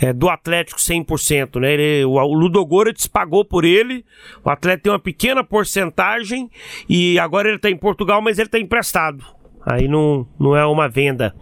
é, 0.01 0.11
do 0.11 0.27
Atlético 0.27 0.77
100%, 0.77 1.61
né? 1.61 1.73
Ele, 1.73 2.03
o, 2.05 2.11
o 2.15 2.33
Ludogorets 2.33 3.07
pagou 3.07 3.45
por 3.45 3.63
ele, 3.63 4.03
o 4.43 4.49
Atlético 4.49 4.83
tem 4.83 4.91
uma 4.91 4.99
pequena 4.99 5.41
porcentagem 5.41 6.49
e 6.89 7.17
agora 7.17 7.47
ele 7.47 7.55
está 7.57 7.69
em 7.69 7.77
Portugal, 7.77 8.21
mas 8.21 8.37
ele 8.37 8.47
está 8.47 8.59
emprestado. 8.59 9.23
Aí 9.65 9.87
não, 9.87 10.27
não 10.39 10.55
é 10.55 10.63
uma 10.65 10.87
venda. 10.89 11.35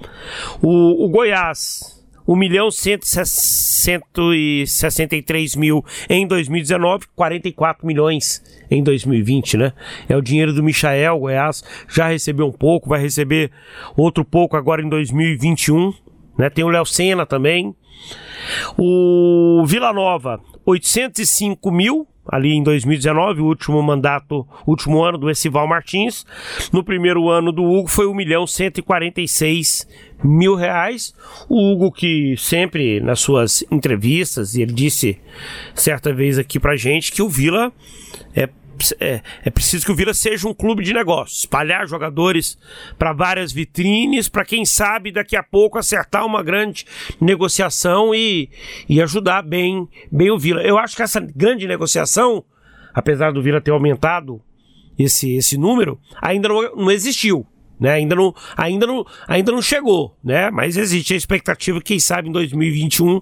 O, 0.62 1.06
o 1.06 1.10
Goiás, 1.10 2.06
1 2.28 2.36
milhão 2.36 2.70
163 2.70 5.56
mil 5.56 5.86
em 6.10 6.28
2019, 6.28 7.06
44 7.16 7.88
milhões 7.88 8.44
em 8.70 8.84
2020, 8.84 9.56
né? 9.58 9.74
É 10.08 10.16
o 10.16 10.22
dinheiro 10.22 10.54
do 10.54 10.62
Michael, 10.62 11.16
o 11.16 11.22
Goiás 11.22 11.64
já 11.88 12.08
recebeu 12.08 12.46
um 12.46 12.52
pouco, 12.52 12.90
vai 12.90 13.02
receber 13.02 13.50
outro 13.98 14.24
pouco 14.24 14.56
agora 14.56 14.80
em 14.82 14.90
2021, 14.90 15.92
né? 16.38 16.48
Tem 16.50 16.64
o 16.64 16.70
Léo 16.70 16.86
Senna 16.86 17.26
também. 17.26 17.76
O 18.78 19.66
Vila 19.66 19.92
Nova, 19.92 20.40
805 20.66 21.72
mil, 21.72 22.08
ali 22.32 22.54
em 22.54 22.64
2019, 22.64 23.42
o 23.42 23.46
último 23.46 23.82
mandato, 23.82 24.48
último 24.66 25.04
ano 25.04 25.18
do 25.18 25.30
Essival 25.30 25.68
Martins. 25.68 26.26
No 26.72 26.84
primeiro 26.84 27.30
ano 27.30 27.52
do 27.52 27.64
Hugo 27.64 27.88
foi 27.88 28.08
1 28.08 28.14
milhão 28.14 28.48
146 28.48 29.88
mil 30.24 30.56
reais. 30.56 31.14
O 31.48 31.72
Hugo 31.72 31.92
que 31.92 32.36
sempre 32.38 33.00
nas 33.00 33.20
suas 33.20 33.64
entrevistas, 33.72 34.56
ele 34.56 34.74
disse 34.74 35.20
certa 35.74 36.14
vez 36.14 36.38
aqui 36.38 36.60
pra 36.60 36.76
gente 36.76 37.12
que 37.12 37.22
o 37.22 37.30
Vila 37.30 37.72
é 38.36 38.48
é, 39.00 39.22
é 39.44 39.50
preciso 39.50 39.86
que 39.86 39.92
o 39.92 39.96
Vila 39.96 40.14
seja 40.14 40.48
um 40.48 40.54
clube 40.54 40.84
de 40.84 40.94
negócios, 40.94 41.40
espalhar 41.40 41.88
jogadores 41.88 42.58
para 42.98 43.14
várias 43.14 43.52
vitrines, 43.52 44.28
para 44.30 44.46
quem 44.46 44.66
sabe 44.66 45.12
daqui 45.12 45.36
a 45.36 45.44
pouco 45.44 45.78
acertar 45.78 46.26
uma 46.26 46.44
grande 46.44 46.86
negociação 47.20 48.14
e, 48.14 48.50
e 48.88 49.02
ajudar 49.02 49.42
bem, 49.42 49.88
bem 50.12 50.32
o 50.32 50.38
Vila. 50.38 50.62
Eu 50.62 50.78
acho 50.78 50.96
que 50.96 51.02
essa 51.02 51.20
grande 51.20 51.68
negociação, 51.68 52.44
apesar 52.94 53.32
do 53.32 53.42
Vila 53.42 53.62
ter 53.62 53.72
aumentado 53.72 54.42
esse, 54.98 55.36
esse 55.36 55.58
número, 55.58 56.00
ainda 56.22 56.50
não, 56.50 56.76
não 56.76 56.92
existiu. 56.92 57.46
Né? 57.80 57.92
Ainda, 57.92 58.14
não, 58.14 58.36
ainda, 58.58 58.86
não, 58.86 59.06
ainda 59.26 59.52
não 59.54 59.62
chegou, 59.62 60.18
né? 60.22 60.52
mas 60.52 60.76
existe 60.76 61.14
a 61.14 61.18
expectativa 61.18 61.80
que, 61.80 61.86
quem 61.86 62.00
sabe, 62.00 62.28
em 62.28 62.32
2021 62.32 63.22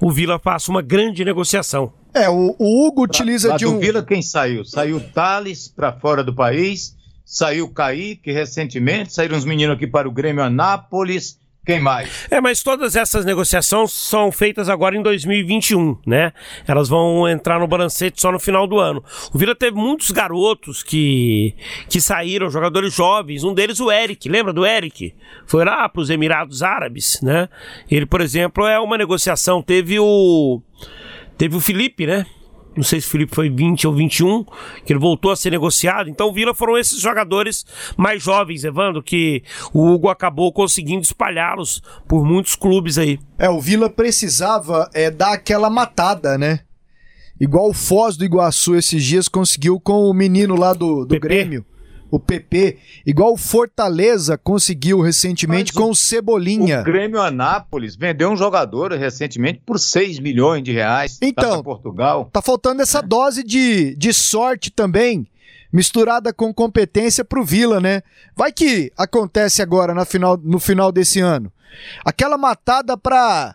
o 0.00 0.12
Vila 0.12 0.38
faça 0.38 0.70
uma 0.70 0.80
grande 0.80 1.24
negociação. 1.24 1.92
É, 2.16 2.30
o, 2.30 2.56
o 2.58 2.86
Hugo 2.86 3.02
utiliza 3.02 3.50
Lá 3.50 3.56
de 3.58 3.66
do 3.66 3.72
um... 3.72 3.78
Vila, 3.78 4.02
quem 4.02 4.22
saiu? 4.22 4.64
Saiu 4.64 4.98
Thales 4.98 5.68
para 5.68 5.92
fora 5.92 6.24
do 6.24 6.34
país, 6.34 6.96
saiu 7.22 7.68
Kaique 7.68 8.32
recentemente, 8.32 9.12
saíram 9.12 9.36
uns 9.36 9.44
meninos 9.44 9.76
aqui 9.76 9.86
para 9.86 10.08
o 10.08 10.10
Grêmio 10.10 10.42
Anápolis. 10.42 11.38
Quem 11.66 11.78
mais? 11.78 12.26
É, 12.30 12.40
mas 12.40 12.62
todas 12.62 12.96
essas 12.96 13.26
negociações 13.26 13.92
são 13.92 14.32
feitas 14.32 14.70
agora 14.70 14.96
em 14.96 15.02
2021, 15.02 15.98
né? 16.06 16.32
Elas 16.66 16.88
vão 16.88 17.28
entrar 17.28 17.58
no 17.58 17.66
balancete 17.66 18.22
só 18.22 18.32
no 18.32 18.38
final 18.38 18.66
do 18.66 18.78
ano. 18.78 19.04
O 19.34 19.36
Vila 19.36 19.54
teve 19.54 19.76
muitos 19.76 20.10
garotos 20.10 20.82
que, 20.82 21.54
que 21.90 22.00
saíram, 22.00 22.48
jogadores 22.48 22.94
jovens, 22.94 23.44
um 23.44 23.52
deles 23.52 23.78
o 23.78 23.90
Eric, 23.92 24.26
lembra 24.26 24.54
do 24.54 24.64
Eric? 24.64 25.12
Foi 25.44 25.66
lá 25.66 25.86
para 25.86 26.00
os 26.00 26.08
Emirados 26.08 26.62
Árabes, 26.62 27.20
né? 27.20 27.48
Ele, 27.90 28.06
por 28.06 28.22
exemplo, 28.22 28.64
é 28.64 28.78
uma 28.78 28.96
negociação, 28.96 29.60
teve 29.60 29.98
o 29.98 30.62
teve 31.36 31.56
o 31.56 31.60
Felipe, 31.60 32.06
né? 32.06 32.26
Não 32.76 32.84
sei 32.84 33.00
se 33.00 33.06
o 33.06 33.10
Felipe 33.10 33.34
foi 33.34 33.48
20 33.48 33.86
ou 33.86 33.94
21, 33.94 34.44
que 34.84 34.92
ele 34.92 35.00
voltou 35.00 35.30
a 35.30 35.36
ser 35.36 35.50
negociado. 35.50 36.10
Então, 36.10 36.28
o 36.28 36.32
Vila 36.32 36.54
foram 36.54 36.76
esses 36.76 37.00
jogadores 37.00 37.64
mais 37.96 38.22
jovens, 38.22 38.64
Evandro, 38.64 39.02
que 39.02 39.42
o 39.72 39.86
Hugo 39.90 40.10
acabou 40.10 40.52
conseguindo 40.52 41.02
espalhá-los 41.02 41.82
por 42.06 42.22
muitos 42.24 42.54
clubes 42.54 42.98
aí. 42.98 43.18
É, 43.38 43.48
o 43.48 43.60
Vila 43.60 43.88
precisava 43.88 44.90
é, 44.92 45.10
dar 45.10 45.32
aquela 45.32 45.70
matada, 45.70 46.36
né? 46.36 46.60
Igual 47.40 47.70
o 47.70 47.74
Foz 47.74 48.16
do 48.16 48.24
Iguaçu 48.24 48.76
esses 48.76 49.02
dias 49.02 49.28
conseguiu 49.28 49.80
com 49.80 50.10
o 50.10 50.14
menino 50.14 50.54
lá 50.54 50.74
do, 50.74 51.04
do. 51.04 51.18
Grêmio, 51.18 51.64
o 52.10 52.20
PP. 52.20 52.78
Igual 53.04 53.32
o 53.32 53.36
Fortaleza 53.36 54.38
conseguiu 54.38 55.00
recentemente 55.00 55.72
Mas 55.74 55.76
o- 55.82 55.86
com 55.86 55.90
o 55.90 55.94
Cebolinha. 55.96 56.80
O 56.80 56.84
Grêmio 56.84 57.20
Anápolis 57.20 57.96
vendeu 57.96 58.30
um 58.30 58.36
jogador 58.36 58.92
recentemente 58.92 59.60
por 59.66 59.78
6 59.78 60.18
milhões 60.20 60.62
de 60.62 60.72
reais 60.72 61.18
Então, 61.20 61.54
pra 61.54 61.62
Portugal. 61.62 62.28
Tá 62.32 62.40
faltando 62.40 62.82
essa 62.82 63.02
dose 63.02 63.42
de, 63.42 63.94
de 63.96 64.12
sorte 64.12 64.70
também, 64.70 65.26
misturada 65.72 66.32
com 66.32 66.54
competência 66.54 67.24
pro 67.24 67.44
Vila, 67.44 67.80
né? 67.80 68.02
Vai 68.36 68.52
que 68.52 68.92
acontece 68.96 69.60
agora 69.60 69.92
na 69.94 70.04
final, 70.04 70.36
no 70.42 70.60
final 70.60 70.92
desse 70.92 71.20
ano. 71.20 71.52
Aquela 72.04 72.38
matada 72.38 72.96
pra, 72.96 73.54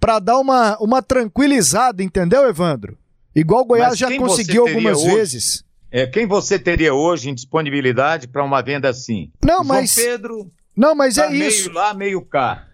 pra 0.00 0.18
dar 0.18 0.38
uma, 0.38 0.76
uma 0.78 1.02
tranquilizada, 1.02 2.02
entendeu, 2.02 2.48
Evandro? 2.48 2.96
Igual 3.34 3.62
o 3.62 3.64
Goiás 3.66 3.90
Mas 3.90 3.98
já 3.98 4.16
conseguiu 4.18 4.66
algumas 4.66 4.98
hoje? 4.98 5.14
vezes. 5.14 5.64
É, 5.92 6.06
quem 6.06 6.26
você 6.26 6.58
teria 6.58 6.94
hoje 6.94 7.28
em 7.28 7.34
disponibilidade 7.34 8.26
para 8.26 8.42
uma 8.42 8.62
venda 8.62 8.88
assim? 8.88 9.30
Não, 9.44 9.56
João 9.56 9.66
mas, 9.66 9.94
Pedro 9.94 10.50
não, 10.76 10.94
mas 10.94 11.16
tá 11.16 11.26
é 11.30 11.36
isso. 11.36 11.64
meio 11.64 11.74
lá, 11.74 11.94
meio 11.94 12.22
cá. 12.22 12.66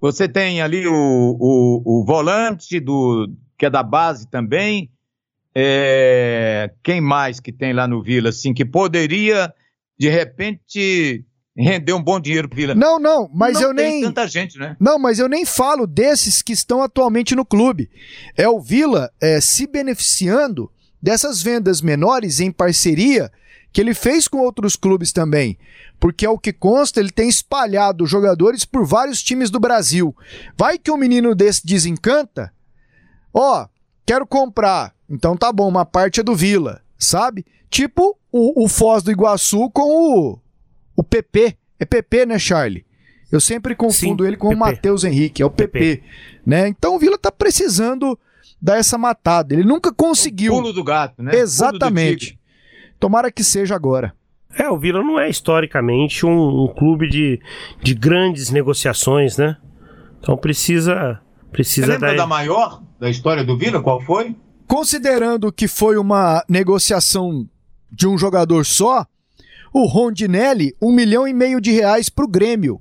Você 0.00 0.28
tem 0.28 0.60
ali 0.60 0.86
o, 0.86 0.92
o, 0.94 2.00
o 2.00 2.04
volante 2.04 2.78
do 2.78 3.30
que 3.58 3.66
é 3.66 3.70
da 3.70 3.82
base 3.82 4.28
também. 4.28 4.90
É, 5.54 6.70
quem 6.84 7.00
mais 7.00 7.40
que 7.40 7.50
tem 7.50 7.72
lá 7.72 7.88
no 7.88 8.02
Vila, 8.02 8.28
assim, 8.28 8.52
que 8.52 8.62
poderia, 8.64 9.52
de 9.98 10.10
repente, 10.10 11.24
render 11.56 11.94
um 11.94 12.02
bom 12.02 12.20
dinheiro 12.20 12.46
pro 12.46 12.56
Vila? 12.56 12.74
Não, 12.74 12.98
não, 12.98 13.30
mas 13.32 13.54
Não 13.54 13.62
eu 13.70 13.74
tem 13.74 13.92
nem. 13.92 14.02
tanta 14.02 14.28
gente, 14.28 14.58
né? 14.58 14.76
Não, 14.78 14.98
mas 14.98 15.18
eu 15.18 15.28
nem 15.28 15.46
falo 15.46 15.86
desses 15.86 16.42
que 16.42 16.52
estão 16.52 16.82
atualmente 16.82 17.34
no 17.34 17.44
clube. 17.44 17.88
É 18.36 18.46
o 18.46 18.60
Vila 18.60 19.10
é, 19.18 19.40
se 19.40 19.66
beneficiando 19.66 20.70
dessas 21.00 21.42
vendas 21.42 21.80
menores 21.80 22.40
em 22.40 22.50
parceria 22.50 23.30
que 23.72 23.80
ele 23.80 23.94
fez 23.94 24.26
com 24.26 24.38
outros 24.38 24.74
clubes 24.74 25.12
também. 25.12 25.58
Porque 26.00 26.24
ao 26.24 26.38
que 26.38 26.52
consta, 26.52 27.00
ele 27.00 27.10
tem 27.10 27.28
espalhado 27.28 28.06
jogadores 28.06 28.64
por 28.64 28.86
vários 28.86 29.22
times 29.22 29.50
do 29.50 29.60
Brasil. 29.60 30.16
Vai 30.56 30.78
que 30.78 30.90
um 30.90 30.96
menino 30.96 31.34
desse 31.34 31.66
desencanta? 31.66 32.52
Ó, 33.32 33.66
quero 34.04 34.26
comprar. 34.26 34.94
Então 35.08 35.36
tá 35.36 35.52
bom, 35.52 35.68
uma 35.68 35.84
parte 35.84 36.20
é 36.20 36.22
do 36.22 36.34
Vila, 36.34 36.82
sabe? 36.98 37.44
Tipo 37.68 38.18
o, 38.32 38.64
o 38.64 38.68
Foz 38.68 39.02
do 39.02 39.10
Iguaçu 39.10 39.70
com 39.70 39.82
o, 39.82 40.38
o 40.96 41.02
PP. 41.02 41.56
É 41.78 41.84
PP, 41.84 42.26
né, 42.26 42.38
Charlie? 42.38 42.86
Eu 43.30 43.40
sempre 43.40 43.74
confundo 43.74 44.22
Sim, 44.22 44.28
ele 44.28 44.36
com 44.36 44.48
o. 44.48 44.56
Matheus 44.56 45.04
Henrique, 45.04 45.42
é 45.42 45.46
o 45.46 45.50
PP, 45.50 45.96
PP. 45.96 46.02
né? 46.46 46.68
Então 46.68 46.94
o 46.94 46.98
Vila 46.98 47.18
tá 47.18 47.30
precisando 47.30 48.18
dar 48.60 48.78
essa 48.78 48.96
matada. 48.98 49.54
Ele 49.54 49.64
nunca 49.64 49.92
conseguiu. 49.92 50.52
Pulo 50.52 50.72
do 50.72 50.84
gato, 50.84 51.22
né? 51.22 51.34
Exatamente. 51.34 52.38
Tomara 52.98 53.30
que 53.30 53.44
seja 53.44 53.74
agora. 53.74 54.14
É, 54.58 54.70
o 54.70 54.78
Vila 54.78 55.02
não 55.02 55.20
é 55.20 55.28
historicamente 55.28 56.24
um, 56.24 56.64
um 56.64 56.68
clube 56.68 57.08
de, 57.08 57.40
de 57.82 57.94
grandes 57.94 58.50
negociações, 58.50 59.36
né? 59.36 59.56
Então 60.18 60.36
precisa 60.36 61.20
Você 61.42 61.50
precisa 61.52 61.86
lembra 61.92 62.12
dar 62.12 62.16
da 62.16 62.26
maior 62.26 62.82
da 62.98 63.10
história 63.10 63.44
do 63.44 63.56
Vila? 63.56 63.82
Qual 63.82 64.00
foi? 64.00 64.34
Considerando 64.66 65.52
que 65.52 65.68
foi 65.68 65.98
uma 65.98 66.42
negociação 66.48 67.46
de 67.92 68.08
um 68.08 68.16
jogador 68.16 68.64
só, 68.64 69.06
o 69.72 69.86
Rondinelli, 69.86 70.74
um 70.80 70.90
milhão 70.90 71.28
e 71.28 71.32
meio 71.32 71.60
de 71.60 71.70
reais 71.70 72.08
pro 72.08 72.26
Grêmio. 72.26 72.80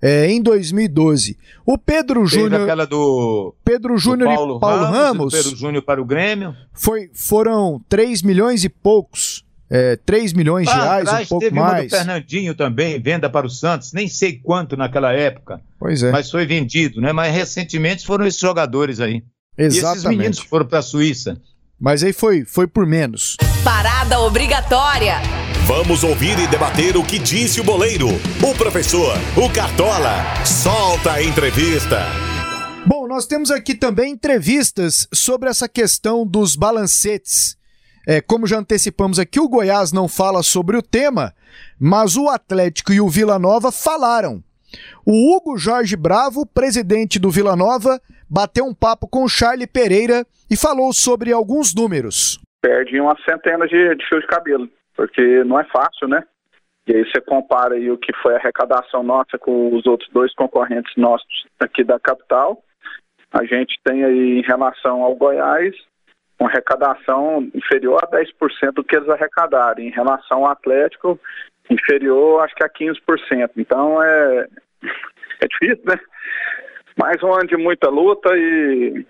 É, 0.00 0.30
em 0.30 0.42
2012. 0.42 1.38
O 1.64 1.78
Pedro 1.78 2.24
Teve 2.24 2.42
Júnior, 2.42 2.62
aquela 2.62 2.86
do, 2.86 3.54
Pedro 3.64 3.94
do 3.94 3.98
Júnior 3.98 4.34
Paulo, 4.34 4.56
e 4.56 4.60
Paulo 4.60 4.82
Ramos, 4.84 4.98
Ramos, 4.98 5.32
do 5.32 5.36
Pedro 5.36 5.56
Júnior 5.56 5.82
para 5.82 6.00
o 6.00 6.04
Grêmio. 6.04 6.54
foi, 6.72 7.10
foram 7.14 7.80
3 7.88 8.22
milhões 8.22 8.62
e 8.62 8.68
poucos. 8.68 9.44
é, 9.70 9.96
3 9.96 10.32
milhões 10.32 10.68
de 10.68 10.74
reais, 10.74 11.08
um 11.08 11.26
pouco 11.26 11.44
teve 11.44 11.58
uma 11.58 11.66
do 11.66 11.72
mais. 11.72 11.90
Fernandinho 11.90 12.54
também, 12.54 13.00
venda 13.00 13.28
para 13.28 13.46
o 13.46 13.50
Santos, 13.50 13.92
nem 13.92 14.06
sei 14.06 14.38
quanto 14.38 14.76
naquela 14.76 15.12
época, 15.12 15.60
Pois 15.78 16.02
é, 16.02 16.12
mas 16.12 16.30
foi 16.30 16.46
vendido, 16.46 17.00
né? 17.00 17.12
Mas 17.12 17.34
recentemente 17.34 18.06
foram 18.06 18.26
esses 18.26 18.40
jogadores 18.40 19.00
aí. 19.00 19.24
E 19.58 19.62
esses 19.62 19.82
meninos 19.82 20.04
exatamente. 20.04 20.42
que 20.42 20.48
foram 20.48 20.66
para 20.66 20.78
a 20.78 20.82
Suíça. 20.82 21.40
Mas 21.80 22.04
aí 22.04 22.12
foi, 22.12 22.44
foi 22.44 22.66
por 22.66 22.86
menos. 22.86 23.36
Parada 23.64 24.20
obrigatória. 24.20 25.20
Vamos 25.68 26.04
ouvir 26.04 26.38
e 26.38 26.46
debater 26.46 26.96
o 26.96 27.02
que 27.02 27.18
disse 27.18 27.60
o 27.60 27.64
boleiro, 27.64 28.06
o 28.06 28.56
professor, 28.56 29.16
o 29.36 29.52
Cartola. 29.52 30.22
Solta 30.46 31.14
a 31.14 31.22
entrevista. 31.24 32.02
Bom, 32.86 33.08
nós 33.08 33.26
temos 33.26 33.50
aqui 33.50 33.74
também 33.74 34.12
entrevistas 34.12 35.08
sobre 35.12 35.48
essa 35.48 35.68
questão 35.68 36.24
dos 36.24 36.54
balancetes. 36.54 37.58
É, 38.06 38.20
como 38.20 38.46
já 38.46 38.60
antecipamos 38.60 39.18
aqui, 39.18 39.40
o 39.40 39.48
Goiás 39.48 39.92
não 39.92 40.06
fala 40.06 40.40
sobre 40.44 40.76
o 40.76 40.82
tema, 40.82 41.34
mas 41.80 42.16
o 42.16 42.28
Atlético 42.28 42.92
e 42.92 43.00
o 43.00 43.08
Vila 43.08 43.36
Nova 43.36 43.72
falaram. 43.72 44.40
O 45.04 45.34
Hugo 45.34 45.58
Jorge 45.58 45.96
Bravo, 45.96 46.46
presidente 46.46 47.18
do 47.18 47.28
Vila 47.28 47.56
Nova, 47.56 48.00
bateu 48.30 48.64
um 48.64 48.72
papo 48.72 49.08
com 49.08 49.24
o 49.24 49.28
Charlie 49.28 49.66
Pereira 49.66 50.24
e 50.48 50.56
falou 50.56 50.92
sobre 50.92 51.32
alguns 51.32 51.74
números. 51.74 52.38
perde 52.62 53.00
uma 53.00 53.16
centena 53.28 53.66
de, 53.66 53.96
de 53.96 54.08
fios 54.08 54.22
de 54.22 54.28
cabelo, 54.28 54.68
porque 54.96 55.44
não 55.44 55.60
é 55.60 55.64
fácil, 55.64 56.08
né? 56.08 56.24
E 56.86 56.94
aí 56.94 57.04
você 57.04 57.20
compara 57.20 57.74
aí 57.74 57.90
o 57.90 57.98
que 57.98 58.12
foi 58.22 58.34
a 58.34 58.38
arrecadação 58.38 59.02
nossa 59.02 59.38
com 59.38 59.74
os 59.74 59.86
outros 59.86 60.08
dois 60.10 60.32
concorrentes 60.34 60.92
nossos 60.96 61.46
aqui 61.58 61.82
da 61.82 61.98
capital. 61.98 62.62
A 63.32 63.44
gente 63.44 63.78
tem 63.84 64.04
aí 64.04 64.38
em 64.38 64.42
relação 64.42 65.02
ao 65.02 65.14
Goiás 65.16 65.74
uma 66.38 66.48
arrecadação 66.48 67.50
inferior 67.54 67.98
a 68.02 68.06
10% 68.06 68.72
do 68.72 68.84
que 68.84 68.96
eles 68.96 69.08
arrecadaram. 69.08 69.82
Em 69.82 69.90
relação 69.90 70.44
ao 70.44 70.52
Atlético, 70.52 71.18
inferior 71.68 72.44
acho 72.44 72.54
que 72.54 72.64
a 72.64 72.68
15%. 72.68 73.50
Então 73.56 74.00
é, 74.02 74.46
é 75.40 75.48
difícil, 75.48 75.84
né? 75.86 75.98
Mais 76.96 77.20
um 77.22 77.32
ano 77.32 77.46
de 77.46 77.56
muita 77.56 77.90
luta 77.90 78.30
e 78.36 79.04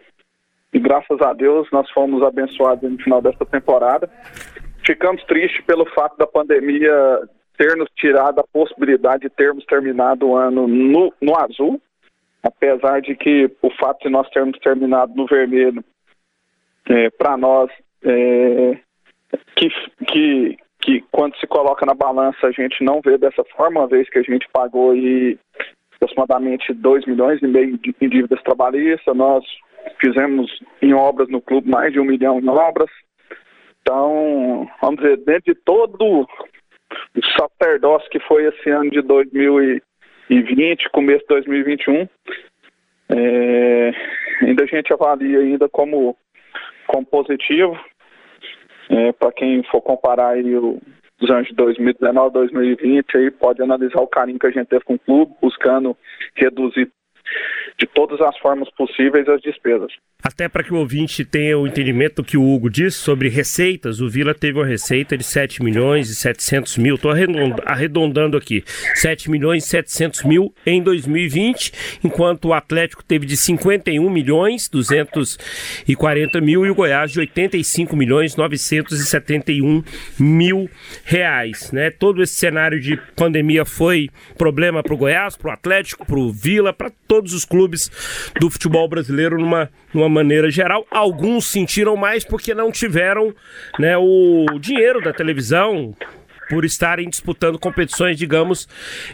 e 0.76 0.78
graças 0.78 1.18
a 1.22 1.32
Deus 1.32 1.66
nós 1.72 1.90
fomos 1.90 2.22
abençoados 2.22 2.90
no 2.90 2.98
final 2.98 3.22
dessa 3.22 3.46
temporada. 3.46 4.10
Ficamos 4.86 5.22
tristes 5.24 5.64
pelo 5.64 5.84
fato 5.86 6.16
da 6.16 6.26
pandemia 6.26 6.92
ter 7.58 7.76
nos 7.76 7.88
tirado 7.96 8.38
a 8.38 8.46
possibilidade 8.52 9.22
de 9.22 9.30
termos 9.30 9.64
terminado 9.64 10.28
o 10.28 10.36
ano 10.36 10.68
no, 10.68 11.12
no 11.20 11.36
azul, 11.36 11.80
apesar 12.42 13.00
de 13.00 13.16
que 13.16 13.50
o 13.62 13.70
fato 13.70 14.02
de 14.02 14.10
nós 14.10 14.28
termos 14.30 14.58
terminado 14.60 15.12
no 15.14 15.26
vermelho, 15.26 15.82
para 17.18 17.36
nós, 17.36 17.70
é, 18.04 18.78
que, 19.56 19.68
que, 20.06 20.58
que 20.80 21.04
quando 21.10 21.36
se 21.38 21.46
coloca 21.46 21.84
na 21.84 21.94
balança 21.94 22.46
a 22.46 22.52
gente 22.52 22.84
não 22.84 23.00
vê 23.00 23.18
dessa 23.18 23.42
forma, 23.56 23.80
uma 23.80 23.88
vez 23.88 24.08
que 24.08 24.18
a 24.18 24.22
gente 24.22 24.46
pagou 24.52 24.92
aí 24.92 25.38
aproximadamente 25.96 26.72
2 26.72 27.06
milhões 27.06 27.42
e 27.42 27.46
meio 27.46 27.78
em 28.00 28.08
dívidas 28.08 28.42
trabalhistas, 28.42 29.16
nós 29.16 29.44
fizemos 30.00 30.50
em 30.80 30.92
obras 30.92 31.28
no 31.28 31.40
clube 31.40 31.68
mais 31.68 31.92
de 31.92 31.98
um 31.98 32.04
milhão 32.04 32.38
em 32.38 32.48
obras. 32.48 32.90
Então, 33.86 34.68
vamos 34.82 35.00
dizer, 35.00 35.16
dentro 35.18 35.54
de 35.54 35.60
todo 35.64 35.96
o 36.02 36.26
sacerdócio 37.38 38.10
que 38.10 38.18
foi 38.18 38.46
esse 38.46 38.68
ano 38.68 38.90
de 38.90 39.00
2020, 39.00 40.90
começo 40.90 41.20
de 41.20 41.28
2021, 41.28 42.08
é, 43.10 43.92
ainda 44.42 44.64
a 44.64 44.66
gente 44.66 44.92
avalia 44.92 45.38
ainda 45.38 45.68
como, 45.68 46.16
como 46.88 47.06
positivo. 47.06 47.78
É, 48.90 49.12
Para 49.12 49.30
quem 49.30 49.62
for 49.70 49.80
comparar 49.80 50.30
aí 50.30 50.56
o, 50.56 50.80
os 51.22 51.30
anos 51.30 51.46
de 51.46 51.54
2019, 51.54 52.32
2020, 52.32 53.16
aí 53.16 53.30
pode 53.30 53.62
analisar 53.62 54.00
o 54.00 54.08
carinho 54.08 54.40
que 54.40 54.48
a 54.48 54.50
gente 54.50 54.66
teve 54.66 54.82
com 54.84 54.94
o 54.94 54.98
clube, 54.98 55.32
buscando 55.40 55.96
reduzir 56.34 56.90
de 57.78 57.86
todas 57.86 58.20
as 58.20 58.36
formas 58.38 58.68
possíveis 58.70 59.28
as 59.28 59.40
despesas. 59.40 59.92
Até 60.22 60.48
para 60.48 60.64
que 60.64 60.72
o 60.72 60.78
ouvinte 60.78 61.24
tenha 61.24 61.58
o 61.58 61.66
entendimento 61.66 62.24
que 62.24 62.36
o 62.36 62.42
Hugo 62.42 62.70
disse 62.70 62.96
sobre 62.96 63.28
receitas, 63.28 64.00
o 64.00 64.08
Vila 64.08 64.34
teve 64.34 64.58
uma 64.58 64.66
receita 64.66 65.16
de 65.16 65.22
7 65.22 65.62
milhões 65.62 66.08
e 66.08 66.14
700 66.14 66.78
mil, 66.78 66.94
estou 66.96 67.12
arredondando 67.64 68.36
aqui, 68.36 68.64
7 68.94 69.30
milhões 69.30 69.64
e 69.64 69.68
700 69.68 70.24
mil 70.24 70.52
em 70.64 70.82
2020, 70.82 71.72
enquanto 72.02 72.46
o 72.46 72.54
Atlético 72.54 73.04
teve 73.04 73.26
de 73.26 73.36
51 73.36 74.08
milhões 74.10 74.68
240 74.68 76.40
mil 76.40 76.66
e 76.66 76.70
o 76.70 76.74
Goiás 76.74 77.12
de 77.12 77.20
85 77.20 77.94
milhões 77.94 78.34
971 78.36 79.84
mil 80.18 80.68
reais. 81.04 81.70
Né? 81.70 81.90
Todo 81.90 82.22
esse 82.22 82.34
cenário 82.34 82.80
de 82.80 82.96
pandemia 83.14 83.64
foi 83.64 84.08
problema 84.36 84.82
para 84.82 84.94
o 84.94 84.96
Goiás, 84.96 85.36
para 85.36 85.50
o 85.50 85.52
Atlético, 85.52 86.06
para 86.06 86.18
o 86.18 86.32
Vila, 86.32 86.72
para 86.72 86.90
todos 87.06 87.15
os 87.32 87.44
clubes 87.44 87.90
do 88.40 88.50
futebol 88.50 88.88
brasileiro 88.88 89.38
numa, 89.38 89.70
numa 89.92 90.08
maneira 90.08 90.50
geral. 90.50 90.86
Alguns 90.90 91.46
sentiram 91.46 91.96
mais 91.96 92.24
porque 92.24 92.54
não 92.54 92.70
tiveram 92.70 93.34
né, 93.78 93.96
o 93.96 94.46
dinheiro 94.58 95.00
da 95.00 95.12
televisão 95.12 95.94
por 96.48 96.64
estarem 96.64 97.08
disputando 97.08 97.58
competições, 97.58 98.16
digamos, 98.16 98.68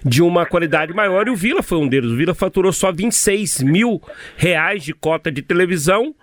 de 0.05 0.23
uma 0.23 0.45
qualidade 0.45 0.93
maior. 0.93 1.27
E 1.27 1.31
o 1.31 1.37
Vila 1.37 1.63
foi 1.63 1.79
um 1.79 1.89
deles. 1.89 2.11
O 2.11 2.17
Vila 2.17 2.35
faturou 2.35 2.73
só 2.73 2.93
26 2.93 3.63
mil 3.63 4.03
reais 4.37 4.85
de 4.85 4.93
cota 4.93 5.31
de 5.31 5.43
televisão 5.43 6.15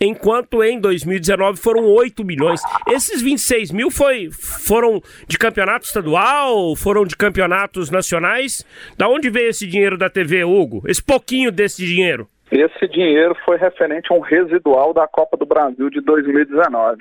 enquanto 0.00 0.62
em 0.62 0.80
2019 0.80 1.58
foram 1.58 1.84
8 1.84 2.24
milhões. 2.24 2.60
Esses 2.88 3.22
26 3.22 3.70
mil 3.70 3.90
foi, 3.90 4.30
foram 4.30 5.00
de 5.26 5.38
campeonato 5.38 5.86
estadual, 5.86 6.74
foram 6.76 7.04
de 7.04 7.16
campeonatos 7.16 7.90
nacionais? 7.90 8.64
Da 8.96 9.08
onde 9.08 9.30
veio 9.30 9.48
esse 9.48 9.66
dinheiro 9.66 9.96
da 9.96 10.10
TV, 10.10 10.44
Hugo? 10.44 10.82
Esse 10.86 11.02
pouquinho 11.02 11.50
desse 11.50 11.84
dinheiro? 11.84 12.28
Esse 12.50 12.86
dinheiro 12.88 13.34
foi 13.44 13.56
referente 13.56 14.12
a 14.12 14.14
um 14.14 14.20
residual 14.20 14.94
da 14.94 15.06
Copa 15.08 15.36
do 15.36 15.44
Brasil 15.44 15.90
de 15.90 16.00
2019. 16.00 16.98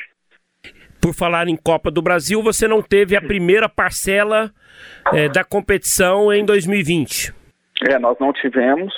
Por 0.99 1.13
falar 1.13 1.47
em 1.47 1.55
Copa 1.55 1.91
do 1.91 2.01
Brasil, 2.01 2.41
você 2.41 2.67
não 2.67 2.81
teve 2.81 3.15
a 3.15 3.21
primeira 3.21 3.69
parcela 3.69 4.51
eh, 5.13 5.29
da 5.29 5.43
competição 5.43 6.33
em 6.33 6.43
2020. 6.43 7.31
É, 7.87 7.99
nós 7.99 8.17
não 8.19 8.33
tivemos, 8.33 8.91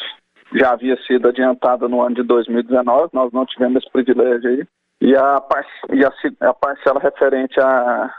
já 0.55 0.71
havia 0.71 0.97
sido 1.05 1.27
adiantada 1.27 1.87
no 1.87 2.01
ano 2.01 2.15
de 2.15 2.23
2019, 2.23 3.09
nós 3.13 3.31
não 3.31 3.45
tivemos 3.45 3.83
esse 3.83 3.91
privilégio 3.91 4.49
aí. 4.49 4.67
E 4.99 5.15
a, 5.15 5.39
par 5.41 5.65
e 5.93 6.03
a, 6.03 6.49
a 6.49 6.53
parcela 6.53 6.99
referente 6.99 7.59
à 7.59 8.11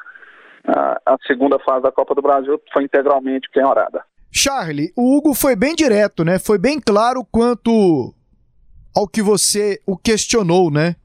a, 0.67 1.01
a, 1.07 1.17
segunda 1.27 1.59
fase 1.61 1.83
da 1.83 1.93
Copa 1.93 2.15
do 2.15 2.23
Brasil 2.23 2.61
foi 2.73 2.85
integralmente 2.85 3.49
penhorada. 3.53 4.03
Charlie, 4.31 4.93
o 4.97 5.17
Hugo 5.17 5.35
foi 5.35 5.57
bem 5.57 5.75
direto, 5.75 6.25
né? 6.25 6.39
Foi 6.39 6.59
bem 6.59 6.79
claro 6.79 7.25
quanto 7.33 8.15
ao 8.95 9.09
que 9.09 9.23
você 9.23 9.81
o 9.87 9.97
questionou, 9.97 10.71
né? 10.71 10.97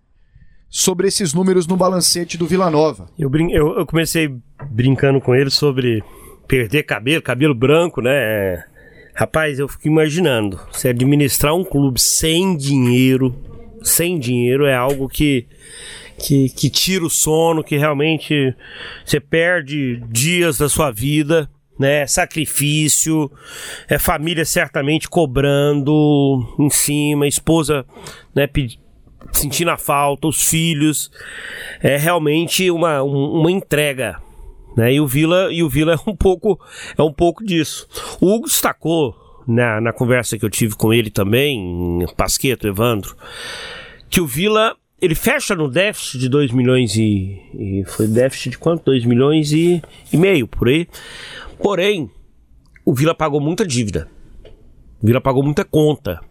Sobre 0.69 1.07
esses 1.07 1.33
números 1.33 1.67
no 1.67 1.77
balancete 1.77 2.37
do 2.37 2.47
Vila 2.47 2.69
Nova. 2.69 3.07
Eu, 3.17 3.29
brin 3.29 3.51
eu, 3.51 3.77
eu 3.77 3.85
comecei 3.85 4.27
brincando 4.71 5.21
com 5.21 5.33
ele 5.33 5.49
sobre 5.49 6.03
perder 6.47 6.83
cabelo, 6.83 7.21
cabelo 7.21 7.55
branco, 7.55 8.01
né? 8.01 8.63
Rapaz, 9.15 9.59
eu 9.59 9.67
fico 9.67 9.87
imaginando, 9.87 10.59
se 10.71 10.87
administrar 10.87 11.53
um 11.53 11.63
clube 11.63 12.01
sem 12.01 12.57
dinheiro, 12.57 13.35
sem 13.83 14.17
dinheiro 14.17 14.65
é 14.65 14.73
algo 14.73 15.07
que, 15.07 15.45
que, 16.17 16.49
que 16.49 16.67
tira 16.67 17.05
o 17.05 17.09
sono, 17.11 17.63
que 17.63 17.77
realmente 17.77 18.55
você 19.05 19.19
perde 19.19 20.01
dias 20.09 20.57
da 20.57 20.67
sua 20.67 20.89
vida, 20.89 21.47
né? 21.77 22.07
Sacrifício, 22.07 23.31
é 23.87 23.99
família 23.99 24.45
certamente 24.45 25.07
cobrando 25.07 26.55
em 26.59 26.69
cima, 26.71 27.27
esposa, 27.27 27.85
né? 28.33 28.49
Sentindo 29.31 29.69
a 29.69 29.77
falta, 29.77 30.27
os 30.27 30.47
filhos, 30.47 31.11
é 31.81 31.97
realmente 31.97 32.71
uma, 32.71 33.03
uma 33.03 33.51
entrega 33.51 34.19
né? 34.75 34.93
E 34.93 35.01
o 35.01 35.07
Vila 35.07 35.51
e 35.51 35.63
o 35.63 35.69
Vila 35.69 35.93
é 35.93 36.09
um 36.09 36.15
pouco 36.15 36.59
é 36.97 37.01
um 37.01 37.13
pouco 37.13 37.45
disso. 37.45 37.87
O 38.19 38.33
Hugo 38.33 38.45
destacou 38.45 39.15
na, 39.47 39.81
na 39.81 39.93
conversa 39.93 40.37
que 40.37 40.45
eu 40.45 40.49
tive 40.49 40.75
com 40.75 40.93
ele 40.93 41.09
também, 41.09 42.05
Pasqueto, 42.15 42.67
Evandro, 42.67 43.15
que 44.09 44.21
o 44.21 44.27
Vila 44.27 44.75
ele 45.01 45.15
fecha 45.15 45.53
no 45.53 45.69
déficit 45.69 46.17
de 46.17 46.29
2 46.29 46.51
milhões 46.51 46.95
e, 46.95 47.41
e 47.53 47.83
foi 47.85 48.07
déficit 48.07 48.51
de 48.51 48.57
quanto? 48.57 48.85
2 48.85 49.03
milhões 49.03 49.51
e, 49.51 49.81
e 50.11 50.17
meio 50.17 50.47
por 50.47 50.69
aí. 50.69 50.87
Porém, 51.61 52.09
o 52.85 52.93
Vila 52.93 53.13
pagou 53.13 53.41
muita 53.41 53.67
dívida. 53.67 54.07
O 55.01 55.05
Vila 55.05 55.19
pagou 55.19 55.43
muita 55.43 55.65
conta 55.65 56.21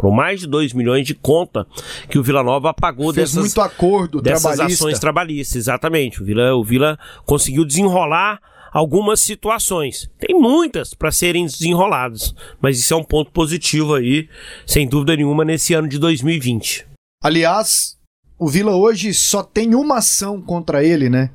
por 0.00 0.10
mais 0.14 0.40
de 0.40 0.46
2 0.46 0.72
milhões 0.72 1.06
de 1.06 1.14
conta 1.14 1.66
que 2.08 2.18
o 2.18 2.22
Vila 2.22 2.42
Nova 2.42 2.72
pagou 2.72 3.12
Fez 3.12 3.30
dessas, 3.32 3.44
muito 3.44 3.60
acordo 3.60 4.22
dessas 4.22 4.42
trabalhista. 4.56 4.84
ações 4.84 4.98
trabalhistas. 4.98 5.56
Exatamente. 5.56 6.22
O 6.22 6.24
Vila, 6.24 6.54
o 6.54 6.64
Vila 6.64 6.98
conseguiu 7.26 7.64
desenrolar 7.66 8.40
algumas 8.72 9.20
situações. 9.20 10.08
Tem 10.18 10.34
muitas 10.40 10.94
para 10.94 11.10
serem 11.12 11.44
desenroladas, 11.44 12.34
mas 12.62 12.78
isso 12.78 12.94
é 12.94 12.96
um 12.96 13.04
ponto 13.04 13.30
positivo 13.30 13.94
aí, 13.94 14.28
sem 14.66 14.88
dúvida 14.88 15.14
nenhuma, 15.16 15.44
nesse 15.44 15.74
ano 15.74 15.86
de 15.88 15.98
2020. 15.98 16.86
Aliás, 17.22 17.96
o 18.38 18.48
Vila 18.48 18.74
hoje 18.74 19.12
só 19.12 19.42
tem 19.42 19.74
uma 19.74 19.98
ação 19.98 20.40
contra 20.40 20.82
ele, 20.82 21.10
né? 21.10 21.30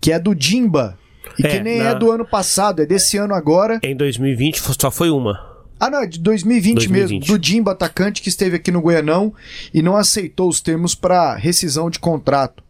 que 0.00 0.12
é 0.12 0.18
do 0.18 0.34
Dimba. 0.34 0.98
E 1.38 1.46
É, 1.46 1.50
que 1.50 1.60
nem 1.60 1.78
na- 1.78 1.90
é 1.90 1.94
do 1.94 2.10
ano 2.12 2.24
passado, 2.26 2.82
é 2.82 2.86
desse 2.86 3.16
ano 3.16 3.34
agora. 3.34 3.80
Em 3.82 3.96
2020 3.96 4.60
só 4.78 4.90
foi 4.90 5.08
uma. 5.10 5.55
Ah, 5.78 5.90
não, 5.90 6.02
é 6.02 6.06
de 6.06 6.18
2020, 6.20 6.74
2020. 6.74 7.20
mesmo. 7.20 7.26
Do 7.26 7.38
Dimba, 7.38 7.72
atacante 7.72 8.22
que 8.22 8.28
esteve 8.28 8.56
aqui 8.56 8.70
no 8.70 8.80
Goianão 8.80 9.32
e 9.72 9.82
não 9.82 9.96
aceitou 9.96 10.48
os 10.48 10.60
termos 10.60 10.94
para 10.94 11.34
rescisão 11.34 11.90
de 11.90 11.98
contrato. 11.98 12.62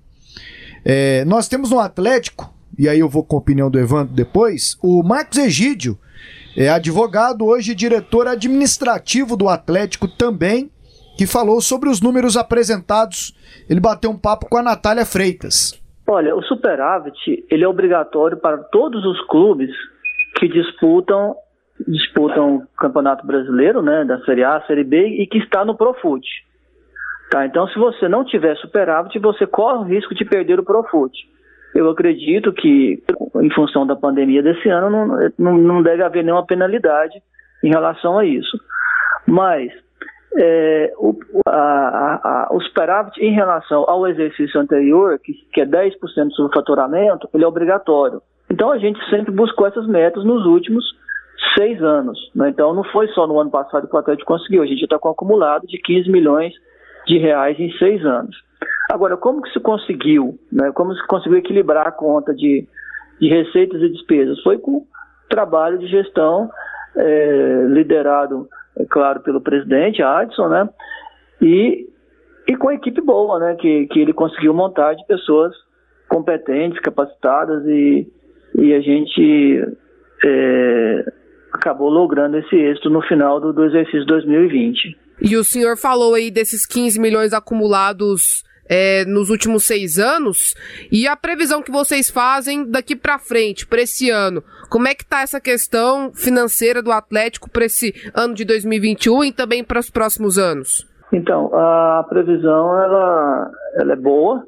É, 0.85 1.25
nós 1.25 1.49
temos 1.49 1.71
no 1.71 1.79
Atlético, 1.79 2.53
e 2.79 2.89
aí 2.89 3.01
eu 3.01 3.09
vou 3.09 3.25
com 3.25 3.37
a 3.37 3.39
opinião 3.39 3.71
do 3.71 3.79
Evandro 3.79 4.15
depois, 4.15 4.77
o 4.83 5.03
Marcos 5.03 5.39
Egídio, 5.39 5.99
é 6.57 6.69
advogado, 6.69 7.45
hoje 7.45 7.75
diretor 7.75 8.27
administrativo 8.27 9.37
do 9.37 9.49
Atlético 9.49 10.09
também, 10.09 10.71
que 11.17 11.27
falou 11.27 11.61
sobre 11.61 11.89
os 11.89 12.01
números 12.01 12.37
apresentados. 12.37 13.35
Ele 13.69 13.81
bateu 13.81 14.11
um 14.11 14.17
papo 14.17 14.47
com 14.49 14.57
a 14.57 14.63
Natália 14.63 15.05
Freitas. 15.05 15.79
Olha, 16.07 16.35
o 16.35 16.43
superávit 16.43 17.45
ele 17.51 17.65
é 17.65 17.69
obrigatório 17.69 18.37
para 18.37 18.59
todos 18.59 19.05
os 19.05 19.21
clubes 19.27 19.71
que 20.39 20.49
disputam 20.49 21.35
disputam 21.87 22.57
o 22.57 22.67
Campeonato 22.79 23.27
Brasileiro, 23.27 23.83
né, 23.83 24.05
da 24.05 24.19
Série 24.21 24.45
A, 24.45 24.61
Série 24.63 24.85
B 24.85 25.07
e 25.07 25.27
que 25.27 25.39
está 25.39 25.65
no 25.65 25.77
Profut. 25.77 26.27
Tá? 27.31 27.45
Então, 27.45 27.67
se 27.69 27.79
você 27.79 28.09
não 28.09 28.25
tiver 28.25 28.57
superávit, 28.57 29.19
você 29.19 29.47
corre 29.47 29.79
o 29.79 29.83
risco 29.83 30.15
de 30.15 30.25
perder 30.25 30.59
o 30.59 30.65
Profut. 30.65 31.13
Eu 31.75 31.91
acredito 31.91 32.53
que, 32.53 33.03
em 33.43 33.51
função 33.51 33.87
da 33.87 33.97
pandemia 33.97 34.43
desse 34.43 34.69
ano, 34.69 34.91
não, 34.91 35.33
não, 35.39 35.59
não 35.59 35.83
deve 35.83 36.03
haver 36.03 36.25
nenhuma 36.25 36.47
penalidade 36.47 37.21
em 37.63 37.69
relação 37.69 38.19
a 38.19 38.25
isso. 38.25 38.59
Mas 39.27 39.73
é, 40.39 40.93
o, 40.99 41.19
a, 41.47 41.53
a, 41.53 42.49
o 42.53 42.61
superávit 42.61 43.21
em 43.21 43.33
relação 43.33 43.85
ao 43.89 44.07
exercício 44.07 44.61
anterior, 44.61 45.19
que, 45.19 45.33
que 45.53 45.61
é 45.61 45.67
10% 45.67 45.93
do 46.39 46.51
faturamento, 46.53 47.29
ele 47.35 47.45
é 47.45 47.47
obrigatório. 47.47 48.23
Então 48.51 48.71
a 48.71 48.79
gente 48.79 48.99
sempre 49.11 49.33
buscou 49.33 49.67
essas 49.67 49.87
metas 49.87 50.25
nos 50.25 50.47
últimos 50.47 50.85
seis 51.55 51.83
anos. 51.83 52.19
Né? 52.35 52.51
Então 52.51 52.75
não 52.75 52.85
foi 52.85 53.09
só 53.09 53.27
no 53.27 53.39
ano 53.39 53.51
passado 53.51 53.89
que 53.89 53.95
o 53.95 53.99
Atlético 53.99 54.33
conseguiu, 54.33 54.63
a 54.63 54.67
gente 54.67 54.83
está 54.83 54.99
com 54.99 55.09
um 55.09 55.13
acumulado 55.13 55.67
de 55.67 55.79
15 55.79 56.11
milhões 56.11 56.53
de 57.07 57.19
reais 57.19 57.59
em 57.59 57.71
seis 57.79 58.05
anos. 58.05 58.37
Agora, 58.91 59.17
como 59.17 59.43
que 59.43 59.53
se 59.53 59.61
conseguiu? 59.61 60.39
Né? 60.53 60.71
Como 60.73 60.95
se 60.95 61.07
conseguiu 61.07 61.39
equilibrar 61.39 61.87
a 61.87 61.93
conta 61.93 62.35
de, 62.35 62.67
de 63.21 63.29
receitas 63.29 63.81
e 63.83 63.89
despesas? 63.89 64.41
Foi 64.43 64.59
com 64.59 64.85
trabalho 65.29 65.79
de 65.79 65.87
gestão 65.89 66.49
é, 66.97 67.67
liderado, 67.69 68.49
é 68.79 68.85
claro, 68.85 69.21
pelo 69.21 69.41
presidente 69.41 70.03
Adson, 70.03 70.49
né? 70.49 70.69
E, 71.43 71.87
e 72.49 72.57
com 72.57 72.69
a 72.69 72.75
equipe 72.75 73.01
boa, 73.01 73.39
né? 73.39 73.57
Que, 73.57 73.87
que 73.89 74.01
ele 74.01 74.13
conseguiu 74.13 74.55
montar 74.55 74.95
de 74.95 75.05
pessoas 75.07 75.53
competentes, 76.09 76.81
capacitadas 76.81 77.65
e, 77.67 78.11
e 78.55 78.73
a 78.73 78.81
gente 78.81 79.77
é, 80.25 81.13
acabou 81.57 81.91
logrando 81.91 82.37
esse 82.39 82.55
êxito 82.55 82.89
no 82.89 83.03
final 83.03 83.41
do, 83.41 83.53
do 83.53 83.65
exercício 83.65 84.07
2020. 84.07 84.97
E 85.23 85.37
o 85.37 85.45
senhor 85.45 85.77
falou 85.77 86.15
aí 86.15 86.31
desses 86.31 86.67
15 86.67 87.01
milhões 87.01 87.33
acumulados 87.33 88.45
é, 88.69 89.05
nos 89.05 89.31
últimos 89.31 89.65
seis 89.65 89.99
anos 89.99 90.55
e 90.91 91.07
a 91.07 91.17
previsão 91.17 91.63
que 91.63 91.71
vocês 91.71 92.11
fazem 92.11 92.69
daqui 92.71 92.95
para 92.95 93.19
frente, 93.19 93.67
para 93.67 93.83
esse 93.83 94.11
ano. 94.11 94.43
Como 94.69 94.89
é 94.89 94.95
que 94.95 95.05
tá 95.05 95.23
essa 95.23 95.41
questão 95.41 96.13
financeira 96.13 96.83
do 96.83 96.93
Atlético 96.93 97.51
para 97.51 97.65
esse 97.65 97.95
ano 98.15 98.35
de 98.35 98.45
2021 98.45 99.25
e 99.25 99.33
também 99.33 99.65
para 99.65 99.79
os 99.79 99.91
próximos 99.91 100.39
anos? 100.39 100.87
Então, 101.13 101.51
a 101.55 102.05
previsão 102.09 102.83
ela, 102.83 103.51
ela 103.77 103.93
é 103.93 103.97
boa, 103.97 104.45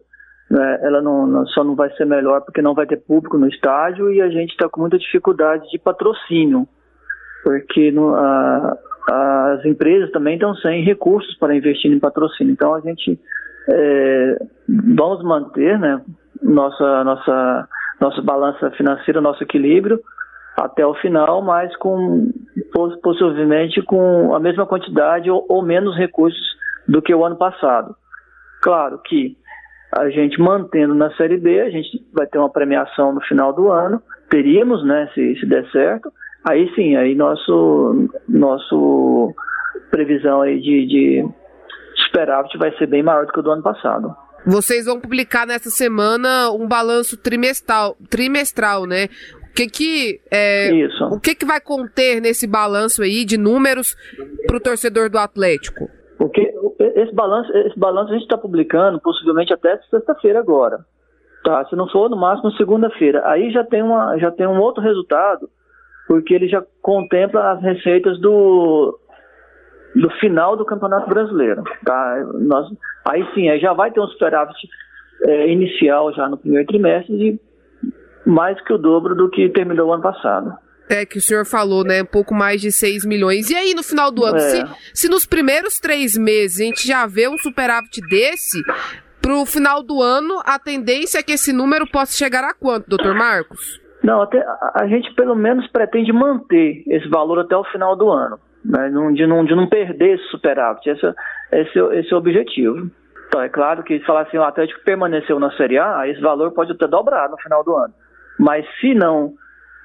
né? 0.51 0.81
ela 0.83 1.01
não, 1.01 1.27
não, 1.27 1.47
só 1.47 1.63
não 1.63 1.77
vai 1.77 1.91
ser 1.95 2.05
melhor 2.05 2.41
porque 2.41 2.61
não 2.61 2.75
vai 2.75 2.87
ter 2.87 2.97
público 2.97 3.39
no 3.39 3.49
estádio 3.49 4.13
e 4.13 4.21
a 4.21 4.29
gente 4.29 4.51
está 4.51 4.69
com 4.69 4.81
muita 4.81 4.99
dificuldade 4.99 5.69
de 5.71 5.79
patrocínio, 5.79 6.67
porque 7.43 7.91
no, 7.91 8.15
a, 8.15 8.77
as 9.55 9.65
empresas 9.65 10.11
também 10.11 10.35
estão 10.35 10.55
sem 10.57 10.83
recursos 10.85 11.37
para 11.39 11.57
investir 11.57 11.91
em 11.91 11.99
patrocínio. 11.99 12.53
Então 12.53 12.75
a 12.75 12.81
gente 12.81 13.19
é, 13.69 14.39
vamos 14.69 15.23
manter 15.23 15.79
né, 15.79 16.01
nossa, 16.43 17.05
nossa, 17.05 17.69
nossa 18.01 18.23
balança 18.23 18.71
financeira, 18.73 19.21
nosso 19.21 19.43
equilíbrio 19.43 20.01
até 20.57 20.85
o 20.85 20.95
final, 20.95 21.41
mas 21.41 21.75
com 21.77 22.31
possivelmente 23.03 23.81
com 23.83 24.35
a 24.35 24.41
mesma 24.41 24.67
quantidade 24.67 25.31
ou, 25.31 25.45
ou 25.49 25.63
menos 25.63 25.97
recursos 25.97 26.57
do 26.87 27.01
que 27.01 27.15
o 27.15 27.25
ano 27.25 27.37
passado. 27.37 27.95
Claro 28.61 28.99
que 29.05 29.37
a 29.97 30.11
gente 30.11 30.41
mantendo 30.41 30.95
na 30.95 31.11
Série 31.13 31.39
B, 31.39 31.61
a 31.61 31.71
gente 31.71 32.05
vai 32.13 32.27
ter 32.27 32.39
uma 32.39 32.51
premiação 32.51 33.13
no 33.13 33.21
final 33.23 33.53
do 33.53 33.71
ano, 33.71 34.03
teríamos, 34.29 34.85
né, 34.85 35.09
se, 35.15 35.37
se 35.37 35.47
der 35.47 35.67
certo, 35.71 36.13
aí 36.49 36.73
sim, 36.75 36.97
aí 36.97 37.15
nosso, 37.15 38.09
nosso 38.29 39.35
previsão 39.91 40.43
aí 40.43 40.61
de, 40.61 40.87
de 40.87 41.29
superávit 42.07 42.57
vai 42.59 42.77
ser 42.77 42.87
bem 42.87 43.03
maior 43.03 43.27
do 43.27 43.33
que 43.33 43.41
o 43.41 43.43
do 43.43 43.51
ano 43.51 43.63
passado. 43.63 44.15
Vocês 44.47 44.87
vão 44.87 45.01
publicar 45.01 45.47
nessa 45.47 45.69
semana 45.69 46.51
um 46.51 46.67
balanço 46.67 47.17
trimestral, 47.17 47.97
trimestral, 48.09 48.87
né? 48.87 49.09
O 49.51 49.55
que 49.55 49.67
que 49.67 50.21
é, 50.31 50.73
Isso. 50.73 51.05
o 51.07 51.21
que 51.21 51.35
que 51.35 51.45
vai 51.45 51.61
conter 51.61 52.21
nesse 52.21 52.47
balanço 52.47 53.03
aí 53.03 53.25
de 53.25 53.37
números 53.37 53.97
para 54.47 54.57
o 54.57 54.61
torcedor 54.61 55.11
do 55.11 55.19
Atlético? 55.19 55.89
Porque 56.17 56.53
esse 56.79 57.13
balanço, 57.13 57.53
esse 57.59 57.79
balanço 57.79 58.11
a 58.11 58.15
gente 58.15 58.23
está 58.23 58.39
publicando 58.39 59.01
possivelmente 59.01 59.53
até 59.53 59.79
sexta-feira 59.91 60.39
agora. 60.39 60.79
Tá? 61.45 61.65
Se 61.67 61.77
não 61.77 61.89
for, 61.89 62.09
no 62.09 62.17
máximo 62.17 62.53
segunda-feira. 62.53 63.23
Aí 63.25 63.51
já 63.51 63.65
tem, 63.65 63.83
uma, 63.83 64.17
já 64.19 64.31
tem 64.31 64.47
um 64.47 64.61
outro 64.61 64.83
resultado, 64.83 65.49
porque 66.09 66.35
ele 66.35 66.49
já 66.49 66.65
contempla 66.83 67.53
as 67.53 67.63
receitas 67.63 68.19
do, 68.19 68.99
do 69.95 70.11
final 70.19 70.57
do 70.57 70.65
Campeonato 70.65 71.09
Brasileiro. 71.09 71.63
Tá? 71.85 72.25
Nós, 72.41 72.67
aí 73.07 73.23
sim, 73.35 73.49
aí 73.51 73.61
já 73.61 73.75
vai 73.75 73.93
ter 73.93 74.01
um 74.01 74.07
superávit 74.09 74.57
é, 75.25 75.53
inicial 75.53 76.13
já 76.15 76.27
no 76.29 76.39
primeiro 76.39 76.67
trimestre 76.67 77.17
de 77.17 77.41
mais 78.27 78.59
que 78.63 78.73
o 78.73 78.79
dobro 78.79 79.15
do 79.15 79.31
que 79.31 79.49
terminou 79.51 79.89
o 79.89 79.93
ano 79.93 80.03
passado. 80.03 80.53
É, 80.89 81.05
que 81.05 81.19
o 81.19 81.21
senhor 81.21 81.45
falou, 81.45 81.85
né? 81.85 82.03
Um 82.03 82.07
pouco 82.07 82.35
mais 82.35 82.63
de 82.63 82.73
6 82.73 83.05
milhões. 83.05 83.51
E 83.51 83.55
aí, 83.55 83.75
no 83.75 83.83
final 83.83 84.11
do 84.11 84.25
ano, 84.25 84.39
É. 84.39 84.41
se, 84.41 84.65
se 84.95 85.09
nos 85.09 85.27
primeiros 85.27 85.79
três 85.79 86.17
meses 86.17 86.61
a 86.61 86.65
gente 86.65 86.87
já 86.87 87.07
vê 87.07 87.29
um 87.29 87.37
superávit 87.37 88.01
desse, 88.09 88.63
pro 89.21 89.45
final 89.45 89.83
do 89.83 90.01
ano, 90.01 90.41
a 90.47 90.59
tendência 90.59 91.19
é 91.19 91.23
que 91.23 91.33
esse 91.33 91.53
número 91.53 91.87
possa 91.87 92.17
chegar 92.17 92.43
a 92.43 92.55
quanto, 92.55 92.89
doutor 92.89 93.15
Marcos? 93.15 93.79
Não, 94.03 94.23
até, 94.23 94.41
a, 94.41 94.73
a 94.83 94.87
gente 94.87 95.13
pelo 95.15 95.35
menos 95.35 95.67
pretende 95.69 96.13
manter 96.13 96.83
esse 96.87 97.09
valor 97.09 97.41
até 97.41 97.57
o 97.57 97.65
final 97.65 97.97
do 97.97 98.11
ano, 98.11 98.39
né? 98.65 98.89
De, 99.13 99.27
não, 99.27 99.45
de 99.45 99.55
não 99.55 99.69
perder 99.69 100.17
esse 100.17 100.25
superávit. 100.29 100.89
Esse, 100.89 101.15
esse, 101.53 101.79
esse 101.79 102.13
é 102.13 102.15
o 102.15 102.19
objetivo. 102.19 102.91
Então, 103.29 103.43
é 103.43 103.49
claro 103.49 103.83
que 103.83 104.01
falar 104.01 104.23
assim, 104.23 104.39
o 104.39 104.43
Atlético 104.43 104.83
permaneceu 104.85 105.39
na 105.39 105.51
Série 105.53 105.79
A, 105.79 106.01
aí 106.01 106.13
esse 106.13 106.21
valor 106.21 106.51
pode 106.53 106.73
até 106.73 106.87
dobrar 106.87 107.29
no 107.29 107.37
final 107.39 107.63
do 107.63 107.77
ano. 107.77 107.93
Mas 108.39 108.65
se 108.81 108.95
não, 108.95 109.35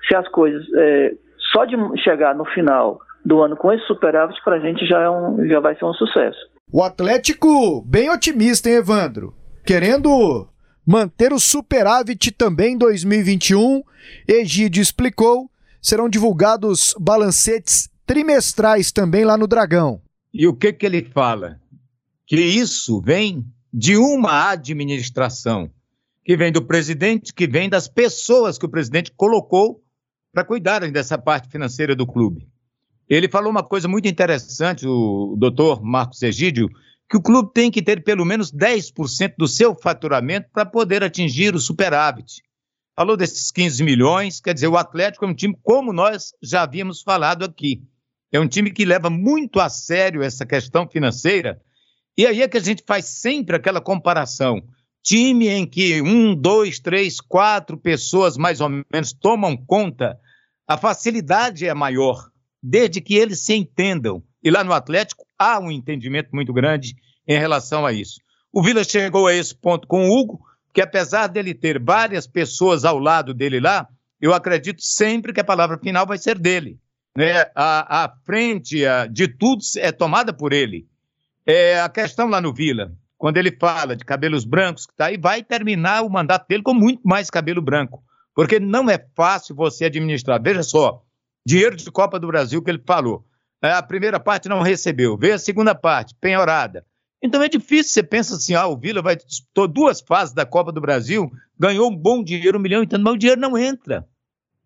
se 0.08 0.16
as 0.16 0.28
coisas, 0.30 0.66
é, 0.76 1.14
só 1.52 1.66
de 1.66 1.76
chegar 2.02 2.36
no 2.36 2.46
final 2.46 3.00
do 3.26 3.42
ano 3.42 3.58
com 3.58 3.72
esse 3.72 3.86
superávit, 3.86 4.40
pra 4.44 4.60
gente 4.60 4.86
já, 4.86 5.02
é 5.02 5.10
um, 5.10 5.46
já 5.48 5.60
vai 5.60 5.76
ser 5.76 5.86
um 5.86 5.94
sucesso. 5.94 6.40
O 6.72 6.82
Atlético 6.82 7.84
bem 7.86 8.10
otimista, 8.10 8.70
hein, 8.70 8.78
Evandro? 8.78 9.34
Querendo 9.66 10.48
manter 10.86 11.34
o 11.34 11.40
superávit 11.40 12.32
também 12.32 12.74
em 12.74 12.78
2021. 12.78 13.84
Egídio 14.28 14.82
explicou, 14.82 15.50
serão 15.82 16.10
divulgados 16.10 16.94
balancetes 17.00 17.90
trimestrais 18.06 18.92
também 18.92 19.24
lá 19.24 19.38
no 19.38 19.48
Dragão. 19.48 20.02
E 20.34 20.48
o 20.48 20.54
que, 20.54 20.74
que 20.74 20.86
ele 20.86 21.04
fala? 21.04 21.60
Que 22.26 22.40
isso 22.40 23.02
vem 23.02 23.46
de 23.74 23.98
uma 23.98 24.50
administração, 24.50 25.70
que 26.24 26.38
vem 26.38 26.52
do 26.52 26.66
presidente, 26.66 27.34
que 27.34 27.48
vem 27.48 27.70
das 27.70 27.88
pessoas 27.88 28.58
que 28.58 28.66
o 28.66 28.70
presidente 28.70 29.12
colocou 29.16 29.84
para 30.32 30.44
cuidarem 30.44 30.92
dessa 30.92 31.18
parte 31.18 31.50
financeira 31.50 31.96
do 31.96 32.08
clube. 32.08 32.48
Ele 33.08 33.30
falou 33.30 33.52
uma 33.52 33.64
coisa 33.64 33.88
muito 33.88 34.08
interessante, 34.08 34.88
o 34.88 35.36
doutor 35.38 35.84
Marcos 35.84 36.22
Egídio, 36.24 36.70
que 37.14 37.18
o 37.18 37.22
clube 37.22 37.52
tem 37.54 37.70
que 37.70 37.84
ter 37.84 38.04
pelo 38.04 38.26
menos 38.26 38.52
10% 38.52 39.36
do 39.38 39.48
seu 39.48 39.76
faturamento 39.76 40.50
para 40.52 40.66
poder 40.66 41.04
atingir 41.04 41.54
o 41.54 41.60
superávit. 41.60 42.42
Falou 42.96 43.16
desses 43.16 43.52
15 43.52 43.84
milhões, 43.84 44.42
quer 44.42 44.56
dizer, 44.56 44.68
o 44.68 44.76
Atlético 44.76 45.24
é 45.24 45.28
um 45.28 45.36
time 45.36 45.56
como 45.62 45.94
nós 45.94 46.34
já 46.42 46.64
havíamos 46.64 47.04
falado 47.04 47.46
aqui. 47.46 47.84
É 48.32 48.40
um 48.40 48.48
time 48.48 48.72
que 48.72 48.84
leva 48.84 49.12
muito 49.12 49.60
a 49.60 49.70
sério 49.70 50.24
essa 50.24 50.44
questão 50.44 50.90
financeira. 50.90 51.62
E 52.18 52.26
aí 52.26 52.42
é 52.42 52.48
que 52.48 52.58
a 52.58 52.62
gente 52.62 52.84
faz 52.84 53.06
sempre 53.06 53.56
aquela 53.56 53.80
comparação. 53.80 54.64
Time 55.04 55.50
em 55.50 55.68
que 55.68 56.02
um, 56.02 56.34
dois, 56.34 56.80
três, 56.80 57.22
quatro 57.22 57.78
pessoas 57.78 58.38
mais 58.38 58.60
ou 58.60 58.70
menos 58.92 59.14
tomam 59.14 59.56
conta, 59.56 60.18
a 60.68 60.80
facilidade 60.80 61.68
é 61.68 61.76
maior, 61.76 62.28
desde 62.60 63.02
que 63.02 63.14
eles 63.14 63.46
se 63.46 63.54
entendam. 63.54 64.24
E 64.44 64.52
lá 64.52 64.64
no 64.64 64.74
Atlético 64.74 65.26
há 65.40 65.60
um 65.60 65.72
entendimento 65.72 66.30
muito 66.34 66.52
grande 66.52 66.96
em 67.28 67.38
relação 67.38 67.86
a 67.86 67.94
isso. 67.94 68.20
O 68.52 68.62
Vila 68.62 68.84
chegou 68.84 69.28
a 69.28 69.34
esse 69.34 69.56
ponto 69.56 69.88
com 69.88 70.10
o 70.10 70.20
Hugo, 70.20 70.42
que 70.74 70.82
apesar 70.82 71.28
dele 71.28 71.54
ter 71.54 71.82
várias 71.82 72.28
pessoas 72.28 72.84
ao 72.84 73.00
lado 73.00 73.34
dele 73.34 73.60
lá, 73.60 73.88
eu 74.20 74.34
acredito 74.34 74.82
sempre 74.82 75.34
que 75.34 75.40
a 75.40 75.44
palavra 75.44 75.78
final 75.78 76.06
vai 76.06 76.18
ser 76.18 76.38
dele. 76.38 76.78
Né? 77.16 77.42
A, 77.56 78.06
a 78.06 78.14
frente 78.26 78.86
a, 78.86 79.06
de 79.06 79.28
tudo 79.28 79.62
é 79.78 79.92
tomada 79.92 80.34
por 80.34 80.52
ele. 80.52 80.88
É, 81.46 81.80
a 81.80 81.90
questão 81.90 82.28
lá 82.28 82.40
no 82.40 82.54
Vila, 82.54 82.92
quando 83.18 83.38
ele 83.38 83.56
fala 83.60 83.96
de 83.96 84.04
cabelos 84.04 84.46
brancos, 84.46 84.86
que 84.86 84.96
tá 84.96 85.06
aí, 85.06 85.18
vai 85.18 85.44
terminar 85.44 86.04
o 86.04 86.10
mandato 86.10 86.48
dele 86.48 86.64
com 86.64 86.74
muito 86.74 87.02
mais 87.04 87.30
cabelo 87.30 87.62
branco. 87.62 88.04
Porque 88.36 88.60
não 88.60 88.90
é 88.90 89.04
fácil 89.16 89.56
você 89.56 89.86
administrar. 89.86 90.42
Veja 90.42 90.64
só, 90.64 91.04
dinheiro 91.46 91.76
de 91.76 91.90
Copa 91.92 92.20
do 92.20 92.28
Brasil 92.28 92.62
que 92.64 92.72
ele 92.72 92.82
falou. 92.86 93.26
É, 93.64 93.72
a 93.72 93.82
primeira 93.82 94.20
parte 94.20 94.50
não 94.50 94.62
recebeu, 94.62 95.18
veio 95.18 95.36
a 95.36 95.40
segunda 95.40 95.74
parte, 95.74 96.14
penhorada. 96.20 96.86
Então 97.22 97.42
é 97.42 97.48
difícil, 97.48 97.94
você 97.94 98.04
pensa 98.04 98.36
assim, 98.36 98.54
ah, 98.54 98.68
o 98.68 98.78
Vila 98.78 99.02
vai 99.02 99.16
disputou 99.16 99.68
duas 99.68 100.02
fases 100.02 100.34
da 100.34 100.46
Copa 100.46 100.72
do 100.72 100.82
Brasil, 100.82 101.32
ganhou 101.58 101.90
um 101.90 101.96
bom 101.96 102.22
dinheiro, 102.22 102.58
um 102.58 102.62
milhão 102.62 102.84
e 102.84 102.88
tanto, 102.88 103.04
mas 103.04 103.14
o 103.14 103.18
dinheiro 103.18 103.40
não 103.40 103.58
entra 103.58 104.06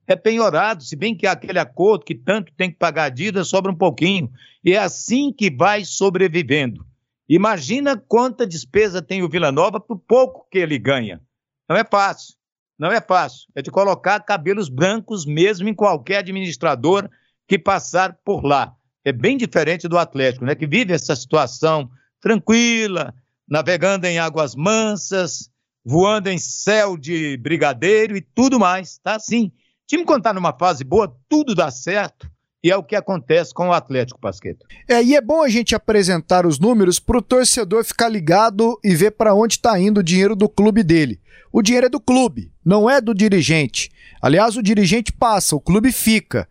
é 0.08 0.16
penhorado, 0.16 0.84
se 0.84 0.96
bem 0.96 1.14
que 1.14 1.28
aquele 1.28 1.60
acordo 1.60 2.06
que 2.06 2.16
tanto 2.16 2.54
tem 2.54 2.72
que 2.72 2.78
pagar 2.78 3.04
a 3.04 3.10
dívida 3.10 3.44
sobra 3.44 3.70
um 3.70 3.76
pouquinho. 3.76 4.32
E 4.64 4.72
é 4.72 4.80
assim 4.80 5.34
que 5.34 5.52
vai 5.52 5.84
sobrevivendo. 5.84 6.88
Imagina 7.28 7.98
quanta 7.98 8.48
despesa 8.48 9.02
tem 9.02 9.22
o 9.22 9.28
Vila 9.28 9.52
Nova 9.52 9.82
por 9.82 10.00
pouco 10.00 10.48
que 10.50 10.58
ele 10.58 10.80
ganha. 10.80 11.22
Não 11.70 11.76
é 11.76 11.84
fácil. 11.84 12.36
Não 12.80 12.90
é 12.90 13.02
fácil. 13.02 13.50
É 13.54 13.62
de 13.62 13.70
colocar 13.70 14.22
cabelos 14.22 14.70
brancos 14.70 15.26
mesmo 15.26 15.68
em 15.68 15.74
qualquer 15.74 16.20
administrador 16.20 17.10
que 17.46 17.60
passar 17.60 18.18
por 18.24 18.46
lá. 18.46 18.74
É 19.08 19.14
bem 19.14 19.38
diferente 19.38 19.88
do 19.88 19.98
Atlético, 19.98 20.44
né? 20.44 20.54
Que 20.54 20.68
vive 20.68 20.94
essa 20.94 21.16
situação 21.16 21.90
tranquila, 22.20 23.14
navegando 23.48 24.06
em 24.06 24.20
águas 24.20 24.54
mansas, 24.54 25.50
voando 25.86 26.30
em 26.30 26.38
céu 26.38 26.98
de 26.98 27.38
brigadeiro 27.38 28.18
e 28.18 28.22
tudo 28.22 28.60
mais. 28.60 28.98
Tá 28.98 29.16
assim 29.16 29.52
time 29.88 30.04
quando 30.04 30.20
está 30.20 30.34
numa 30.34 30.52
fase 30.52 30.84
boa, 30.84 31.16
tudo 31.30 31.56
dá 31.56 31.72
certo. 31.72 32.30
E 32.62 32.70
é 32.70 32.76
o 32.76 32.84
que 32.84 32.96
acontece 32.98 33.54
com 33.54 33.70
o 33.70 33.74
Atlético 33.74 34.20
Pasqueta. 34.20 34.66
É, 34.90 35.02
e 35.02 35.16
é 35.16 35.22
bom 35.22 35.42
a 35.42 35.48
gente 35.48 35.74
apresentar 35.74 36.46
os 36.46 36.60
números 36.60 37.00
para 37.00 37.18
o 37.18 37.22
torcedor 37.22 37.86
ficar 37.86 38.10
ligado 38.10 38.78
e 38.84 38.94
ver 38.94 39.12
para 39.12 39.34
onde 39.34 39.54
está 39.54 39.80
indo 39.80 40.00
o 40.00 40.04
dinheiro 40.04 40.36
do 40.36 40.50
clube 40.50 40.84
dele. 40.84 41.22
O 41.50 41.62
dinheiro 41.62 41.88
é 41.88 41.90
do 41.90 42.00
clube, 42.00 42.52
não 42.66 42.90
é 42.90 43.00
do 43.00 43.14
dirigente. 43.14 43.90
Aliás, 44.22 44.58
o 44.58 44.62
dirigente 44.62 45.14
passa, 45.14 45.56
o 45.56 45.62
clube 45.62 45.94
fica. 45.94 46.50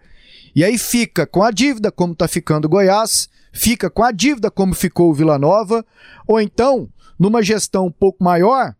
E 0.57 0.65
aí 0.65 0.79
fica 0.79 1.27
com 1.27 1.43
a 1.43 1.51
dívida, 1.51 1.93
como 1.93 2.15
está 2.15 2.27
ficando 2.27 2.67
Goiás, 2.67 3.29
fica 3.53 3.91
com 3.91 4.03
a 4.03 4.11
dívida, 4.11 4.51
como 4.51 4.75
ficou 4.75 5.11
o 5.11 5.15
Vila 5.15 5.39
Nova, 5.39 5.85
ou 6.27 6.41
então, 6.41 6.89
numa 7.19 7.43
gestão 7.43 7.89
um 7.89 7.93
pouco 7.93 8.25
maior, 8.25 8.75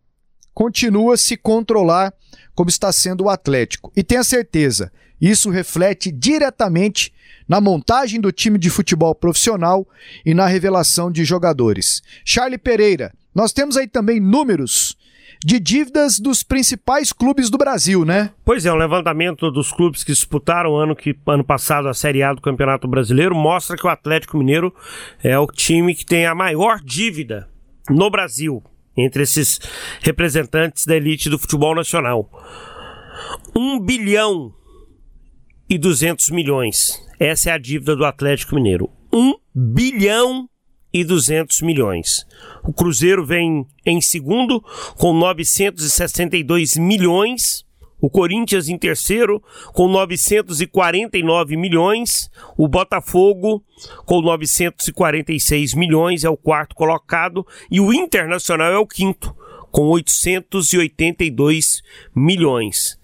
continua 0.55 1.19
se 1.19 1.37
controlar 1.37 2.15
como 2.55 2.71
está 2.71 2.91
sendo 2.91 3.25
o 3.25 3.29
Atlético. 3.29 3.93
E 3.95 4.03
tenha 4.03 4.25
certeza, 4.25 4.91
isso 5.21 5.51
reflete 5.51 6.11
diretamente 6.11 7.13
na 7.47 7.61
montagem 7.61 8.23
do 8.23 8.33
time 8.33 8.59
de 8.59 8.71
futebol 8.71 9.15
profissional 9.15 9.87
e 10.25 10.33
na 10.33 10.47
revelação 10.47 11.13
de 11.13 11.27
jogadores. 11.27 12.03
Charlie 12.25 12.57
Pereira, 12.57 13.13
nós 13.35 13.53
temos 13.53 13.77
aí 13.77 13.87
também 13.87 14.19
números 14.19 14.97
de 15.47 15.61
dívidas 15.61 16.19
dos 16.19 16.43
principais 16.43 17.13
clubes 17.13 17.49
do 17.49 17.57
Brasil, 17.57 18.05
né? 18.05 18.33
Pois 18.45 18.67
é, 18.67 18.73
o 18.73 18.75
levantamento 18.75 19.49
dos 19.49 19.71
clubes 19.71 20.03
que 20.03 20.11
disputaram 20.11 20.75
ano, 20.75 20.97
que, 20.97 21.17
ano 21.25 21.45
passado 21.45 21.87
a 21.87 21.95
Série 21.95 22.21
A 22.21 22.35
do 22.35 22.41
Campeonato 22.41 22.89
Brasileiro 22.89 23.33
mostra 23.33 23.77
que 23.77 23.87
o 23.87 23.89
Atlético 23.89 24.37
Mineiro 24.37 24.75
é 25.23 25.39
o 25.39 25.47
time 25.47 25.95
que 25.95 26.05
tem 26.05 26.27
a 26.27 26.35
maior 26.35 26.81
dívida 26.81 27.49
no 27.89 28.11
Brasil 28.11 28.61
entre 28.97 29.23
esses 29.23 29.61
representantes 30.03 30.85
da 30.85 30.97
elite 30.97 31.31
do 31.31 31.39
futebol 31.39 31.77
nacional. 31.77 32.29
1 33.55 33.79
bilhão 33.79 34.53
e 35.71 35.79
200 35.79 36.29
milhões. 36.31 37.01
Essa 37.21 37.51
é 37.51 37.53
a 37.53 37.59
dívida 37.59 37.95
do 37.95 38.05
Atlético 38.05 38.57
Mineiro. 38.57 38.91
1 39.13 39.35
bilhão 39.55 40.49
e 41.01 41.05
200 41.05 41.63
milhões. 41.63 42.27
O 42.63 42.73
Cruzeiro 42.73 43.25
vem 43.25 43.67
em 43.85 44.01
segundo 44.01 44.63
com 44.97 45.13
962 45.13 46.77
milhões 46.77 47.67
o 48.01 48.11
Corinthians 48.11 48.69
em 48.69 48.77
terceiro 48.77 49.43
com 49.73 49.89
949 49.89 51.57
milhões, 51.57 52.31
o 52.57 52.69
Botafogo 52.69 53.65
com 54.05 54.21
946 54.21 55.75
milhões 55.75 56.23
é 56.23 56.29
o 56.29 56.37
quarto 56.37 56.75
colocado 56.75 57.47
e 57.71 57.81
o 57.81 57.93
Internacional 57.93 58.71
é 58.71 58.79
o 58.79 58.87
quinto 58.87 59.35
com 59.71 59.89
882 59.89 61.83
milhões. 62.15 62.99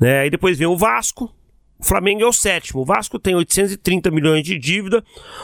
Né? 0.00 0.20
Aí 0.20 0.30
depois 0.30 0.58
vem 0.58 0.66
o 0.66 0.76
Vasco, 0.76 1.30
o 1.82 1.84
Flamengo 1.84 2.22
é 2.22 2.26
o 2.26 2.32
sétimo. 2.32 2.82
O 2.82 2.84
Vasco 2.84 3.18
tem 3.18 3.34
830 3.34 4.08
milhões 4.12 4.44
de 4.44 4.56
dívida. 4.56 5.02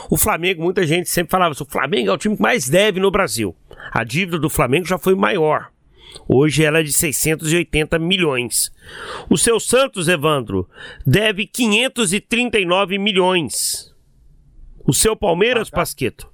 O 0.09 0.15
Flamengo, 0.15 0.63
muita 0.63 0.87
gente 0.87 1.09
sempre 1.09 1.31
falava 1.31 1.51
assim, 1.51 1.65
o 1.65 1.69
Flamengo 1.69 2.09
é 2.09 2.13
o 2.13 2.17
time 2.17 2.37
que 2.37 2.41
mais 2.41 2.69
deve 2.69 2.97
no 2.97 3.11
Brasil. 3.11 3.53
A 3.91 4.05
dívida 4.05 4.39
do 4.39 4.49
Flamengo 4.49 4.87
já 4.87 4.97
foi 4.97 5.15
maior. 5.15 5.69
Hoje 6.29 6.63
ela 6.63 6.79
é 6.79 6.83
de 6.83 6.93
680 6.93 7.99
milhões. 7.99 8.71
O 9.29 9.37
seu 9.37 9.59
Santos, 9.59 10.07
Evandro, 10.07 10.65
deve 11.05 11.45
539 11.45 12.97
milhões. 12.97 13.93
O 14.87 14.93
seu 14.93 15.17
Palmeiras, 15.17 15.67
ah, 15.67 15.71
tá. 15.71 15.77
Pasqueto, 15.77 16.31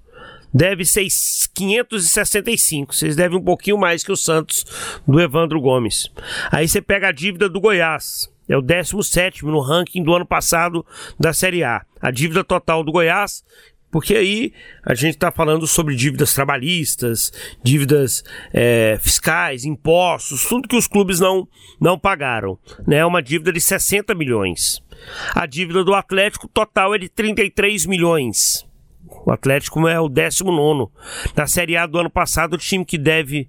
deve 0.54 0.86
6, 0.86 1.50
565. 1.52 2.94
Vocês 2.94 3.16
devem 3.16 3.40
um 3.40 3.44
pouquinho 3.44 3.80
mais 3.80 4.04
que 4.04 4.12
o 4.12 4.16
Santos 4.16 4.64
do 5.08 5.20
Evandro 5.20 5.60
Gomes. 5.60 6.12
Aí 6.52 6.68
você 6.68 6.80
pega 6.80 7.08
a 7.08 7.12
dívida 7.12 7.50
do 7.50 7.60
Goiás. 7.60 8.35
É 8.48 8.56
o 8.56 8.62
17 8.62 9.44
no 9.46 9.60
ranking 9.60 10.04
do 10.04 10.14
ano 10.14 10.26
passado 10.26 10.86
da 11.20 11.34
Série 11.34 11.64
A. 11.64 11.84
A 12.02 12.12
dívida 12.12 12.44
total 12.44 12.84
do 12.84 12.92
Goiás 12.92 13.44
porque 13.96 14.14
aí 14.14 14.52
a 14.84 14.94
gente 14.94 15.14
está 15.14 15.32
falando 15.32 15.66
sobre 15.66 15.96
dívidas 15.96 16.34
trabalhistas, 16.34 17.32
dívidas 17.64 18.26
é, 18.54 18.98
fiscais, 19.00 19.64
impostos, 19.64 20.44
tudo 20.44 20.68
que 20.68 20.76
os 20.76 20.86
clubes 20.86 21.22
não, 21.22 21.48
não 21.80 21.98
pagaram. 21.98 22.60
Né? 22.86 22.98
É 22.98 23.06
uma 23.06 23.24
dívida 23.24 23.54
de 23.54 23.62
60 23.62 24.14
milhões. 24.14 24.84
A 25.34 25.46
dívida 25.46 25.82
do 25.82 25.94
Atlético 25.94 26.50
total 26.50 26.94
é 26.94 26.98
de 26.98 27.08
33 27.08 27.86
milhões. 27.86 28.68
O 29.26 29.32
Atlético 29.32 29.88
é 29.88 29.98
o 29.98 30.10
19. 30.10 30.92
Na 31.34 31.48
Série 31.48 31.78
A 31.78 31.86
do 31.86 31.98
ano 31.98 32.10
passado, 32.10 32.56
o 32.56 32.58
time 32.58 32.84
que 32.84 32.98
deve 32.98 33.48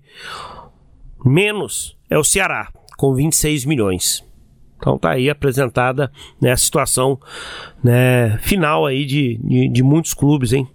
menos 1.24 1.98
é 2.08 2.16
o 2.16 2.22
Ceará, 2.22 2.72
com 2.96 3.12
26 3.16 3.64
milhões. 3.64 4.24
Então 4.76 4.98
tá 4.98 5.12
aí 5.12 5.30
apresentada 5.30 6.10
né, 6.40 6.52
a 6.52 6.56
situação 6.56 7.18
né, 7.82 8.38
final 8.38 8.86
aí 8.86 9.04
de, 9.04 9.38
de, 9.42 9.68
de, 9.68 9.82
muitos 9.82 10.14
clubes, 10.14 10.52
hein? 10.52 10.68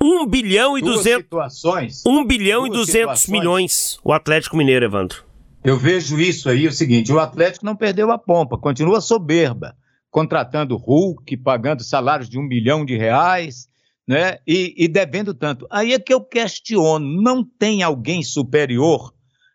1 0.00 0.26
bilhão 0.26 0.78
e 0.78 0.80
200 0.80 1.22
situações. 1.24 2.02
1 2.06 2.26
bilhão 2.26 2.66
e 2.66 2.70
200 2.70 2.86
situações. 2.92 3.28
milhões 3.28 3.98
o 4.04 4.12
Atlético 4.12 4.56
Mineiro, 4.56 4.84
Evandro. 4.84 5.24
Eu 5.64 5.76
vejo 5.76 6.18
isso 6.20 6.48
aí 6.48 6.66
o 6.66 6.72
seguinte, 6.72 7.12
o 7.12 7.18
Atlético 7.18 7.66
não 7.66 7.74
perdeu 7.74 8.10
a 8.12 8.18
pompa, 8.18 8.56
continua 8.56 9.00
soberba, 9.00 9.76
contratando 10.10 10.76
Hulk, 10.76 11.36
pagando 11.38 11.82
salários 11.82 12.28
de 12.28 12.38
um 12.38 12.46
bilhão 12.46 12.84
de 12.84 12.96
reais, 12.96 13.68
né? 14.06 14.38
E, 14.46 14.74
e 14.76 14.88
devendo 14.88 15.34
tanto. 15.34 15.66
Aí 15.70 15.92
é 15.92 15.98
que 15.98 16.14
eu 16.14 16.20
questiono, 16.20 17.04
não 17.20 17.44
tem 17.44 17.82
alguém 17.82 18.22
superior 18.22 19.12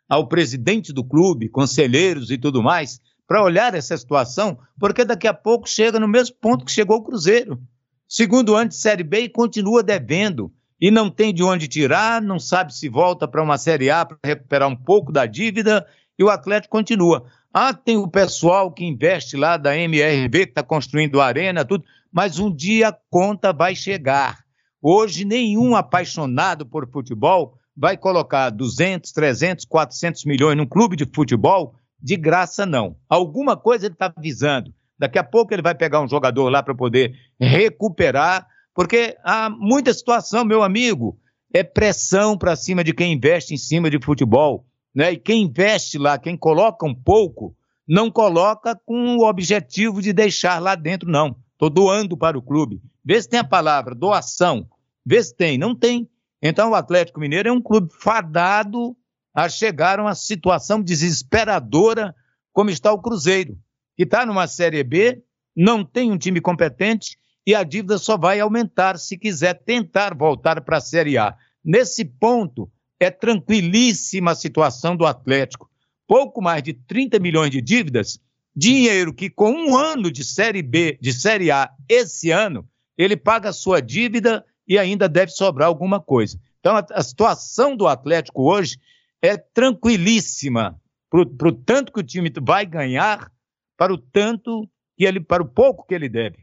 ao 0.08 0.28
presidente 0.28 0.94
do 0.94 1.04
clube, 1.04 1.50
conselheiros 1.50 2.30
e 2.30 2.38
tudo 2.38 2.62
mais, 2.62 3.00
para 3.28 3.44
olhar 3.44 3.74
essa 3.74 3.98
situação, 3.98 4.58
porque 4.80 5.06
daqui 5.06 5.28
a 5.28 5.34
pouco 5.34 5.68
chega 5.68 6.00
no 6.00 6.08
mesmo 6.08 6.36
ponto 6.40 6.66
que 6.66 6.72
chegou 6.72 6.98
o 6.98 7.04
Cruzeiro. 7.04 7.62
Segundo 8.08 8.64
de 8.66 8.76
Série 8.76 9.04
B 9.04 9.22
e 9.22 9.30
continua 9.30 9.82
devendo. 9.82 10.52
E 10.80 10.92
não 10.92 11.10
tem 11.10 11.34
de 11.34 11.42
onde 11.44 11.68
tirar, 11.68 12.22
não 12.22 12.38
sabe 12.38 12.76
se 12.76 12.90
volta 12.90 13.28
para 13.28 13.42
uma 13.42 13.58
Série 13.58 13.90
A 13.90 14.06
para 14.06 14.18
recuperar 14.24 14.68
um 14.68 14.76
pouco 14.76 15.12
da 15.12 15.26
dívida, 15.26 15.88
e 16.20 16.24
o 16.24 16.30
Atlético 16.30 16.72
continua. 16.72 17.26
Ah, 17.54 17.74
tem 17.74 17.98
o 17.98 18.08
pessoal 18.08 18.72
que 18.72 18.84
investe 18.84 19.38
lá 19.38 19.58
da 19.58 19.78
MRV, 19.78 20.46
que 20.46 20.52
está 20.52 20.64
construindo 20.64 21.22
arena, 21.22 21.64
tudo, 21.64 21.86
mas 22.12 22.38
um 22.38 22.54
dia 22.54 22.90
a 22.90 22.98
conta 23.10 23.54
vai 23.54 23.76
chegar. 23.76 24.44
Hoje, 24.82 25.24
nenhum 25.24 25.76
apaixonado 25.76 26.66
por 26.66 26.90
futebol 26.90 27.58
vai 27.76 27.96
colocar 27.98 28.50
200, 28.50 29.12
300, 29.12 29.66
400 29.66 30.26
milhões 30.26 30.58
num 30.58 30.66
clube 30.66 30.96
de 30.96 31.08
futebol 31.12 31.76
de 32.04 32.18
graça, 32.18 32.66
não. 32.66 32.98
Alguma 33.08 33.56
coisa 33.56 33.86
ele 33.86 33.94
está 33.94 34.14
avisando. 34.14 34.74
Daqui 35.00 35.18
a 35.18 35.24
pouco 35.24 35.54
ele 35.54 35.62
vai 35.62 35.74
pegar 35.74 36.02
um 36.02 36.08
jogador 36.08 36.50
lá 36.50 36.62
para 36.62 36.76
poder 36.76 37.16
recuperar, 37.40 38.46
porque 38.76 39.18
há 39.24 39.50
muita 39.50 39.94
situação, 39.94 40.44
meu 40.44 40.62
amigo, 40.62 41.18
é 41.54 41.64
pressão 41.64 42.38
para 42.38 42.56
cima 42.58 42.84
de 42.84 42.94
quem 42.94 43.14
investe 43.14 43.54
em 43.54 43.58
cima 43.58 43.90
de 43.90 44.04
futebol. 44.04 44.66
Né? 44.94 45.14
E 45.14 45.18
quem 45.18 45.44
investe 45.44 45.98
lá, 45.98 46.18
quem 46.18 46.36
coloca 46.36 46.86
um 46.86 46.94
pouco, 46.94 47.56
não 47.88 48.12
coloca 48.12 48.80
com 48.86 49.18
o 49.18 49.28
objetivo 49.28 50.02
de 50.02 50.12
deixar 50.12 50.60
lá 50.60 50.76
dentro, 50.76 51.10
não. 51.10 51.36
Estou 51.54 51.70
doando 51.70 52.18
para 52.18 52.38
o 52.38 52.42
clube. 52.42 52.82
Vê 53.04 53.22
se 53.22 53.30
tem 53.30 53.40
a 53.40 53.44
palavra 53.44 53.96
doação. 53.96 54.68
Vê 55.06 55.24
se 55.24 55.36
tem. 55.36 55.58
Não 55.58 55.74
tem. 55.74 56.10
Então 56.42 56.72
o 56.72 56.76
Atlético 56.76 57.20
Mineiro 57.20 57.50
é 57.50 57.52
um 57.52 57.62
clube 57.62 57.90
fadado 58.00 58.96
a 59.34 59.50
chegar 59.50 60.00
a 60.00 60.04
uma 60.04 60.16
situação 60.16 60.82
desesperadora 60.82 62.16
como 62.52 62.70
está 62.70 62.92
o 62.94 63.02
Cruzeiro, 63.02 63.58
que 63.98 64.04
está 64.04 64.26
numa 64.26 64.48
Série 64.48 64.84
B, 64.84 65.24
não 65.56 65.84
tem 65.84 66.12
um 66.12 66.18
time 66.18 66.40
competente 66.40 67.18
e 67.46 67.54
a 67.56 67.64
dívida 67.64 67.98
só 67.98 68.18
vai 68.18 68.40
aumentar 68.40 68.98
se 68.98 69.18
quiser 69.18 69.56
tentar 69.56 70.16
voltar 70.16 70.62
para 70.62 70.78
a 70.78 70.82
Série 70.82 71.18
A. 71.18 71.36
Nesse 71.64 72.06
ponto, 72.06 72.72
é 73.00 73.10
tranquilíssima 73.10 74.32
a 74.32 74.36
situação 74.36 74.96
do 74.96 75.06
Atlético. 75.06 75.70
Pouco 76.08 76.42
mais 76.42 76.64
de 76.64 76.74
30 76.74 77.20
milhões 77.20 77.52
de 77.52 77.62
dívidas, 77.62 78.20
dinheiro 78.56 79.14
que 79.14 79.30
com 79.30 79.52
um 79.52 79.76
ano 79.76 80.12
de 80.12 80.24
Série 80.24 80.62
B, 80.62 80.98
de 81.02 81.12
Série 81.12 81.52
A 81.52 81.70
esse 81.90 82.30
ano, 82.32 82.68
ele 82.98 83.18
paga 83.18 83.50
a 83.50 83.54
sua 83.54 83.82
dívida 83.82 84.46
e 84.68 84.78
ainda 84.78 85.10
deve 85.10 85.32
sobrar 85.32 85.68
alguma 85.68 86.00
coisa. 86.00 86.40
Então, 86.60 86.76
a, 86.76 86.86
a 86.92 87.04
situação 87.04 87.76
do 87.76 87.88
Atlético 87.88 88.44
hoje 88.44 88.78
é 89.24 89.38
tranquilíssima 89.38 90.76
para 91.10 91.48
o 91.48 91.52
tanto 91.54 91.94
que 91.94 92.00
o 92.02 92.04
time 92.04 92.30
vai 92.42 92.66
ganhar, 92.66 93.32
para 93.78 93.94
o 93.94 93.98
tanto 93.98 94.68
que 94.98 95.06
ele, 95.06 95.22
para 95.22 95.42
o 95.42 95.48
pouco 95.48 95.88
que 95.88 95.96
ele 95.96 96.10
deve. 96.10 96.40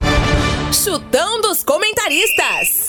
Chutão 0.73 1.43
dos 1.43 1.63
comentaristas. 1.63 2.89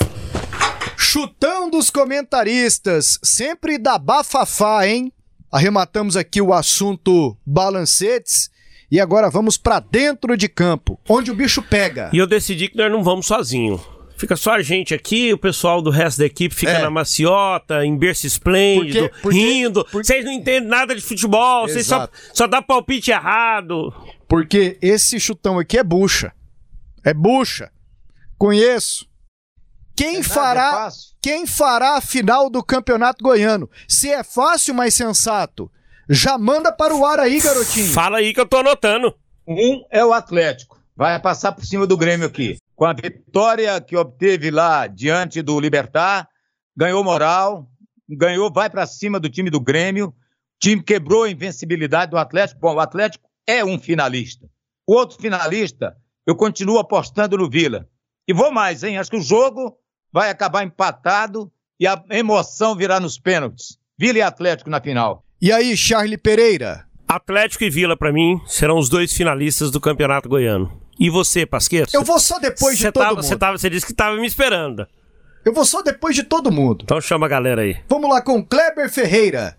Chutão 0.97 1.69
dos 1.69 1.89
comentaristas, 1.89 3.19
sempre 3.21 3.77
da 3.77 3.97
bafafá, 3.97 4.87
hein? 4.87 5.11
Arrematamos 5.51 6.15
aqui 6.15 6.41
o 6.41 6.53
assunto 6.53 7.37
balancetes 7.45 8.49
e 8.89 8.97
agora 8.97 9.29
vamos 9.29 9.57
para 9.57 9.81
dentro 9.81 10.37
de 10.37 10.47
campo, 10.47 10.97
onde 11.09 11.31
o 11.31 11.35
bicho 11.35 11.61
pega. 11.61 12.09
E 12.13 12.17
eu 12.17 12.27
decidi 12.27 12.69
que 12.69 12.77
nós 12.77 12.89
não 12.89 13.03
vamos 13.03 13.25
sozinho. 13.25 13.81
Fica 14.21 14.35
só 14.35 14.51
a 14.51 14.61
gente 14.61 14.93
aqui, 14.93 15.33
o 15.33 15.37
pessoal 15.37 15.81
do 15.81 15.89
resto 15.89 16.19
da 16.19 16.27
equipe 16.27 16.53
fica 16.53 16.73
é. 16.73 16.81
na 16.83 16.91
maciota, 16.91 17.83
em 17.83 17.97
berço 17.97 18.27
esplêndido, 18.27 19.09
porque, 19.09 19.21
porque, 19.23 19.35
rindo. 19.35 19.87
Vocês 19.91 20.23
não 20.23 20.31
entendem 20.31 20.69
nada 20.69 20.93
de 20.95 21.01
futebol, 21.01 21.67
vocês 21.67 21.87
só, 21.87 22.07
só 22.31 22.45
dá 22.45 22.61
palpite 22.61 23.09
errado. 23.09 23.91
Porque 24.27 24.77
esse 24.79 25.19
chutão 25.19 25.57
aqui 25.57 25.75
é 25.75 25.83
bucha. 25.83 26.31
É 27.03 27.15
bucha. 27.15 27.71
Conheço. 28.37 29.07
Quem 29.95 30.17
é 30.17 30.23
fará, 30.23 30.87
é 30.87 30.91
quem 31.19 31.47
fará 31.47 31.97
a 31.97 32.01
final 32.01 32.47
do 32.47 32.63
Campeonato 32.63 33.23
Goiano? 33.23 33.67
Se 33.87 34.07
é 34.11 34.23
fácil, 34.23 34.75
mas 34.75 34.93
sensato, 34.93 35.67
já 36.07 36.37
manda 36.37 36.71
para 36.71 36.93
o 36.93 37.03
ar 37.03 37.19
aí, 37.19 37.41
garotinho. 37.41 37.91
Fala 37.91 38.19
aí 38.19 38.35
que 38.35 38.39
eu 38.39 38.45
tô 38.45 38.57
anotando. 38.57 39.15
Um 39.47 39.83
é 39.89 40.05
o 40.05 40.13
Atlético. 40.13 40.79
Vai 40.95 41.19
passar 41.19 41.53
por 41.53 41.65
cima 41.65 41.87
do 41.87 41.97
Grêmio 41.97 42.27
aqui 42.27 42.61
com 42.81 42.85
a 42.87 42.93
vitória 42.93 43.79
que 43.79 43.95
obteve 43.95 44.49
lá 44.49 44.87
diante 44.87 45.43
do 45.43 45.59
Libertar, 45.59 46.27
ganhou 46.75 47.03
moral, 47.03 47.69
ganhou, 48.09 48.51
vai 48.51 48.71
para 48.71 48.87
cima 48.87 49.19
do 49.19 49.29
time 49.29 49.51
do 49.51 49.61
Grêmio, 49.61 50.07
o 50.07 50.13
time 50.59 50.81
quebrou 50.81 51.25
a 51.25 51.29
invencibilidade 51.29 52.09
do 52.09 52.17
Atlético. 52.17 52.59
Bom, 52.59 52.73
o 52.73 52.79
Atlético 52.79 53.29
é 53.45 53.63
um 53.63 53.77
finalista. 53.77 54.49
O 54.87 54.95
outro 54.95 55.21
finalista, 55.21 55.95
eu 56.25 56.35
continuo 56.35 56.79
apostando 56.79 57.37
no 57.37 57.47
Vila. 57.47 57.87
E 58.27 58.33
vou 58.33 58.51
mais, 58.51 58.81
hein? 58.81 58.97
Acho 58.97 59.11
que 59.11 59.17
o 59.17 59.21
jogo 59.21 59.77
vai 60.11 60.31
acabar 60.31 60.63
empatado 60.63 61.51
e 61.79 61.85
a 61.85 62.03
emoção 62.09 62.75
virá 62.75 62.99
nos 62.99 63.19
pênaltis. 63.19 63.77
Vila 63.95 64.17
e 64.17 64.21
Atlético 64.23 64.71
na 64.71 64.81
final. 64.81 65.23
E 65.39 65.51
aí, 65.51 65.77
Charlie 65.77 66.17
Pereira? 66.17 66.87
Atlético 67.07 67.63
e 67.63 67.69
Vila, 67.69 67.95
para 67.95 68.11
mim, 68.11 68.41
serão 68.47 68.79
os 68.79 68.89
dois 68.89 69.13
finalistas 69.13 69.69
do 69.69 69.79
Campeonato 69.79 70.27
Goiano. 70.27 70.81
E 71.01 71.09
você, 71.09 71.47
Pasqueiro? 71.47 71.89
Eu 71.91 72.03
vou 72.03 72.19
só 72.19 72.37
depois 72.37 72.77
de 72.77 72.91
todo 72.91 73.01
tava, 73.01 73.15
mundo. 73.15 73.23
Você, 73.23 73.35
tava, 73.35 73.57
você 73.57 73.71
disse 73.71 73.87
que 73.87 73.93
tava 73.93 74.17
me 74.17 74.27
esperando. 74.27 74.87
Eu 75.43 75.51
vou 75.51 75.65
só 75.65 75.81
depois 75.81 76.15
de 76.15 76.21
todo 76.21 76.51
mundo. 76.51 76.83
Então 76.83 77.01
chama 77.01 77.25
a 77.25 77.29
galera 77.29 77.63
aí. 77.63 77.75
Vamos 77.89 78.07
lá 78.07 78.21
com 78.21 78.45
Kleber 78.45 78.87
Ferreira. 78.87 79.57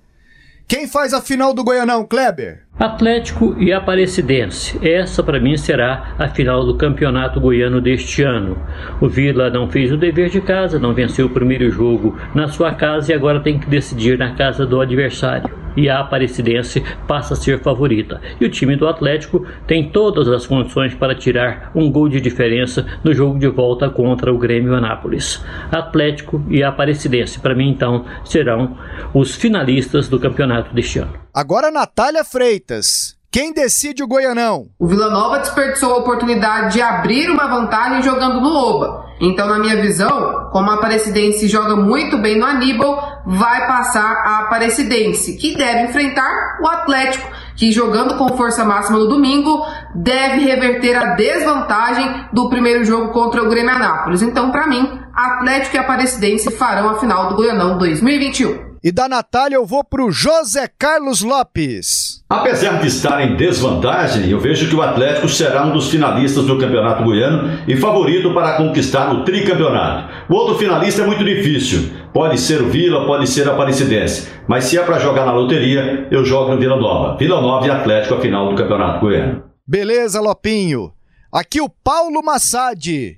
Quem 0.69 0.87
faz 0.87 1.13
a 1.13 1.21
final 1.21 1.53
do 1.53 1.65
Goianão, 1.65 2.07
Kleber? 2.07 2.62
Atlético 2.79 3.55
e 3.59 3.73
Aparecidense. 3.73 4.77
Essa 4.83 5.23
para 5.23 5.39
mim 5.39 5.57
será 5.57 6.15
a 6.19 6.27
final 6.29 6.65
do 6.65 6.75
Campeonato 6.75 7.39
Goiano 7.39 7.81
deste 7.81 8.23
ano. 8.23 8.59
O 9.01 9.09
Vila 9.09 9.51
não 9.51 9.71
fez 9.71 9.93
o 9.93 9.97
dever 9.97 10.31
de 10.31 10.41
casa, 10.41 10.81
não 10.81 10.95
venceu 10.95 11.27
o 11.27 11.31
primeiro 11.31 11.71
jogo 11.71 12.19
na 12.35 12.49
sua 12.49 12.75
casa 12.75 13.13
e 13.13 13.15
agora 13.15 13.41
tem 13.41 13.59
que 13.59 13.69
decidir 13.69 14.19
na 14.19 14.35
casa 14.35 14.67
do 14.67 14.81
adversário 14.81 15.63
e 15.77 15.89
a 15.89 16.01
Aparecidense 16.01 16.83
passa 17.07 17.35
a 17.35 17.37
ser 17.37 17.61
favorita. 17.61 18.21
E 18.41 18.45
o 18.45 18.51
time 18.51 18.77
do 18.77 18.89
Atlético 18.89 19.47
tem 19.67 19.89
todas 19.91 20.29
as 20.29 20.47
condições 20.47 20.95
para 20.95 21.15
tirar 21.15 21.71
um 21.75 21.91
gol 21.91 22.09
de 22.09 22.21
diferença 22.21 22.87
no 23.03 23.15
jogo 23.15 23.39
de 23.39 23.49
volta 23.49 23.89
contra 23.89 24.33
o 24.33 24.39
Grêmio 24.39 24.75
Anápolis. 24.75 25.45
Atlético 25.71 26.45
e 26.49 26.63
Aparecidense, 26.63 27.41
para 27.41 27.55
mim 27.55 27.71
então, 27.71 28.05
serão 28.25 28.77
os 29.15 29.35
finalistas 29.35 30.09
do 30.09 30.19
campeonato 30.19 30.75
deste 30.75 30.99
ano. 30.99 31.13
Agora 31.35 31.71
Natália 31.71 32.25
Freitas. 32.25 33.17
Quem 33.31 33.55
decide 33.55 34.03
o 34.03 34.07
Goianão? 34.07 34.67
O 34.79 34.87
Vila 34.87 35.09
Nova 35.09 35.39
desperdiçou 35.39 35.95
a 35.95 35.97
oportunidade 35.97 36.75
de 36.75 36.83
abrir 36.83 37.31
uma 37.31 37.49
vantagem 37.49 38.03
jogando 38.03 38.39
no 38.39 38.55
Oba. 38.55 39.07
Então, 39.19 39.49
na 39.49 39.59
minha 39.59 39.81
visão, 39.81 40.51
como 40.53 40.71
a 40.71 40.75
Aparecidense 40.75 41.49
joga 41.49 41.75
muito 41.75 42.19
bem 42.19 42.39
no 42.39 42.45
Aníbal, 42.45 43.23
vai 43.25 43.67
passar 43.67 44.13
a 44.13 44.41
Aparecidense, 44.41 45.39
que 45.39 45.57
deve 45.57 45.85
enfrentar 45.85 46.59
o 46.61 46.69
Atlético, 46.69 47.27
que 47.57 47.73
jogando 47.73 48.19
com 48.19 48.37
força 48.37 48.63
máxima 48.63 48.99
no 48.99 49.09
domingo, 49.09 49.65
deve 49.95 50.41
reverter 50.41 50.95
a 50.97 51.15
desvantagem 51.15 52.27
do 52.31 52.51
primeiro 52.51 52.85
jogo 52.85 53.11
contra 53.11 53.43
o 53.43 53.49
Grêmio 53.49 53.75
Anápolis. 53.75 54.21
Então, 54.21 54.51
para 54.51 54.67
mim, 54.67 55.01
Atlético 55.15 55.77
e 55.77 55.79
Aparecidense 55.79 56.51
farão 56.51 56.91
a 56.91 57.01
final 57.01 57.31
do 57.31 57.37
Goianão 57.37 57.79
2021. 57.79 58.72
E 58.85 58.91
da 58.91 59.09
Natália 59.09 59.55
eu 59.55 59.65
vou 59.65 59.85
para 59.85 60.05
o 60.05 60.11
José 60.11 60.67
Carlos 60.77 61.23
Lopes. 61.23 62.25
Apesar 62.29 62.81
de 62.81 62.89
estar 62.89 63.23
em 63.23 63.37
desvantagem, 63.37 64.29
eu 64.29 64.41
vejo 64.41 64.69
que 64.69 64.75
o 64.75 64.83
Atlético 64.83 65.29
será 65.29 65.65
um 65.65 65.73
dos 65.73 65.89
finalistas 65.89 66.45
do 66.47 66.59
Campeonato 66.59 67.05
Goiano 67.05 67.61
e 67.69 67.77
favorito 67.77 68.35
para 68.35 68.57
conquistar 68.57 69.13
o 69.13 69.23
tricampeonato. 69.25 70.13
O 70.29 70.35
outro 70.35 70.59
finalista 70.59 71.03
é 71.03 71.07
muito 71.07 71.23
difícil. 71.23 71.91
Pode 72.13 72.41
ser 72.41 72.61
o 72.61 72.71
Vila, 72.71 73.07
pode 73.07 73.29
ser 73.29 73.49
a 73.49 73.53
Aparecidense. 73.53 74.29
Mas 74.49 74.65
se 74.65 74.77
é 74.77 74.83
para 74.83 74.99
jogar 74.99 75.27
na 75.27 75.33
loteria, 75.33 76.09
eu 76.11 76.25
jogo 76.25 76.51
no 76.51 76.59
Vila 76.59 76.77
Nova. 76.77 77.17
Vila 77.17 77.41
Nova 77.41 77.65
e 77.65 77.71
Atlético 77.71 78.15
a 78.15 78.21
final 78.21 78.51
do 78.51 78.57
Campeonato 78.57 78.99
Goiano. 78.99 79.45
Beleza, 79.65 80.21
Lopinho. 80.21 80.93
Aqui 81.33 81.61
o 81.61 81.69
Paulo 81.69 82.21
Massad 82.21 83.17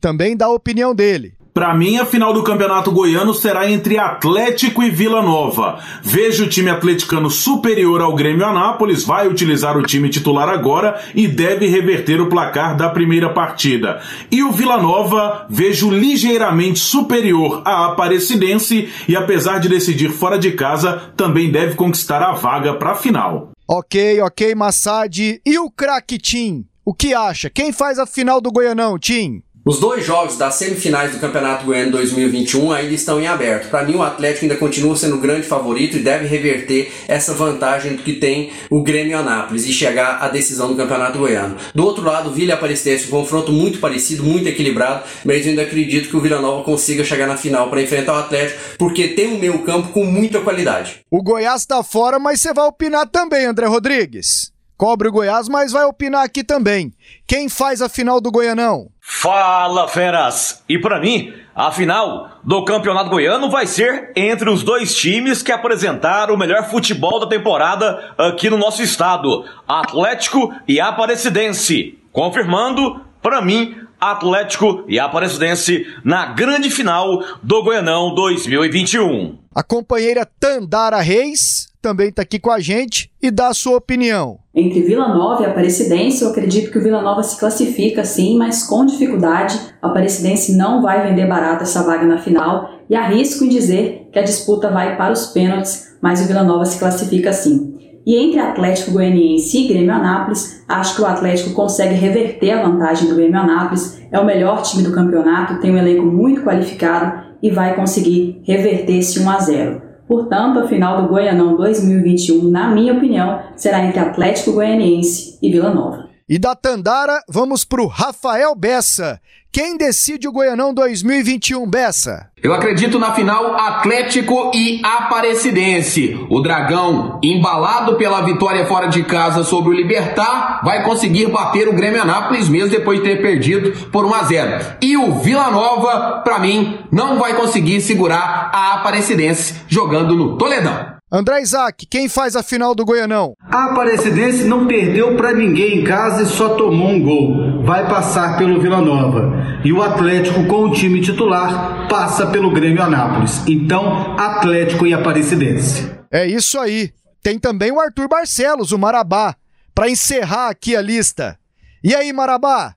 também 0.00 0.34
dá 0.34 0.46
a 0.46 0.52
opinião 0.52 0.94
dele. 0.94 1.34
Para 1.54 1.74
mim, 1.74 1.98
a 1.98 2.06
final 2.06 2.32
do 2.32 2.42
Campeonato 2.42 2.90
Goiano 2.90 3.34
será 3.34 3.70
entre 3.70 3.98
Atlético 3.98 4.82
e 4.82 4.88
Vila 4.88 5.20
Nova. 5.20 5.80
Vejo 6.02 6.44
o 6.44 6.48
time 6.48 6.70
atleticano 6.70 7.28
superior 7.30 8.00
ao 8.00 8.14
Grêmio 8.14 8.46
Anápolis, 8.46 9.04
vai 9.04 9.28
utilizar 9.28 9.76
o 9.76 9.82
time 9.82 10.08
titular 10.08 10.48
agora 10.48 10.98
e 11.14 11.28
deve 11.28 11.66
reverter 11.66 12.22
o 12.22 12.28
placar 12.30 12.74
da 12.74 12.88
primeira 12.88 13.28
partida. 13.28 14.00
E 14.30 14.42
o 14.42 14.50
Vila 14.50 14.80
Nova 14.80 15.46
vejo 15.50 15.90
ligeiramente 15.90 16.78
superior 16.78 17.60
à 17.66 17.84
Aparecidense 17.88 18.88
e 19.06 19.14
apesar 19.14 19.58
de 19.58 19.68
decidir 19.68 20.08
fora 20.08 20.38
de 20.38 20.52
casa, 20.52 21.12
também 21.18 21.52
deve 21.52 21.74
conquistar 21.74 22.22
a 22.22 22.32
vaga 22.32 22.72
para 22.74 22.92
a 22.92 22.96
final. 22.96 23.50
Ok, 23.68 24.22
ok, 24.22 24.54
Massad. 24.54 25.38
E 25.44 25.58
o 25.58 25.70
craque 25.70 26.16
Tim? 26.16 26.64
O 26.82 26.94
que 26.94 27.12
acha? 27.12 27.50
Quem 27.50 27.72
faz 27.72 27.98
a 27.98 28.06
final 28.06 28.40
do 28.40 28.50
Goianão, 28.50 28.98
Tim? 28.98 29.42
Os 29.64 29.78
dois 29.78 30.04
jogos 30.04 30.36
das 30.36 30.56
semifinais 30.56 31.12
do 31.12 31.20
Campeonato 31.20 31.64
Goiano 31.64 31.92
2021 31.92 32.72
ainda 32.72 32.92
estão 32.92 33.20
em 33.20 33.28
aberto. 33.28 33.70
Para 33.70 33.84
mim, 33.84 33.94
o 33.94 34.02
Atlético 34.02 34.44
ainda 34.44 34.56
continua 34.56 34.96
sendo 34.96 35.14
o 35.14 35.20
grande 35.20 35.46
favorito 35.46 35.96
e 35.96 36.02
deve 36.02 36.26
reverter 36.26 36.92
essa 37.06 37.32
vantagem 37.32 37.96
que 37.96 38.14
tem 38.14 38.50
o 38.68 38.82
Grêmio 38.82 39.16
Anápolis 39.16 39.64
e 39.64 39.72
chegar 39.72 40.20
à 40.20 40.28
decisão 40.28 40.66
do 40.66 40.74
Campeonato 40.74 41.16
Goiano. 41.16 41.56
Do 41.72 41.84
outro 41.84 42.02
lado, 42.02 42.30
o 42.30 42.32
Vila 42.32 42.54
Aparecidense, 42.54 43.06
um 43.06 43.10
confronto 43.10 43.52
muito 43.52 43.78
parecido, 43.78 44.24
muito 44.24 44.48
equilibrado, 44.48 45.04
mas 45.24 45.44
eu 45.44 45.50
ainda 45.50 45.62
acredito 45.62 46.08
que 46.08 46.16
o 46.16 46.20
Vila 46.20 46.40
Nova 46.40 46.64
consiga 46.64 47.04
chegar 47.04 47.28
na 47.28 47.36
final 47.36 47.70
para 47.70 47.82
enfrentar 47.82 48.14
o 48.14 48.18
Atlético, 48.18 48.58
porque 48.76 49.08
tem 49.08 49.28
um 49.28 49.38
meio 49.38 49.60
campo 49.60 49.90
com 49.90 50.04
muita 50.04 50.40
qualidade. 50.40 51.02
O 51.08 51.22
Goiás 51.22 51.60
está 51.60 51.84
fora, 51.84 52.18
mas 52.18 52.40
você 52.40 52.52
vai 52.52 52.66
opinar 52.66 53.06
também, 53.06 53.46
André 53.46 53.66
Rodrigues. 53.66 54.50
Cobre 54.76 55.06
o 55.06 55.12
Goiás, 55.12 55.48
mas 55.48 55.70
vai 55.70 55.84
opinar 55.84 56.24
aqui 56.24 56.42
também. 56.42 56.92
Quem 57.28 57.48
faz 57.48 57.80
a 57.80 57.88
final 57.88 58.20
do 58.20 58.32
Goianão? 58.32 58.91
Fala, 59.04 59.88
feras! 59.88 60.62
E 60.68 60.78
para 60.78 61.00
mim, 61.00 61.34
a 61.56 61.72
final 61.72 62.38
do 62.44 62.64
Campeonato 62.64 63.10
Goiano 63.10 63.50
vai 63.50 63.66
ser 63.66 64.12
entre 64.14 64.48
os 64.48 64.62
dois 64.62 64.94
times 64.94 65.42
que 65.42 65.50
apresentaram 65.50 66.34
o 66.34 66.38
melhor 66.38 66.70
futebol 66.70 67.18
da 67.18 67.26
temporada 67.26 68.14
aqui 68.16 68.48
no 68.48 68.56
nosso 68.56 68.80
estado, 68.80 69.44
Atlético 69.66 70.54
e 70.68 70.80
Aparecidense. 70.80 71.98
Confirmando, 72.12 73.00
para 73.20 73.42
mim, 73.42 73.76
Atlético 74.00 74.84
e 74.86 75.00
Aparecidense 75.00 75.84
na 76.04 76.26
grande 76.26 76.70
final 76.70 77.24
do 77.42 77.60
Goianão 77.64 78.14
2021. 78.14 79.36
A 79.52 79.64
companheira 79.64 80.24
Tandara 80.24 81.00
Reis 81.00 81.71
também 81.82 82.08
está 82.08 82.22
aqui 82.22 82.38
com 82.38 82.50
a 82.50 82.60
gente 82.60 83.10
e 83.20 83.30
dá 83.30 83.48
a 83.48 83.54
sua 83.54 83.76
opinião. 83.76 84.38
Entre 84.54 84.82
Vila 84.82 85.08
Nova 85.08 85.42
e 85.42 85.46
Aparecidense, 85.46 86.22
eu 86.22 86.30
acredito 86.30 86.70
que 86.70 86.78
o 86.78 86.82
Vila 86.82 87.02
Nova 87.02 87.22
se 87.22 87.38
classifica 87.38 88.04
sim, 88.04 88.38
mas 88.38 88.62
com 88.62 88.86
dificuldade. 88.86 89.58
A 89.82 89.88
Aparecidense 89.88 90.56
não 90.56 90.80
vai 90.80 91.08
vender 91.08 91.26
barato 91.26 91.64
essa 91.64 91.82
vaga 91.82 92.06
na 92.06 92.18
final 92.18 92.70
e 92.88 92.94
arrisco 92.94 93.44
em 93.44 93.48
dizer 93.48 94.08
que 94.12 94.18
a 94.18 94.22
disputa 94.22 94.70
vai 94.70 94.96
para 94.96 95.12
os 95.12 95.26
pênaltis, 95.26 95.96
mas 96.00 96.22
o 96.22 96.26
Vila 96.26 96.44
Nova 96.44 96.64
se 96.64 96.78
classifica 96.78 97.32
sim. 97.32 97.72
E 98.06 98.16
entre 98.16 98.40
Atlético 98.40 98.92
Goianiense 98.92 99.58
e 99.58 99.68
Grêmio 99.68 99.92
Anápolis, 99.92 100.64
acho 100.68 100.96
que 100.96 101.02
o 101.02 101.06
Atlético 101.06 101.54
consegue 101.54 101.94
reverter 101.94 102.50
a 102.52 102.62
vantagem 102.62 103.08
do 103.08 103.14
Grêmio 103.14 103.38
Anápolis. 103.40 104.00
É 104.10 104.18
o 104.18 104.26
melhor 104.26 104.62
time 104.62 104.82
do 104.82 104.92
campeonato, 104.92 105.60
tem 105.60 105.72
um 105.72 105.78
elenco 105.78 106.04
muito 106.04 106.42
qualificado 106.42 107.22
e 107.42 107.50
vai 107.50 107.74
conseguir 107.74 108.40
reverter 108.44 108.98
esse 108.98 109.20
1 109.20 109.30
a 109.30 109.38
0. 109.38 109.91
Portanto, 110.12 110.58
a 110.58 110.68
final 110.68 111.00
do 111.00 111.08
Goianão 111.08 111.56
2021, 111.56 112.50
na 112.50 112.68
minha 112.68 112.92
opinião, 112.92 113.40
será 113.56 113.82
entre 113.82 113.98
Atlético 113.98 114.52
Goianiense 114.52 115.38
e 115.40 115.50
Vila 115.50 115.72
Nova. 115.72 116.01
E 116.32 116.38
da 116.38 116.56
Tandara, 116.56 117.22
vamos 117.28 117.62
para 117.62 117.82
o 117.82 117.86
Rafael 117.86 118.54
Bessa. 118.54 119.20
Quem 119.52 119.76
decide 119.76 120.26
o 120.26 120.32
Goianão 120.32 120.72
2021, 120.72 121.68
Bessa? 121.68 122.30
Eu 122.42 122.54
acredito 122.54 122.98
na 122.98 123.12
final 123.12 123.54
Atlético 123.54 124.50
e 124.54 124.80
Aparecidense. 124.82 126.18
O 126.30 126.40
Dragão, 126.40 127.20
embalado 127.22 127.96
pela 127.96 128.22
vitória 128.22 128.64
fora 128.64 128.86
de 128.86 129.04
casa 129.04 129.44
sobre 129.44 129.74
o 129.74 129.76
Libertar, 129.76 130.62
vai 130.64 130.82
conseguir 130.82 131.26
bater 131.26 131.68
o 131.68 131.74
Grêmio 131.74 132.00
Anápolis 132.00 132.48
mesmo 132.48 132.70
depois 132.70 133.02
de 133.02 133.04
ter 133.04 133.20
perdido 133.20 133.90
por 133.90 134.06
1 134.06 134.14
a 134.14 134.22
0. 134.22 134.66
E 134.80 134.96
o 134.96 135.20
Vila 135.20 135.50
Nova, 135.50 136.22
para 136.24 136.38
mim, 136.38 136.78
não 136.90 137.18
vai 137.18 137.36
conseguir 137.36 137.82
segurar 137.82 138.50
a 138.54 138.76
Aparecidense 138.76 139.56
jogando 139.68 140.16
no 140.16 140.38
Toledão. 140.38 141.01
André 141.14 141.42
Isaac, 141.42 141.84
quem 141.84 142.08
faz 142.08 142.34
a 142.36 142.42
final 142.42 142.74
do 142.74 142.86
Goianão? 142.86 143.34
A 143.42 143.66
Aparecidense 143.66 144.44
não 144.44 144.66
perdeu 144.66 145.14
para 145.14 145.34
ninguém 145.34 145.80
em 145.80 145.84
casa 145.84 146.22
e 146.22 146.26
só 146.26 146.56
tomou 146.56 146.88
um 146.88 147.02
gol. 147.02 147.62
Vai 147.66 147.86
passar 147.86 148.38
pelo 148.38 148.58
Vila 148.62 148.80
Nova. 148.80 149.60
E 149.62 149.70
o 149.74 149.82
Atlético, 149.82 150.46
com 150.46 150.64
o 150.64 150.72
time 150.72 151.02
titular, 151.02 151.86
passa 151.86 152.28
pelo 152.28 152.50
Grêmio 152.50 152.82
Anápolis. 152.82 153.46
Então, 153.46 154.16
Atlético 154.18 154.86
e 154.86 154.94
Aparecidense. 154.94 155.86
É 156.10 156.26
isso 156.26 156.58
aí. 156.58 156.90
Tem 157.22 157.38
também 157.38 157.70
o 157.70 157.78
Arthur 157.78 158.08
Barcelos, 158.08 158.72
o 158.72 158.78
Marabá, 158.78 159.36
para 159.74 159.90
encerrar 159.90 160.48
aqui 160.48 160.74
a 160.74 160.80
lista. 160.80 161.38
E 161.84 161.94
aí, 161.94 162.10
Marabá? 162.10 162.74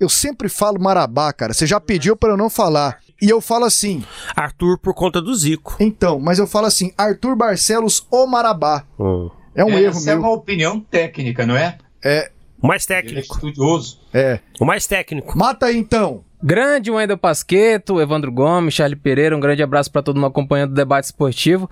Eu 0.00 0.08
sempre 0.08 0.48
falo 0.48 0.82
Marabá, 0.82 1.32
cara. 1.32 1.54
Você 1.54 1.68
já 1.68 1.78
pediu 1.78 2.16
para 2.16 2.30
eu 2.30 2.36
não 2.36 2.50
falar. 2.50 2.98
E 3.20 3.28
eu 3.30 3.40
falo 3.40 3.64
assim. 3.64 4.04
Arthur 4.34 4.78
por 4.78 4.94
conta 4.94 5.20
do 5.20 5.34
Zico. 5.34 5.76
Então, 5.80 6.18
mas 6.20 6.38
eu 6.38 6.46
falo 6.46 6.66
assim: 6.66 6.92
Arthur 6.96 7.36
Barcelos 7.36 8.06
ou 8.10 8.26
Marabá. 8.26 8.84
Hum. 8.98 9.30
É 9.54 9.64
um 9.64 9.78
erro 9.78 9.88
Essa 9.96 10.10
é 10.10 10.14
meu. 10.14 10.22
uma 10.24 10.32
opinião 10.32 10.78
técnica, 10.80 11.46
não 11.46 11.56
é? 11.56 11.78
É. 12.04 12.30
O 12.62 12.66
mais 12.66 12.88
Ele 12.88 12.98
é 12.98 13.02
técnico. 13.02 13.34
estudioso. 13.34 14.00
É. 14.12 14.38
O 14.60 14.64
mais 14.64 14.86
técnico. 14.86 15.36
Mata 15.38 15.66
aí 15.66 15.76
então. 15.76 16.24
Grande 16.42 16.90
Wendel 16.90 17.16
Pasqueto, 17.16 18.00
Evandro 18.00 18.30
Gomes, 18.30 18.74
Charlie 18.74 18.96
Pereira, 18.98 19.34
um 19.36 19.40
grande 19.40 19.62
abraço 19.62 19.90
para 19.90 20.02
todo 20.02 20.16
mundo 20.16 20.26
acompanhando 20.26 20.72
o 20.72 20.74
debate 20.74 21.04
esportivo. 21.04 21.68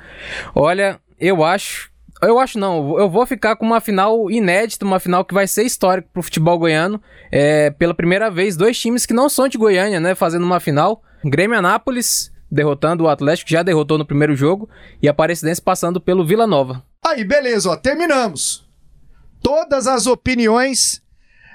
Olha, 0.54 0.98
eu 1.20 1.44
acho, 1.44 1.90
eu 2.22 2.38
acho 2.38 2.58
não, 2.58 2.98
eu 2.98 3.08
vou 3.10 3.26
ficar 3.26 3.56
com 3.56 3.66
uma 3.66 3.80
final 3.80 4.30
inédita, 4.30 4.84
uma 4.84 4.98
final 4.98 5.24
que 5.24 5.34
vai 5.34 5.46
ser 5.46 5.64
histórica 5.64 6.08
pro 6.12 6.22
futebol 6.22 6.58
goiano. 6.58 7.00
É, 7.30 7.70
pela 7.70 7.92
primeira 7.94 8.30
vez, 8.30 8.56
dois 8.56 8.78
times 8.80 9.04
que 9.04 9.12
não 9.12 9.28
são 9.28 9.46
de 9.46 9.58
Goiânia, 9.58 10.00
né, 10.00 10.14
fazendo 10.14 10.44
uma 10.44 10.58
final. 10.60 11.02
Grêmio 11.24 11.58
Anápolis 11.58 12.32
derrotando 12.50 13.04
o 13.04 13.08
Atlético, 13.08 13.50
já 13.50 13.62
derrotou 13.62 13.98
no 13.98 14.06
primeiro 14.06 14.36
jogo, 14.36 14.68
e 15.02 15.08
a 15.08 15.10
Aparecidense 15.10 15.60
passando 15.60 16.00
pelo 16.00 16.24
Vila 16.24 16.46
Nova. 16.46 16.84
Aí, 17.04 17.24
beleza, 17.24 17.68
ó, 17.70 17.76
terminamos. 17.76 18.64
Todas 19.42 19.86
as 19.86 20.06
opiniões 20.06 21.02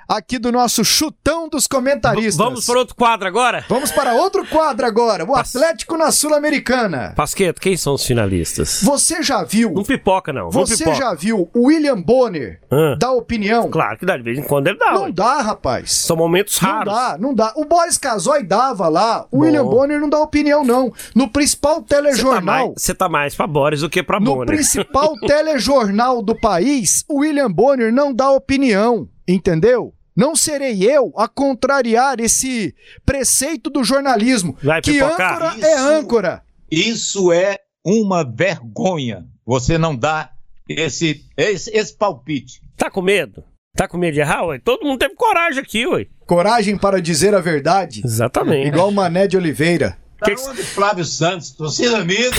aqui 0.10 0.40
do 0.40 0.52
nosso 0.52 0.84
chutão 0.84 1.48
dos 1.48 1.68
comentaristas. 1.68 2.36
Vamos 2.36 2.66
para 2.66 2.80
outro 2.80 2.96
quadro 2.96 3.28
agora? 3.28 3.64
Vamos 3.70 3.92
para 3.92 4.14
outro 4.16 4.46
quadro 4.48 4.86
agora. 4.86 5.24
O 5.24 5.36
Atlético 5.36 5.96
na 5.96 6.12
Sul-Americana. 6.12 7.14
Pasqueto, 7.16 7.62
quem 7.62 7.78
são 7.78 7.94
os 7.94 8.06
finalistas? 8.06 8.82
Você 8.84 9.22
já 9.22 9.44
viu? 9.44 9.72
Não 9.72 9.84
pipoca, 9.84 10.34
não. 10.34 10.46
Não 10.46 10.52
Você 10.52 10.78
pipoca. 10.78 10.96
já 10.98 11.14
viu 11.14 11.50
o 11.54 11.68
William 11.68 12.02
Bonner 12.02 12.60
dar 12.98 13.12
opinião? 13.12 13.70
Claro 13.70 13.98
que 14.00 14.06
dá, 14.06 14.18
de 14.18 14.24
vez 14.24 14.38
em 14.40 14.44
quando 14.44 14.68
ele 14.68 14.78
dá. 14.78 14.94
Não 14.94 15.04
ué. 15.04 15.12
dá, 15.12 15.42
rapaz. 15.42 15.92
São 15.94 16.18
momentos 16.18 16.60
Não 16.60 16.70
raros. 16.70 16.94
dá, 16.94 17.18
não 17.20 17.34
dá. 17.34 17.54
O 17.56 17.66
Boris 17.66 17.98
Casoy 17.98 18.44
dava 18.44 18.88
lá. 18.88 19.28
O 19.32 19.38
Bom. 19.38 19.44
William 19.44 19.66
Bonner 19.66 20.00
não 20.00 20.10
dá 20.10 20.20
opinião, 20.20 20.64
não. 20.64 20.92
No 21.14 21.30
principal 21.30 21.76
Você 21.76 21.82
tá, 21.88 22.02
mais, 22.02 22.16
telejornal. 22.18 22.74
você 22.76 22.94
tá 22.96 23.10
mais 23.10 23.36
pra 23.36 23.46
Boris 23.46 23.82
do 23.82 23.90
que 23.90 24.02
pra 24.02 24.20
No 24.20 24.26
Bonner. 24.36 24.48
principal 24.48 25.14
telejornal 25.28 26.22
do 26.24 26.36
país, 26.40 27.04
o 27.08 27.20
William 27.20 27.52
Bonner 27.52 27.94
não 27.94 28.14
dá 28.14 28.32
opinião, 28.32 29.08
entendeu? 29.28 29.94
Não 30.20 30.36
serei 30.36 30.84
eu 30.84 31.14
a 31.16 31.30
contrariar 31.30 32.20
esse 32.20 32.76
preceito 33.06 33.70
do 33.70 33.86
jornalismo. 33.86 34.58
Vai 34.62 34.82
que 34.82 34.92
pipocar? 34.92 35.36
âncora 35.42 35.66
é 35.66 35.78
âncora. 35.78 36.44
Isso 36.70 37.32
é 37.32 37.58
uma 37.86 38.30
vergonha. 38.30 39.26
Você 39.46 39.78
não 39.78 39.96
dá 39.96 40.30
esse, 40.68 41.24
esse, 41.38 41.72
esse 41.74 41.96
palpite. 41.96 42.60
Tá 42.76 42.92
com 42.92 43.02
medo? 43.02 43.46
Tá 43.78 43.88
com 43.88 43.98
medo 43.98 44.16
de 44.16 44.20
errar, 44.20 44.44
ué? 44.48 44.60
Todo 44.60 44.86
mundo 44.86 45.00
teve 45.00 45.16
coragem 45.16 45.62
aqui, 45.64 45.88
ué. 45.88 46.08
Coragem 46.26 46.78
para 46.78 47.02
dizer 47.02 47.34
a 47.34 47.40
verdade. 47.40 48.02
Exatamente. 48.04 48.68
Igual 48.68 48.90
o 48.90 48.92
Mané 48.92 49.26
de 49.26 49.38
Oliveira. 49.38 49.98
Tá 50.20 50.28
onde 50.50 50.64
Flávio 50.64 51.06
Santos, 51.06 51.52
torcida 51.52 51.98
amiga. 51.98 52.36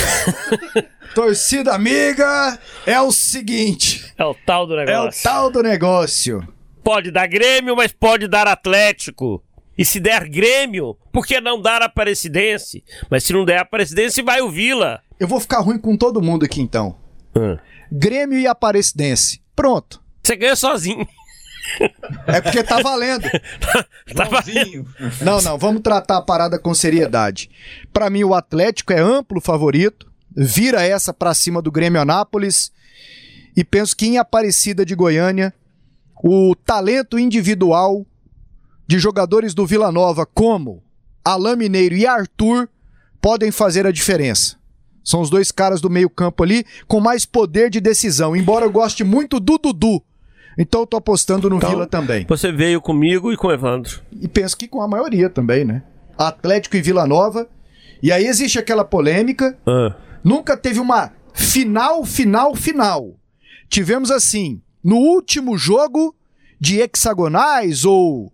Torcida 1.15 1.75
amiga, 1.75 2.59
é 2.87 3.01
o 3.01 3.11
seguinte. 3.11 4.13
É 4.19 4.25
o 4.25 4.35
tal 4.35 4.67
do 4.67 4.79
É 4.79 4.83
o 4.83 4.87
negócio. 4.87 5.23
tal 5.23 5.51
do 5.51 5.63
negócio. 5.63 6.60
Pode 6.83 7.11
dar 7.11 7.27
Grêmio, 7.27 7.77
mas 7.77 7.93
pode 7.93 8.27
dar 8.27 8.47
Atlético. 8.47 9.43
E 9.77 9.85
se 9.85 9.99
der 10.01 10.29
Grêmio, 10.29 10.97
por 11.13 11.27
que 11.27 11.41
não 11.41 11.61
dar 11.61 11.83
Aparecidense? 11.83 12.85
Mas 13.11 13.25
se 13.25 13.33
não 13.33 13.45
der 13.45 13.59
Aparecidense, 13.61 14.23
vai 14.23 14.41
o 14.41 14.51
Vila. 14.51 15.01
Eu 15.19 15.29
vou 15.29 15.41
ficar 15.41 15.61
ruim 15.61 15.79
com 15.79 15.97
todo 15.97 16.23
mundo 16.23 16.45
aqui 16.45 16.61
então. 16.61 16.97
Grêmio 17.91 18.39
e 18.39 18.47
Aparecidense. 18.47 19.41
Pronto. 19.55 20.03
Você 20.23 20.37
ganha 20.37 20.57
sozinho. 20.57 21.07
É 22.27 22.41
porque 22.41 22.63
tá 22.63 22.81
valendo. 22.83 23.29
Tá 24.15 24.25
Bonzinho. 24.25 24.87
Não, 25.21 25.41
não, 25.41 25.57
vamos 25.57 25.83
tratar 25.83 26.17
a 26.17 26.23
parada 26.23 26.59
com 26.59 26.75
seriedade. 26.75 27.49
Pra 27.93 28.11
mim, 28.11 28.25
o 28.25 28.35
Atlético 28.35 28.93
é 28.93 28.99
amplo 28.99 29.41
favorito, 29.41 30.11
vira 30.37 30.83
essa 30.83 31.15
pra 31.15 31.33
cima 31.33 31.63
do 31.63 31.71
Grêmio 31.71 32.01
Anápolis 32.01 32.73
e 33.57 33.63
penso 33.63 33.97
que 33.97 34.07
em 34.07 34.19
Aparecida 34.19 34.85
de 34.85 34.97
Goiânia, 34.97 35.55
o 36.23 36.55
talento 36.55 37.19
individual 37.19 38.07
de 38.87 38.99
jogadores 38.99 39.55
do 39.55 39.67
Vila 39.67 39.91
Nova, 39.93 40.27
como 40.27 40.83
Alain 41.25 41.57
Mineiro 41.57 41.95
e 41.95 42.07
Arthur, 42.07 42.69
podem 43.21 43.51
fazer 43.51 43.87
a 43.87 43.93
diferença. 43.93 44.57
São 45.03 45.21
os 45.21 45.31
dois 45.31 45.51
caras 45.51 45.81
do 45.81 45.89
meio-campo 45.89 46.43
ali 46.43 46.65
com 46.87 47.01
mais 47.01 47.25
poder 47.25 47.71
de 47.71 47.81
decisão, 47.81 48.37
embora 48.37 48.67
eu 48.67 48.71
goste 48.71 49.03
muito 49.03 49.41
do 49.41 49.59
Dudu. 49.59 50.03
Então 50.59 50.83
eu 50.83 50.87
tô 50.87 50.97
apostando 50.97 51.49
no 51.49 51.57
Então, 51.57 51.71
Vila 51.71 51.87
também. 51.87 52.27
Você 52.29 52.53
veio 52.53 52.81
comigo 52.81 53.33
e 53.33 53.37
com 53.37 53.49
o 53.49 53.53
Evandro. 53.53 54.01
E 54.13 54.29
penso 54.29 54.57
que 54.57 54.69
com 54.69 54.83
a 54.83 54.89
maioria 54.89 55.31
também, 55.31 55.65
né? 55.65 55.83
Atlético 56.19 56.77
e 56.77 56.83
Vila 56.83 57.07
Nova. 57.07 57.49
E 58.03 58.13
aí 58.13 58.27
existe 58.27 58.59
aquela 58.59 58.85
polêmica. 58.85 59.57
Ah. 59.67 59.95
Nunca 60.23 60.57
teve 60.57 60.79
uma 60.79 61.13
final, 61.33 62.05
final, 62.05 62.55
final. 62.55 63.15
Tivemos 63.69 64.11
assim, 64.11 64.61
no 64.83 64.97
último 64.97 65.57
jogo 65.57 66.15
de 66.59 66.81
hexagonais 66.81 67.85
ou 67.85 68.33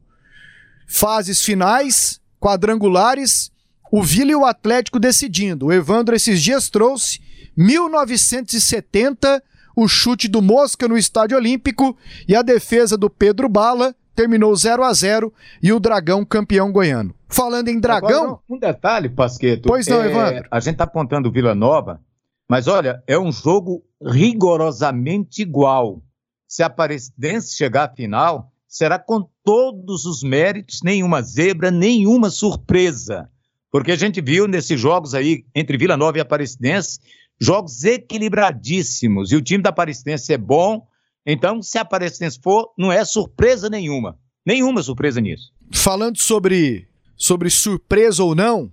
fases 0.86 1.42
finais, 1.42 2.20
quadrangulares, 2.40 3.50
o 3.90 4.02
Vila 4.02 4.30
e 4.32 4.36
o 4.36 4.44
Atlético 4.44 4.98
decidindo. 4.98 5.66
O 5.66 5.72
Evandro 5.72 6.14
esses 6.14 6.42
dias 6.42 6.68
trouxe 6.68 7.20
1970, 7.56 9.42
o 9.74 9.88
chute 9.88 10.28
do 10.28 10.42
Mosca 10.42 10.88
no 10.88 10.96
Estádio 10.96 11.36
Olímpico 11.36 11.96
e 12.26 12.34
a 12.34 12.42
defesa 12.42 12.96
do 12.96 13.10
Pedro 13.10 13.48
Bala 13.48 13.94
terminou 14.14 14.56
0 14.56 14.82
a 14.82 14.92
0 14.92 15.32
e 15.62 15.72
o 15.72 15.78
Dragão 15.78 16.24
campeão 16.24 16.72
goiano. 16.72 17.14
Falando 17.28 17.68
em 17.68 17.78
Dragão, 17.78 18.24
Agora, 18.24 18.38
um 18.48 18.58
detalhe, 18.58 19.08
Pasqueto. 19.08 19.68
Pois 19.68 19.86
não, 19.86 20.02
é, 20.02 20.10
Evandro. 20.10 20.48
A 20.50 20.60
gente 20.60 20.76
tá 20.76 20.84
apontando 20.84 21.28
o 21.28 21.32
Vila 21.32 21.54
Nova, 21.54 22.00
mas 22.48 22.66
olha, 22.66 23.02
é 23.06 23.18
um 23.18 23.30
jogo 23.30 23.82
rigorosamente 24.02 25.42
igual. 25.42 26.02
Se 26.46 26.62
a 26.62 26.66
Aparecidense 26.66 27.54
chegar 27.56 27.84
à 27.84 27.94
final, 27.94 28.52
será 28.68 28.98
com 28.98 29.28
todos 29.44 30.04
os 30.04 30.22
méritos, 30.22 30.80
nenhuma 30.82 31.22
zebra, 31.22 31.70
nenhuma 31.70 32.30
surpresa. 32.30 33.28
Porque 33.70 33.92
a 33.92 33.96
gente 33.96 34.20
viu 34.20 34.46
nesses 34.46 34.80
jogos 34.80 35.14
aí, 35.14 35.44
entre 35.54 35.76
Vila 35.76 35.96
Nova 35.96 36.18
e 36.18 36.20
Aparecidense, 36.20 36.98
jogos 37.40 37.84
equilibradíssimos. 37.84 39.32
E 39.32 39.36
o 39.36 39.42
time 39.42 39.62
da 39.62 39.70
Aparecidense 39.70 40.32
é 40.32 40.38
bom, 40.38 40.86
então 41.24 41.62
se 41.62 41.78
a 41.78 41.82
Aparecidense 41.82 42.38
for, 42.42 42.72
não 42.78 42.92
é 42.92 43.04
surpresa 43.04 43.68
nenhuma. 43.68 44.18
Nenhuma 44.44 44.82
surpresa 44.82 45.20
nisso. 45.20 45.52
falando 45.72 46.18
sobre, 46.18 46.86
sobre 47.16 47.50
surpresa 47.50 48.22
ou 48.22 48.34
não, 48.34 48.72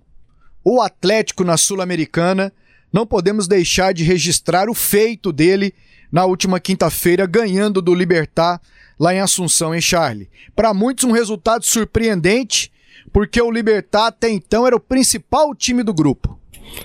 o 0.64 0.80
Atlético 0.80 1.42
na 1.42 1.56
Sul-Americana 1.56 2.52
não 2.92 3.04
podemos 3.04 3.48
deixar 3.48 3.92
de 3.92 4.04
registrar 4.04 4.70
o 4.70 4.74
feito 4.74 5.32
dele 5.32 5.74
na 6.14 6.24
última 6.24 6.60
quinta-feira, 6.60 7.26
ganhando 7.26 7.82
do 7.82 7.92
Libertar 7.92 8.60
lá 9.00 9.12
em 9.12 9.18
Assunção, 9.18 9.74
em 9.74 9.80
Charlie. 9.80 10.30
Para 10.54 10.72
muitos, 10.72 11.02
um 11.02 11.10
resultado 11.10 11.64
surpreendente, 11.64 12.70
porque 13.12 13.42
o 13.42 13.50
Libertar 13.50 14.06
até 14.06 14.30
então 14.30 14.64
era 14.64 14.76
o 14.76 14.80
principal 14.80 15.52
time 15.56 15.82
do 15.82 15.92
grupo. 15.92 16.38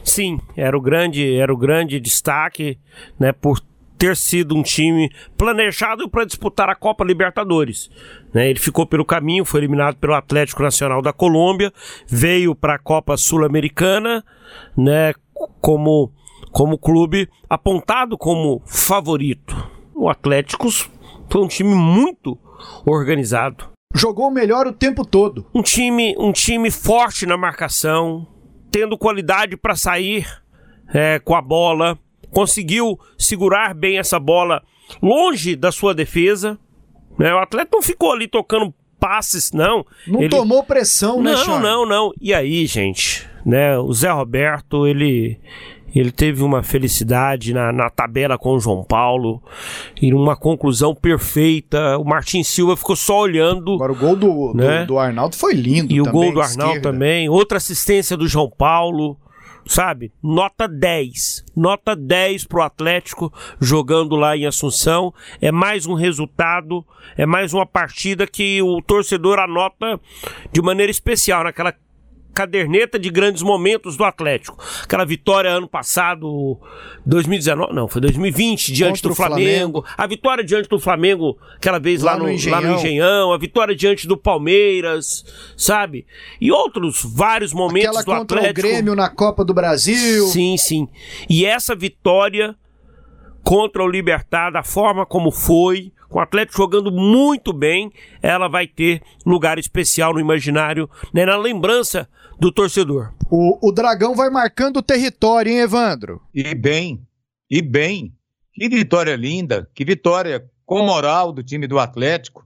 Sim, 0.04 0.40
era 0.58 0.76
o 0.76 0.82
grande, 0.82 1.36
era 1.36 1.54
o 1.54 1.58
grande 1.58 2.00
destaque, 2.00 2.80
né, 3.20 3.32
por 3.32 3.62
ter 4.00 4.18
sido 4.18 4.56
um 4.56 4.64
time 4.64 5.12
planejado 5.38 6.10
para 6.10 6.26
disputar 6.26 6.68
a 6.68 6.74
Copa 6.74 7.06
Libertadores. 7.06 7.92
Né, 8.34 8.50
ele 8.50 8.60
ficou 8.60 8.88
pelo 8.88 9.06
caminho, 9.06 9.46
foi 9.46 9.60
eliminado 9.60 9.98
pelo 9.98 10.16
Atlético 10.16 10.64
Nacional 10.64 11.04
da 11.04 11.14
Colômbia, 11.14 11.72
veio 12.08 12.56
para 12.56 12.74
a 12.74 12.80
Copa 12.80 13.16
Sul-Americana, 13.16 14.26
né, 14.76 15.14
como 15.62 16.12
como 16.52 16.78
clube 16.78 17.30
apontado 17.50 18.18
como 18.18 18.62
favorito. 18.66 19.56
O 19.94 20.10
Atlético 20.10 20.70
foi 21.30 21.42
um 21.42 21.48
time 21.48 21.74
muito 21.76 22.38
organizado. 22.86 23.70
Jogou 23.94 24.30
melhor 24.30 24.68
o 24.68 24.74
tempo 24.74 25.04
todo. 25.04 25.46
Um 25.54 25.62
time, 25.62 26.16
um 26.18 26.32
time 26.32 26.70
forte 26.70 27.26
na 27.26 27.36
marcação, 27.36 28.28
tendo 28.72 28.98
qualidade 28.98 29.58
para 29.58 29.76
sair 29.76 30.28
é, 30.94 31.20
com 31.20 31.36
a 31.36 31.42
bola, 31.42 31.98
conseguiu 32.30 33.00
segurar 33.18 33.74
bem 33.74 33.98
essa 33.98 34.20
bola 34.20 34.62
longe 35.02 35.56
da 35.56 35.72
sua 35.72 35.94
defesa. 35.94 36.58
Né? 37.18 37.34
O 37.34 37.40
atleta 37.40 37.72
não 37.74 37.82
ficou 37.82 38.12
ali 38.12 38.28
tocando 38.28 38.74
passes, 39.00 39.52
não. 39.52 39.86
Não 40.06 40.22
ele... 40.22 40.30
tomou 40.30 40.64
pressão, 40.64 41.22
né, 41.22 41.32
Não, 41.32 41.38
Charles? 41.46 41.64
não, 41.64 41.86
não. 41.86 42.12
E 42.22 42.34
aí, 42.34 42.66
gente, 42.66 43.28
né? 43.46 43.78
O 43.80 43.92
Zé 43.94 44.12
Roberto, 44.12 44.86
ele 44.86 45.40
ele 45.94 46.12
teve 46.12 46.44
uma 46.44 46.62
felicidade 46.62 47.54
na, 47.54 47.72
na 47.72 47.90
tabela 47.90 48.38
com 48.38 48.54
o 48.54 48.60
João 48.60 48.84
Paulo 48.84 49.42
e 50.02 50.14
uma 50.14 50.36
conclusão 50.36 50.94
perfeita. 50.94 51.98
O 51.98 52.04
Martin 52.04 52.44
Silva 52.44 52.76
ficou 52.76 52.96
só 52.96 53.22
olhando. 53.22 53.74
Agora 53.74 53.92
o 53.92 53.96
gol 53.96 54.16
do, 54.16 54.54
né? 54.54 54.82
do, 54.82 54.88
do, 54.88 55.00
Arnaldo 55.00 55.36
foi 55.36 55.54
lindo. 55.54 55.94
E 55.94 55.98
também, 55.98 56.10
o 56.10 56.12
gol 56.12 56.34
do 56.34 56.42
Arnaldo 56.42 56.76
esquerda. 56.76 56.92
também. 56.92 57.30
Outra 57.30 57.58
assistência 57.58 58.16
do 58.16 58.28
João 58.28 58.50
Paulo. 58.50 59.18
Sabe? 59.66 60.12
Nota 60.24 60.68
10. 60.68 61.46
Nota 61.56 61.96
10 61.96 62.46
pro 62.46 62.64
Atlético 62.64 63.32
jogando 63.60 64.16
lá 64.16 64.36
em 64.36 64.48
Assunção. 64.48 65.14
É 65.40 65.52
mais 65.52 65.86
um 65.86 65.94
resultado, 65.94 66.84
é 67.16 67.24
mais 67.24 67.54
uma 67.54 67.68
partida 67.68 68.26
que 68.26 68.62
o 68.64 68.82
torcedor 68.82 69.38
anota 69.38 70.00
de 70.52 70.60
maneira 70.60 70.90
especial 70.90 71.44
naquela 71.44 71.72
caderneta 72.40 72.98
de 72.98 73.10
grandes 73.10 73.44
momentos 73.44 73.98
do 73.98 74.06
Atlético. 74.06 74.58
Aquela 74.82 75.04
vitória 75.04 75.50
ano 75.52 75.68
passado, 75.68 76.58
2019, 77.06 77.74
não, 77.74 77.86
foi 77.86 78.00
2020, 78.00 78.72
diante 78.72 79.02
Contra 79.02 79.10
do 79.10 79.16
Flamengo. 79.16 79.82
Flamengo. 79.82 79.86
A 79.98 80.08
vitória 80.08 80.42
diante 80.42 80.70
do 80.70 80.80
Flamengo, 80.80 81.38
aquela 81.58 81.80
vez 81.80 82.02
lá, 82.02 82.14
Lá 82.14 82.20
no, 82.20 82.24
no 82.24 82.30
lá 82.30 82.32
no 82.32 82.36
Engenhão. 82.36 82.76
Engenhão. 82.76 83.34
A 83.34 83.38
vitória 83.38 83.76
diante 83.76 84.08
do 84.08 84.16
Palmeiras, 84.16 85.26
sabe? 85.58 86.06
E 86.40 86.50
outros 86.50 87.04
vários 87.04 87.52
momentos 87.52 87.98
Aquela 87.98 88.04
do 88.04 88.20
contra 88.22 88.38
Atlético. 88.38 88.68
o 88.68 88.72
Grêmio 88.72 88.96
na 88.96 89.10
Copa 89.10 89.44
do 89.44 89.54
Brasil. 89.54 90.26
Sim, 90.28 90.56
sim. 90.56 90.88
E 91.30 91.46
essa 91.46 91.76
vitória 91.76 92.56
contra 93.44 93.84
o 93.84 93.88
Libertar, 93.88 94.50
da 94.50 94.64
forma 94.64 95.06
como 95.06 95.30
foi, 95.30 95.92
com 96.08 96.20
o 96.20 96.22
Atlético 96.22 96.58
jogando 96.58 96.90
muito 96.90 97.52
bem, 97.52 97.92
ela 98.22 98.48
vai 98.48 98.66
ter 98.66 99.02
lugar 99.26 99.60
especial 99.60 100.14
no 100.14 100.20
imaginário, 100.22 100.90
né, 101.14 101.26
na 101.26 101.38
lembrança 101.38 102.08
do 102.40 102.52
torcedor. 102.52 103.14
O, 103.30 103.68
o 103.68 103.72
Dragão 103.72 104.16
vai 104.16 104.30
marcando 104.30 104.78
o 104.78 104.84
território, 104.84 105.52
hein, 105.52 105.60
Evandro? 105.60 106.22
E 106.34 106.56
bem, 106.56 107.06
e 107.50 107.62
bem. 107.62 108.16
Que 108.54 108.70
vitória 108.70 109.16
linda, 109.16 109.70
que 109.74 109.86
vitória 109.86 110.50
com 110.66 110.86
moral 110.86 111.32
do 111.32 111.44
time 111.44 111.68
do 111.68 111.78
Atlético. 111.78 112.44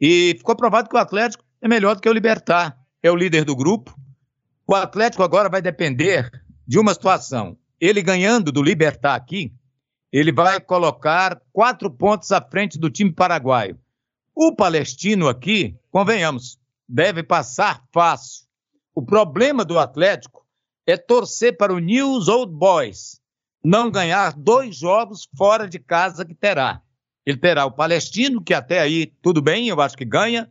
E 0.00 0.34
ficou 0.38 0.56
provado 0.56 0.88
que 0.88 0.96
o 0.96 0.98
Atlético 0.98 1.44
é 1.60 1.68
melhor 1.68 1.94
do 1.94 2.02
que 2.02 2.08
o 2.08 2.12
Libertar. 2.12 2.78
É 3.02 3.10
o 3.10 3.16
líder 3.16 3.44
do 3.44 3.54
grupo. 3.54 3.94
O 4.66 4.74
Atlético 4.74 5.22
agora 5.22 5.48
vai 5.48 5.62
depender 5.62 6.30
de 6.66 6.78
uma 6.78 6.92
situação. 6.92 7.56
Ele 7.80 8.02
ganhando 8.02 8.50
do 8.50 8.62
Libertar 8.62 9.14
aqui, 9.14 9.52
ele 10.12 10.32
vai 10.32 10.60
colocar 10.60 11.40
quatro 11.52 11.90
pontos 11.90 12.32
à 12.32 12.40
frente 12.40 12.78
do 12.78 12.90
time 12.90 13.12
paraguaio. 13.12 13.78
O 14.34 14.54
palestino 14.54 15.28
aqui, 15.28 15.76
convenhamos, 15.90 16.58
deve 16.88 17.22
passar 17.22 17.82
fácil. 17.92 18.45
O 18.96 19.02
problema 19.02 19.62
do 19.62 19.78
Atlético 19.78 20.46
é 20.86 20.96
torcer 20.96 21.54
para 21.54 21.74
o 21.74 21.78
News 21.78 22.28
Old 22.28 22.50
Boys 22.50 23.20
não 23.62 23.90
ganhar 23.90 24.32
dois 24.32 24.74
jogos 24.74 25.28
fora 25.36 25.68
de 25.68 25.78
casa 25.78 26.24
que 26.24 26.34
terá. 26.34 26.80
Ele 27.26 27.36
terá 27.36 27.66
o 27.66 27.72
Palestino, 27.72 28.42
que 28.42 28.54
até 28.54 28.80
aí 28.80 29.04
tudo 29.20 29.42
bem, 29.42 29.68
eu 29.68 29.78
acho 29.82 29.98
que 29.98 30.04
ganha, 30.06 30.50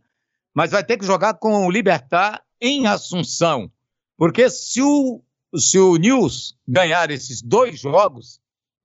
mas 0.54 0.70
vai 0.70 0.84
ter 0.84 0.96
que 0.96 1.04
jogar 1.04 1.34
com 1.34 1.66
o 1.66 1.70
Libertar 1.72 2.40
em 2.60 2.86
Assunção. 2.86 3.68
Porque 4.16 4.48
se 4.48 4.80
o, 4.80 5.20
se 5.56 5.76
o 5.76 5.96
News 5.96 6.56
ganhar 6.68 7.10
esses 7.10 7.42
dois 7.42 7.80
jogos, 7.80 8.38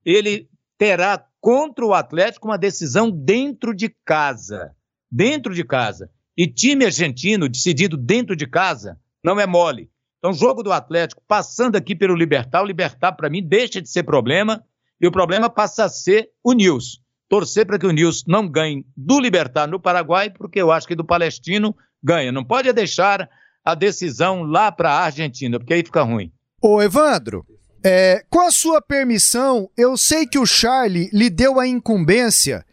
ele 0.03 0.49
terá 0.75 1.23
contra 1.39 1.85
o 1.85 1.93
Atlético 1.93 2.47
uma 2.47 2.57
decisão 2.57 3.11
dentro 3.11 3.75
de 3.75 3.89
casa. 4.03 4.75
Dentro 5.11 5.53
de 5.53 5.63
casa. 5.63 6.09
E 6.35 6.47
time 6.47 6.85
argentino 6.85 7.47
decidido 7.47 7.95
dentro 7.95 8.35
de 8.35 8.47
casa 8.47 8.99
não 9.23 9.39
é 9.39 9.45
mole. 9.45 9.89
Então, 10.17 10.33
jogo 10.33 10.61
do 10.61 10.71
Atlético 10.71 11.23
passando 11.27 11.75
aqui 11.75 11.95
pelo 11.95 12.15
Libertar, 12.15 12.61
o 12.61 12.65
Libertar, 12.65 13.13
para 13.13 13.29
mim, 13.29 13.43
deixa 13.43 13.81
de 13.81 13.89
ser 13.89 14.03
problema 14.03 14.63
e 14.99 15.07
o 15.07 15.11
problema 15.11 15.49
passa 15.49 15.85
a 15.85 15.89
ser 15.89 16.29
o 16.43 16.53
Nils. 16.53 17.01
Torcer 17.27 17.65
para 17.65 17.79
que 17.79 17.87
o 17.87 17.91
Nils 17.91 18.23
não 18.27 18.47
ganhe 18.47 18.85
do 18.95 19.19
Libertar 19.19 19.67
no 19.67 19.79
Paraguai, 19.79 20.29
porque 20.29 20.61
eu 20.61 20.71
acho 20.71 20.87
que 20.87 20.95
do 20.95 21.05
Palestino 21.05 21.75
ganha. 22.03 22.31
Não 22.31 22.43
pode 22.43 22.71
deixar 22.71 23.27
a 23.63 23.73
decisão 23.73 24.43
lá 24.43 24.71
para 24.71 24.91
a 24.91 25.05
Argentina, 25.05 25.57
porque 25.57 25.73
aí 25.73 25.83
fica 25.83 26.03
ruim. 26.03 26.31
Ô, 26.61 26.81
Evandro, 26.81 27.45
é, 27.83 28.23
com 28.29 28.41
a 28.41 28.51
sua 28.51 28.79
permissão, 28.81 29.69
eu 29.75 29.97
sei 29.97 30.27
que 30.27 30.37
o 30.37 30.45
Charlie 30.45 31.09
lhe 31.11 31.29
deu 31.29 31.59
a 31.59 31.67
incumbência 31.67 32.63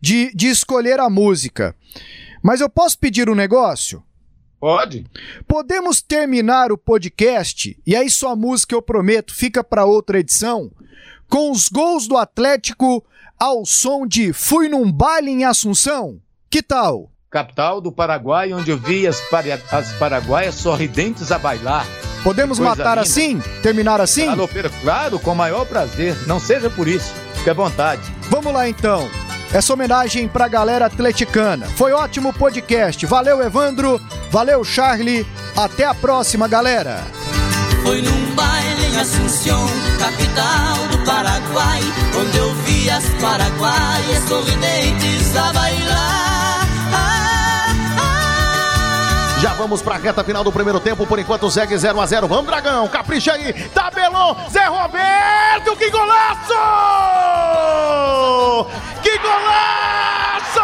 de, 0.00 0.34
de 0.34 0.48
escolher 0.48 0.98
a 0.98 1.08
música. 1.08 1.74
Mas 2.42 2.60
eu 2.60 2.68
posso 2.68 2.98
pedir 2.98 3.30
um 3.30 3.34
negócio? 3.34 4.02
Pode. 4.60 5.04
Podemos 5.46 6.00
terminar 6.00 6.72
o 6.72 6.78
podcast, 6.78 7.76
e 7.86 7.94
aí 7.94 8.08
sua 8.10 8.34
música, 8.34 8.74
eu 8.74 8.82
prometo, 8.82 9.34
fica 9.34 9.62
para 9.62 9.84
outra 9.84 10.18
edição, 10.18 10.70
com 11.28 11.50
os 11.50 11.68
gols 11.68 12.06
do 12.08 12.16
Atlético 12.16 13.04
ao 13.38 13.64
som 13.66 14.06
de 14.06 14.32
Fui 14.32 14.68
num 14.68 14.90
baile 14.90 15.30
em 15.30 15.44
Assunção? 15.44 16.18
Que 16.48 16.62
tal? 16.62 17.10
Capital 17.30 17.80
do 17.80 17.92
Paraguai, 17.92 18.52
onde 18.52 18.70
eu 18.70 18.78
vi 18.78 19.06
as, 19.06 19.20
para- 19.28 19.60
as 19.70 19.92
paraguaias 19.94 20.54
sorridentes 20.54 21.30
a 21.30 21.38
bailar. 21.38 21.86
Podemos 22.24 22.58
matar 22.58 22.90
linda. 22.96 23.00
assim? 23.02 23.40
Terminar 23.62 24.00
assim? 24.00 24.26
Alô, 24.26 24.48
Pedro, 24.48 24.72
claro, 24.80 25.18
com 25.20 25.32
o 25.32 25.36
maior 25.36 25.66
prazer. 25.66 26.16
Não 26.26 26.40
seja 26.40 26.70
por 26.70 26.88
isso. 26.88 27.12
Fique 27.34 27.50
à 27.50 27.54
vontade. 27.54 28.02
Vamos 28.30 28.52
lá 28.52 28.68
então. 28.68 29.06
Essa 29.52 29.72
homenagem 29.72 30.28
pra 30.28 30.48
galera 30.48 30.86
atleticana. 30.86 31.66
Foi 31.76 31.92
ótimo 31.92 32.32
podcast. 32.32 33.04
Valeu, 33.06 33.42
Evandro. 33.42 34.00
Valeu, 34.30 34.64
Charlie. 34.64 35.26
Até 35.56 35.84
a 35.84 35.94
próxima, 35.94 36.46
galera. 36.48 37.02
Foi 37.82 38.02
num 38.02 38.34
baile 38.34 38.86
em 38.92 38.98
Assunção, 38.98 39.66
capital 39.98 40.88
do 40.90 41.04
Paraguai, 41.04 41.80
onde 42.18 42.36
eu 42.36 42.52
vi 42.64 42.90
as 42.90 43.04
paraguaias 43.20 44.28
sorridentes 44.28 45.36
a 45.36 45.52
bailar. 45.52 46.35
Já 49.46 49.52
vamos 49.52 49.80
pra 49.80 49.96
reta 49.96 50.24
final 50.24 50.42
do 50.42 50.50
primeiro 50.50 50.80
tempo, 50.80 51.06
por 51.06 51.20
enquanto 51.20 51.48
segue 51.48 51.78
0 51.78 52.00
a 52.00 52.04
0 52.04 52.26
Vamos, 52.26 52.46
Dragão, 52.46 52.88
capricha 52.88 53.32
aí, 53.32 53.52
tabelou, 53.68 54.36
Zé 54.50 54.64
Roberto, 54.64 55.76
que 55.76 55.88
golaço! 55.88 56.52
Que 59.04 59.16
golaço! 59.18 60.60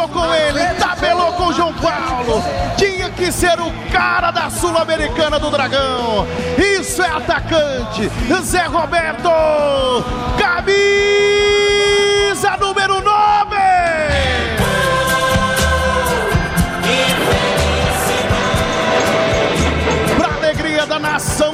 Começou 0.00 0.08
com 0.08 0.34
ele, 0.34 0.74
tabelou 0.78 1.32
com 1.32 1.46
o 1.48 1.52
João 1.52 1.74
Paulo. 1.74 2.42
Tinha 2.76 3.10
que 3.10 3.30
ser 3.30 3.58
o 3.60 3.70
cara 3.92 4.30
da 4.30 4.48
Sul-Americana 4.48 5.38
do 5.38 5.50
Dragão. 5.50 6.26
Isso 6.56 7.02
é 7.02 7.08
atacante, 7.08 8.10
Zé 8.42 8.64
Roberto, 8.64 9.30
camisa 10.38 11.29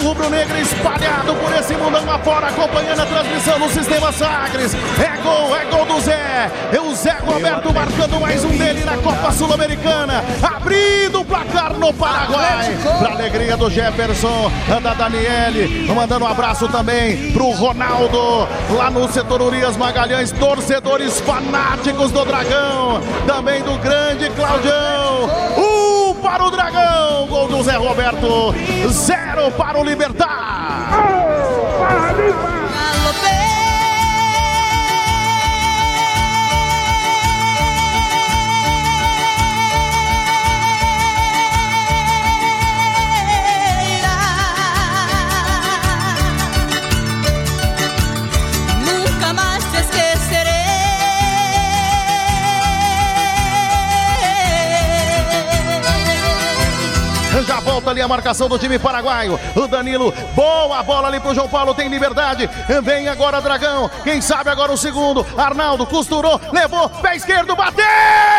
rubro-negro 0.06 0.56
espalhado 0.58 1.34
por 1.34 1.52
esse 1.58 1.74
mundão 1.74 2.08
afora, 2.08 2.46
acompanhando 2.46 3.00
a 3.00 3.06
transmissão 3.06 3.58
no 3.58 3.68
Sistema 3.68 4.12
Sagres. 4.12 4.72
É 4.74 5.20
gol, 5.20 5.56
é 5.56 5.64
gol 5.64 5.84
do 5.84 6.00
Zé. 6.00 6.48
É 6.72 6.80
o 6.80 6.94
Zé 6.94 7.16
Roberto 7.26 7.74
marcando 7.74 8.20
mais 8.20 8.44
um 8.44 8.56
dele 8.56 8.84
na 8.84 8.96
Copa 8.98 9.32
Sul-Americana. 9.32 10.24
Abrindo 10.40 11.22
o 11.22 11.24
placar 11.24 11.72
no 11.74 11.92
Paraguai. 11.92 12.76
Pra 13.00 13.12
alegria 13.12 13.56
do 13.56 13.68
Jefferson, 13.68 14.50
da 14.80 14.94
Daniele. 14.94 15.92
Mandando 15.92 16.24
um 16.24 16.28
abraço 16.28 16.68
também 16.68 17.32
pro 17.32 17.50
Ronaldo, 17.50 18.46
lá 18.76 18.90
no 18.90 19.10
setor 19.12 19.42
Urias 19.42 19.76
Magalhães. 19.76 20.30
Torcedores 20.30 21.20
fanáticos 21.20 22.12
do 22.12 22.24
Dragão. 22.24 23.00
Também 23.26 23.60
do 23.62 23.76
grande 23.78 24.30
Claudião. 24.30 25.28
Para 26.36 26.48
o 26.48 26.50
Dragão. 26.50 27.26
Gol 27.28 27.48
do 27.48 27.62
Zé 27.62 27.76
Roberto. 27.76 28.54
Zero 28.90 29.50
para 29.52 29.80
o 29.80 29.82
Libertar. 29.82 31.15
Ali 57.90 58.00
a 58.00 58.08
marcação 58.08 58.48
do 58.48 58.58
time 58.58 58.78
paraguaio. 58.78 59.38
O 59.54 59.66
Danilo, 59.66 60.12
boa 60.34 60.82
bola 60.82 61.08
ali 61.08 61.20
pro 61.20 61.34
João 61.34 61.48
Paulo, 61.48 61.74
tem 61.74 61.88
liberdade. 61.88 62.48
Vem 62.82 63.08
agora 63.08 63.40
Dragão. 63.40 63.90
Quem 64.04 64.20
sabe 64.20 64.50
agora 64.50 64.72
o 64.72 64.76
segundo. 64.76 65.26
Arnaldo 65.36 65.86
costurou, 65.86 66.40
levou, 66.52 66.88
pé 66.88 67.16
esquerdo, 67.16 67.54
bateu! 67.56 68.35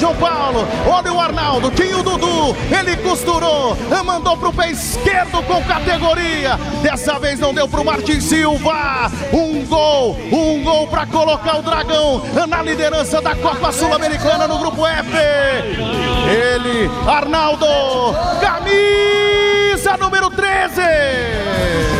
João 0.00 0.16
Paulo. 0.16 0.66
Olha 0.90 1.12
o 1.12 1.20
Arnaldo, 1.20 1.70
tinha 1.72 1.98
o 1.98 2.02
Dudu, 2.02 2.56
ele 2.74 2.96
costurou, 2.96 3.76
mandou 4.02 4.34
pro 4.34 4.50
pé 4.50 4.70
esquerdo 4.70 5.42
com 5.42 5.62
categoria. 5.64 6.56
Dessa 6.82 7.18
vez 7.18 7.38
não 7.38 7.52
deu 7.52 7.68
pro 7.68 7.84
Martin 7.84 8.18
Silva. 8.18 9.10
Um 9.30 9.66
gol, 9.66 10.16
um 10.32 10.62
gol 10.64 10.88
para 10.88 11.06
colocar 11.06 11.58
o 11.58 11.62
Dragão 11.62 12.22
na 12.48 12.62
liderança 12.62 13.20
da 13.20 13.36
Copa 13.36 13.70
Sul-Americana 13.70 14.48
no 14.48 14.58
grupo 14.58 14.86
F. 14.86 15.10
Ele, 16.26 16.90
Arnaldo, 17.06 17.66
camisa 18.40 19.98
número 19.98 20.30
13. 20.30 21.99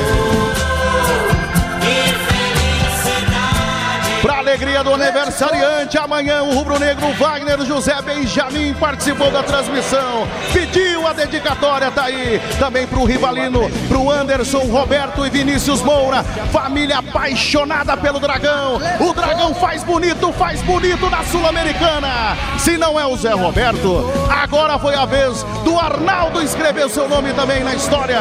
Alegria 4.50 4.82
do 4.82 4.92
aniversariante, 4.92 5.96
amanhã 5.96 6.42
o 6.42 6.52
rubro-negro 6.52 7.12
Wagner 7.12 7.64
José 7.64 7.94
Benjamin 8.02 8.74
participou 8.74 9.30
da 9.30 9.44
transmissão. 9.44 10.26
Pediu 10.52 11.06
a 11.06 11.12
dedicatória, 11.12 11.88
tá 11.92 12.06
aí. 12.06 12.42
Também 12.58 12.84
pro 12.84 13.04
Rivalino, 13.04 13.70
pro 13.86 14.10
Anderson, 14.10 14.64
Roberto 14.64 15.24
e 15.24 15.30
Vinícius 15.30 15.82
Moura. 15.82 16.24
Família 16.52 16.98
apaixonada 16.98 17.96
pelo 17.96 18.18
Dragão. 18.18 18.80
O 18.98 19.12
Dragão 19.14 19.54
faz 19.54 19.84
bonito, 19.84 20.32
faz 20.32 20.60
bonito 20.62 21.08
na 21.08 21.22
Sul-Americana. 21.22 22.36
Se 22.58 22.76
não 22.76 22.98
é 22.98 23.06
o 23.06 23.16
Zé 23.16 23.32
Roberto, 23.32 24.10
agora 24.28 24.80
foi 24.80 24.96
a 24.96 25.04
vez 25.04 25.44
do 25.62 25.78
Arnaldo 25.78 26.42
escrever 26.42 26.90
seu 26.90 27.08
nome 27.08 27.32
também 27.34 27.62
na 27.62 27.76
história. 27.76 28.18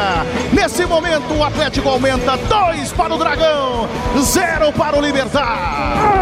Nesse 0.52 0.86
momento, 0.86 1.34
o 1.34 1.42
Atlético 1.42 1.88
aumenta 1.88 2.36
dois 2.36 2.92
para 2.92 3.14
o 3.14 3.18
Dragão, 3.18 3.88
zero 4.22 4.72
para 4.72 4.96
o 4.96 5.00
Libertar. 5.00 6.19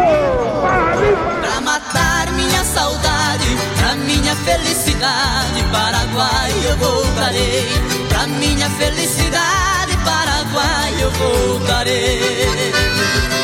Pra 1.40 1.60
matar 1.60 2.30
minha 2.32 2.64
saudade, 2.64 3.58
pra 3.76 3.94
minha 3.96 4.34
felicidade, 4.36 5.62
Paraguai 5.72 6.52
eu 6.64 6.76
voltarei. 6.76 7.66
Pra 8.08 8.26
minha 8.26 8.70
felicidade, 8.70 9.96
Paraguai 10.04 10.94
eu 11.00 11.10
voltarei. 11.10 13.37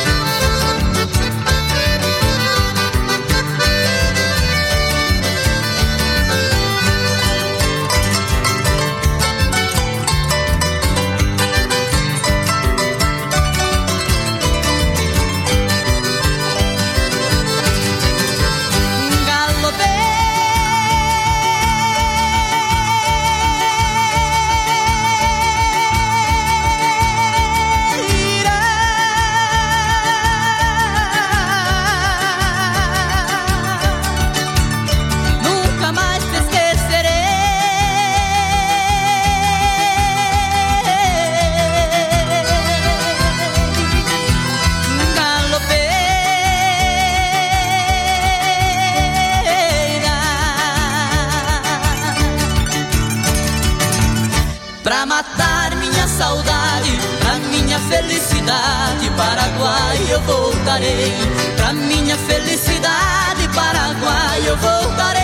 Eu 60.09 60.21
voltarei. 60.21 61.13
Pra 61.57 61.73
minha 61.73 62.17
felicidade, 62.17 63.49
Paraguai 63.55 64.43
eu 64.47 64.57
voltarei. 64.57 65.24